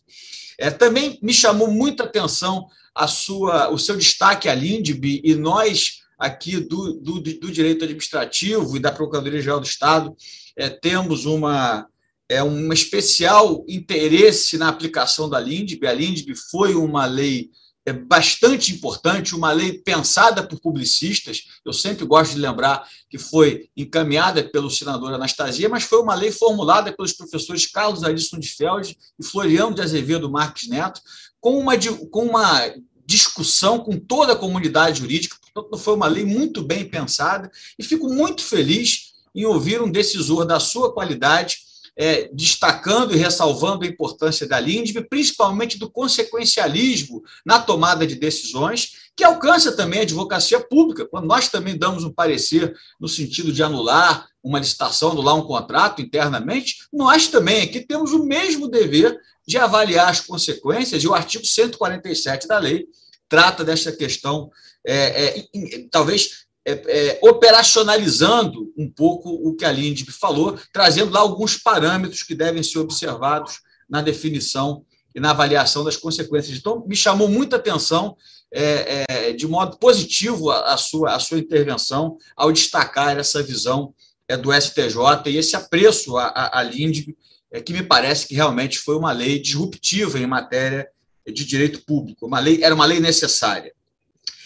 [0.57, 6.03] É, também me chamou muita atenção a sua, o seu destaque à LINDB, e nós
[6.17, 10.15] aqui do, do, do direito administrativo e da Procuradoria-Geral do Estado,
[10.55, 11.87] é, temos uma,
[12.29, 15.85] é, um especial interesse na aplicação da LINDB.
[15.85, 17.49] A LINDB foi uma lei
[17.85, 21.43] é bastante importante, uma lei pensada por publicistas.
[21.65, 26.31] Eu sempre gosto de lembrar que foi encaminhada pelo senador Anastasia, mas foi uma lei
[26.31, 31.01] formulada pelos professores Carlos Arisson de Feld e Floriano de Azevedo Marques Neto,
[31.41, 31.73] com uma,
[32.09, 32.73] com uma
[33.05, 38.09] discussão com toda a comunidade jurídica, Portanto, foi uma lei muito bem pensada e fico
[38.09, 41.59] muito feliz em ouvir um decisor da sua qualidade
[41.95, 49.03] é, destacando e ressalvando a importância da LINDB, principalmente do consequencialismo na tomada de decisões,
[49.15, 53.61] que alcança também a advocacia pública, quando nós também damos um parecer no sentido de
[53.61, 59.17] anular uma licitação, anular um contrato internamente, nós também aqui temos o mesmo dever
[59.47, 62.87] de avaliar as consequências, e o artigo 147 da lei
[63.29, 64.49] trata dessa questão
[64.85, 65.45] é, é,
[65.91, 72.23] talvez é, é, operacionalizando um pouco o que a Lindb falou, trazendo lá alguns parâmetros
[72.23, 73.59] que devem ser observados
[73.89, 76.57] na definição e na avaliação das consequências.
[76.57, 78.15] Então, me chamou muita atenção,
[78.51, 83.93] é, é, de modo positivo, a, a, sua, a sua intervenção ao destacar essa visão
[84.41, 87.15] do STJ e esse apreço à, à Lindb,
[87.65, 90.87] que me parece que realmente foi uma lei disruptiva em matéria
[91.27, 92.25] de direito público.
[92.25, 93.73] Uma lei, era uma lei necessária.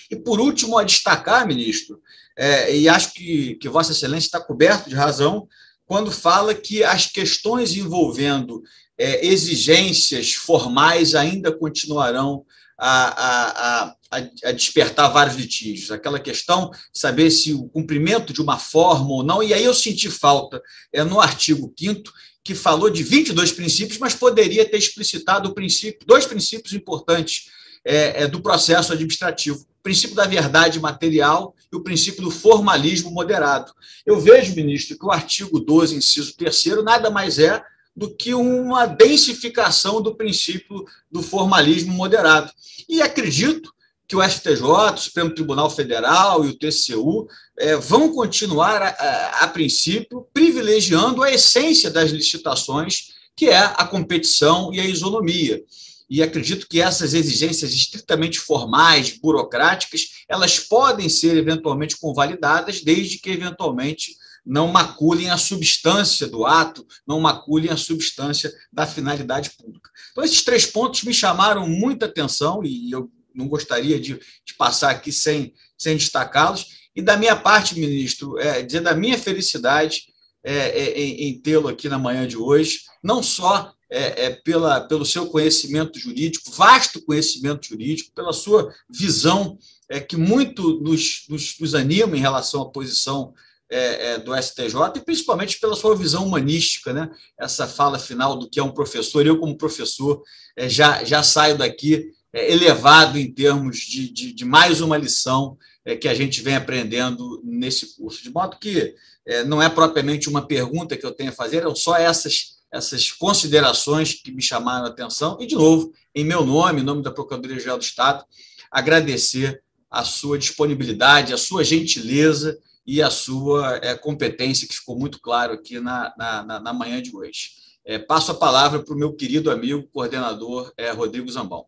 [0.09, 2.01] E, por último, a destacar, ministro,
[2.37, 5.47] é, e acho que, que Vossa Excelência está coberto de razão,
[5.85, 8.61] quando fala que as questões envolvendo
[8.97, 12.45] é, exigências formais ainda continuarão
[12.77, 15.91] a, a, a, a, despertar vários litígios.
[15.91, 19.73] Aquela questão de saber se o cumprimento de uma forma ou não, e aí eu
[19.73, 20.61] senti falta
[20.93, 22.03] é, no artigo 5
[22.43, 27.47] que falou de 22 princípios, mas poderia ter explicitado princípio, dois princípios importantes
[27.83, 33.71] é, é, do processo administrativo: princípio da verdade material e o princípio do formalismo moderado.
[34.05, 37.63] Eu vejo, ministro, que o artigo 12, inciso 3, nada mais é
[37.95, 42.51] do que uma densificação do princípio do formalismo moderado.
[42.89, 43.73] E acredito
[44.05, 47.25] que o STJ, o Supremo Tribunal Federal e o TCU
[47.57, 53.85] é, vão continuar, a, a, a, princípio, privilegiando a essência das licitações, que é a
[53.85, 55.63] competição e a isonomia.
[56.09, 63.29] E acredito que essas exigências estritamente formais, burocráticas, elas podem ser eventualmente convalidadas, desde que
[63.29, 64.15] eventualmente
[64.45, 69.89] não maculem a substância do ato, não maculem a substância da finalidade pública.
[70.11, 74.13] Então, esses três pontos me chamaram muita atenção e eu não gostaria de,
[74.45, 76.65] de passar aqui sem, sem destacá-los.
[76.95, 80.03] E da minha parte, ministro, é, dizer da minha felicidade
[80.43, 84.81] é, é, em, em tê-lo aqui na manhã de hoje, não só é, é, pela,
[84.81, 89.57] pelo seu conhecimento jurídico, vasto conhecimento jurídico, pela sua visão
[89.89, 93.33] é, que muito nos, nos, nos anima em relação à posição
[93.69, 97.09] é, é, do STJ e principalmente pela sua visão humanística, né?
[97.37, 100.21] Essa fala final do que é um professor, eu como professor
[100.55, 105.57] é, já já saio daqui é, elevado em termos de, de, de mais uma lição
[105.83, 108.21] é, que a gente vem aprendendo nesse curso.
[108.21, 108.93] De modo que
[109.25, 113.11] é, não é propriamente uma pergunta que eu tenho a fazer, são só essas, essas
[113.11, 115.37] considerações que me chamaram a atenção.
[115.39, 118.25] E, de novo, em meu nome, em nome da Procuradoria-Geral do Estado,
[118.71, 125.19] agradecer a sua disponibilidade, a sua gentileza e a sua é, competência, que ficou muito
[125.19, 127.51] claro aqui na, na, na manhã de hoje.
[127.85, 131.65] É, passo a palavra para o meu querido amigo, coordenador é, Rodrigo Zambão.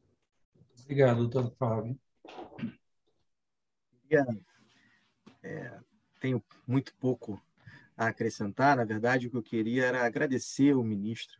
[0.83, 1.97] Obrigado, doutor Fábio.
[5.43, 5.79] É,
[6.19, 7.41] tenho muito pouco
[7.99, 8.77] a acrescentar.
[8.77, 11.37] Na verdade, o que eu queria era agradecer ao ministro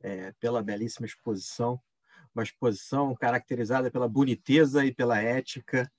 [0.00, 1.78] é, pela belíssima exposição,
[2.34, 5.92] uma exposição caracterizada pela boniteza e pela ética.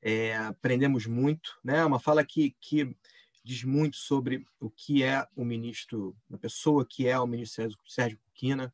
[0.00, 1.84] É, aprendemos muito, né?
[1.84, 2.96] Uma fala que, que
[3.42, 8.20] diz muito sobre o que é o ministro, a pessoa que é o ministro Sérgio
[8.20, 8.72] Cuquina,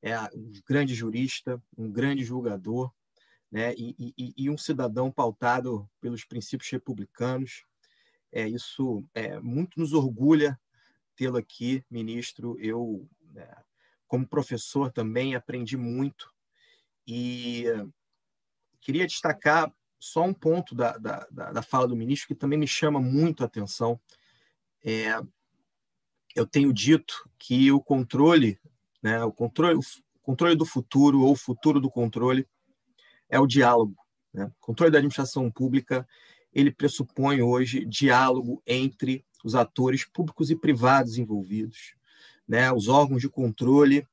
[0.00, 2.90] é um grande jurista, um grande julgador,
[3.52, 3.74] né?
[3.76, 7.66] e, e, e um cidadão pautado pelos princípios republicanos.
[8.34, 10.58] É, isso é, muito nos orgulha
[11.16, 12.58] tê-lo aqui, ministro.
[12.58, 13.56] Eu, é,
[14.08, 16.30] como professor, também aprendi muito
[17.06, 17.64] e
[18.80, 23.00] queria destacar só um ponto da, da, da fala do ministro que também me chama
[23.00, 23.98] muito a atenção.
[24.84, 25.18] É,
[26.34, 28.58] eu tenho dito que o controle
[29.04, 29.22] né?
[29.22, 29.82] O controle, o
[30.22, 32.48] controle do futuro ou o futuro do controle
[33.28, 33.94] é o diálogo.
[34.32, 34.50] Né?
[34.58, 36.08] Controle da administração pública
[36.54, 41.94] ele pressupõe hoje diálogo entre os atores públicos e privados envolvidos.
[42.46, 42.72] Né?
[42.72, 44.06] Os órgãos de controle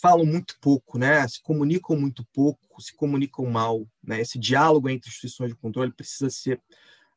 [0.00, 1.26] falam muito pouco, né?
[1.26, 3.86] se comunicam muito pouco, se comunicam mal.
[4.02, 4.20] Né?
[4.20, 6.60] Esse diálogo entre instituições de controle precisa ser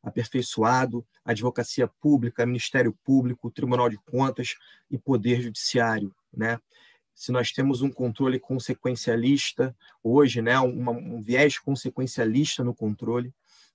[0.02, 4.56] aperfeiçoado, advocacia pública, Ministério Público, Tribunal de Contas
[4.90, 6.58] e Poder Judiciário né?
[7.14, 13.32] Se nós temos um controle consequencialista hoje, né, um, um viés consequencialista no controle,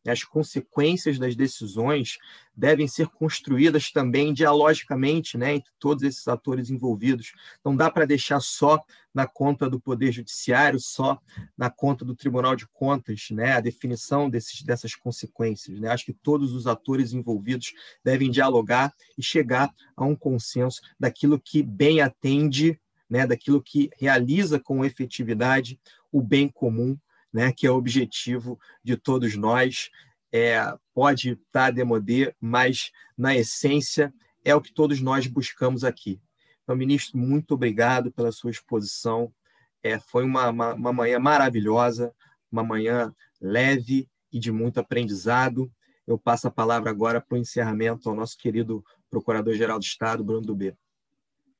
[0.10, 2.18] as consequências das decisões
[2.56, 7.34] devem ser construídas também dialogicamente né, entre todos esses atores envolvidos.
[7.64, 11.20] Não dá para deixar só na conta do Poder Judiciário, só
[11.58, 15.80] na conta do Tribunal de Contas, né, a definição desses, dessas consequências.
[15.80, 15.90] Né?
[15.90, 17.74] Acho que todos os atores envolvidos
[18.04, 22.80] devem dialogar e chegar a um consenso daquilo que bem atende,
[23.10, 25.80] né, daquilo que realiza com efetividade
[26.12, 26.98] o bem comum
[27.34, 29.90] né, que é o objetivo de todos nós.
[30.32, 30.62] É,
[30.94, 34.14] pode estar demodê, mas na essência
[34.44, 36.22] é o que todos nós buscamos aqui.
[36.64, 39.34] Então, ministro, muito obrigado pela sua exposição.
[39.82, 42.14] É, foi uma, uma, uma manhã maravilhosa,
[42.52, 45.72] uma manhã leve e de muito aprendizado.
[46.06, 50.46] Eu passo a palavra agora para o encerramento ao nosso querido Procurador-Geral do Estado, Bruno
[50.46, 50.76] Dubê.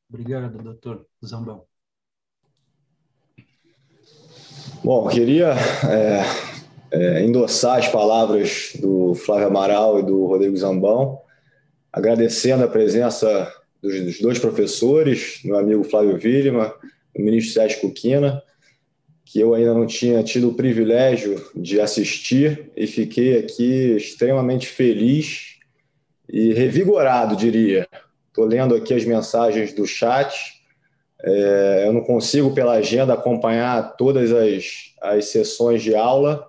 [0.10, 1.67] Obrigado, doutor Zambão.
[4.88, 5.54] Bom, queria
[5.84, 6.24] é,
[6.92, 11.20] é, endossar as palavras do Flávio Amaral e do Rodrigo Zambão,
[11.92, 16.74] agradecendo a presença dos, dos dois professores, meu amigo Flávio Vilma,
[17.14, 18.42] o ministro Sérgio Cuquina,
[19.26, 25.58] que eu ainda não tinha tido o privilégio de assistir e fiquei aqui extremamente feliz
[26.30, 27.90] e revigorado, diria.
[28.30, 30.57] Estou lendo aqui as mensagens do chat
[31.24, 36.46] é, eu não consigo, pela agenda, acompanhar todas as, as sessões de aula,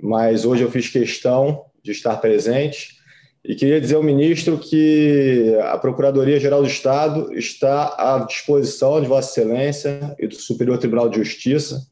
[0.00, 3.00] mas hoje eu fiz questão de estar presente
[3.44, 9.30] e queria dizer ao ministro que a Procuradoria-Geral do Estado está à disposição de Vossa
[9.30, 11.86] Excelência e do Superior Tribunal de Justiça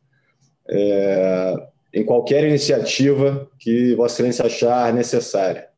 [0.68, 1.54] é,
[1.94, 5.68] em qualquer iniciativa que Vossa Excelência achar necessária.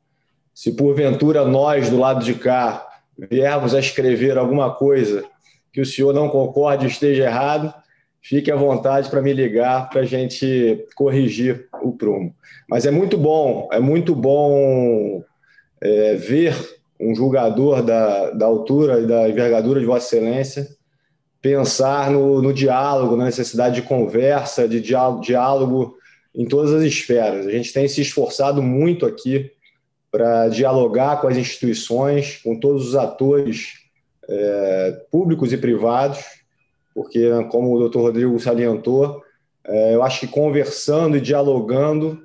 [0.52, 2.86] Se porventura nós, do lado de cá,
[3.16, 5.24] viermos a escrever alguma coisa
[5.72, 7.72] que o senhor não concorde esteja errado,
[8.22, 12.34] fique à vontade para me ligar para a gente corrigir o prumo.
[12.68, 15.22] Mas é muito bom, é muito bom
[15.80, 16.54] é, ver
[17.00, 20.68] um julgador da, da altura e da envergadura de Vossa Excelência
[21.40, 25.96] pensar no, no diálogo, na necessidade de conversa, de diálogo, diálogo
[26.34, 27.46] em todas as esferas.
[27.46, 29.50] A gente tem se esforçado muito aqui
[30.10, 33.79] para dialogar com as instituições, com todos os atores
[34.30, 36.18] é, públicos e privados,
[36.94, 39.22] porque, como o doutor Rodrigo salientou,
[39.66, 42.22] é, eu acho que conversando e dialogando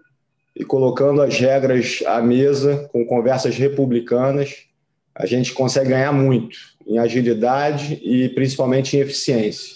[0.56, 4.66] e colocando as regras à mesa, com conversas republicanas,
[5.14, 9.76] a gente consegue ganhar muito em agilidade e principalmente em eficiência.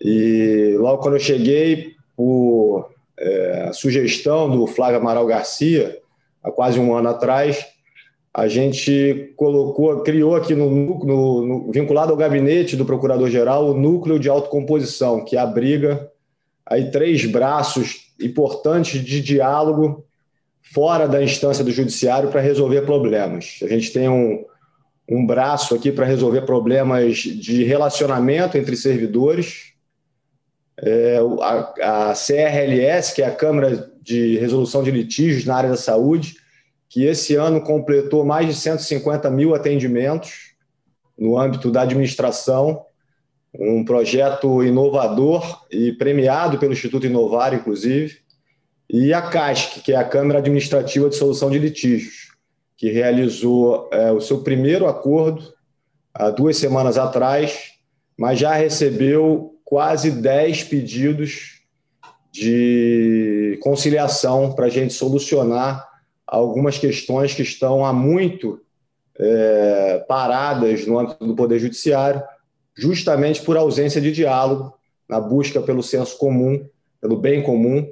[0.00, 5.98] E logo quando eu cheguei, por é, sugestão do Flávio Amaral Garcia,
[6.42, 7.64] há quase um ano atrás,
[8.34, 14.18] a gente colocou, criou aqui no, no, no vinculado ao gabinete do Procurador-Geral o núcleo
[14.18, 16.10] de autocomposição, que abriga
[16.66, 20.04] aí três braços importantes de diálogo
[20.60, 23.60] fora da instância do judiciário para resolver problemas.
[23.62, 24.44] A gente tem um,
[25.08, 29.74] um braço aqui para resolver problemas de relacionamento entre servidores,
[30.76, 35.76] é, a, a CRLS, que é a Câmara de Resolução de Litígios na área da
[35.76, 36.42] saúde,
[36.94, 40.54] que esse ano completou mais de 150 mil atendimentos
[41.18, 42.86] no âmbito da administração,
[43.52, 48.18] um projeto inovador e premiado pelo Instituto Inovar, inclusive,
[48.88, 52.28] e a CASC, que é a Câmara Administrativa de Solução de Litígios,
[52.76, 55.52] que realizou é, o seu primeiro acordo
[56.14, 57.72] há duas semanas atrás,
[58.16, 61.60] mas já recebeu quase 10 pedidos
[62.30, 65.92] de conciliação para a gente solucionar
[66.26, 68.60] algumas questões que estão há muito
[69.18, 72.22] é, paradas no âmbito do Poder Judiciário,
[72.76, 74.74] justamente por ausência de diálogo,
[75.08, 76.66] na busca pelo senso comum,
[77.00, 77.86] pelo bem comum,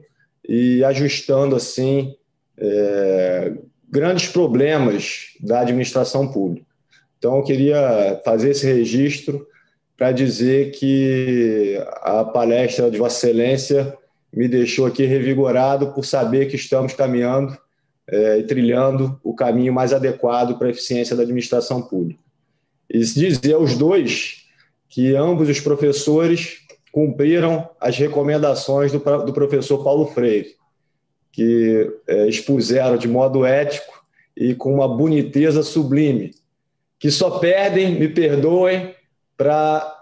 [0.49, 2.17] e ajustando, assim,
[2.59, 3.53] é,
[3.89, 6.67] grandes problemas da administração pública.
[7.19, 9.47] Então, eu queria fazer esse registro
[9.97, 13.97] para dizer que a palestra de Vossa Excelência
[14.33, 17.57] me deixou aqui revigorado por saber que estamos caminhando
[18.09, 22.21] é, trilhando o caminho mais adequado para a eficiência da administração pública.
[22.91, 24.47] E dizer aos dois
[24.89, 26.59] que ambos os professores
[26.93, 30.55] cumpriram as recomendações do, do professor Paulo Freire,
[31.33, 34.05] que é, expuseram de modo ético
[34.37, 36.35] e com uma boniteza sublime,
[36.99, 38.95] que só perdem, me perdoem,
[39.37, 39.99] para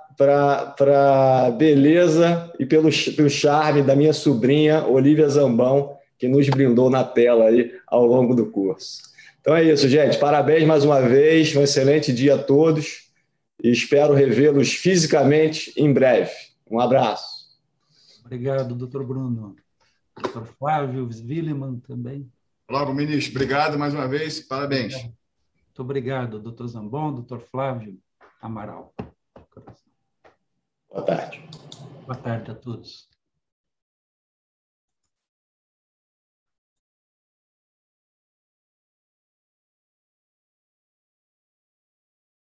[1.47, 7.03] a beleza e pelo, pelo charme da minha sobrinha Olivia Zambão, que nos brindou na
[7.03, 9.01] tela aí ao longo do curso.
[9.41, 10.19] Então é isso, gente.
[10.19, 13.11] Parabéns mais uma vez, um excelente dia a todos
[13.65, 16.31] e espero revê-los fisicamente em breve.
[16.71, 17.49] Um abraço.
[18.23, 19.57] Obrigado, doutor Bruno.
[20.23, 22.31] Doutor Flávio Willeman também.
[22.71, 23.33] Logo, ministro.
[23.33, 24.41] Obrigado mais uma vez.
[24.41, 24.95] Parabéns.
[24.95, 27.99] Muito obrigado, doutor Zambon, doutor Flávio
[28.43, 28.95] Amaral.
[30.91, 31.43] Boa tarde.
[32.07, 33.10] Boa tarde a todos.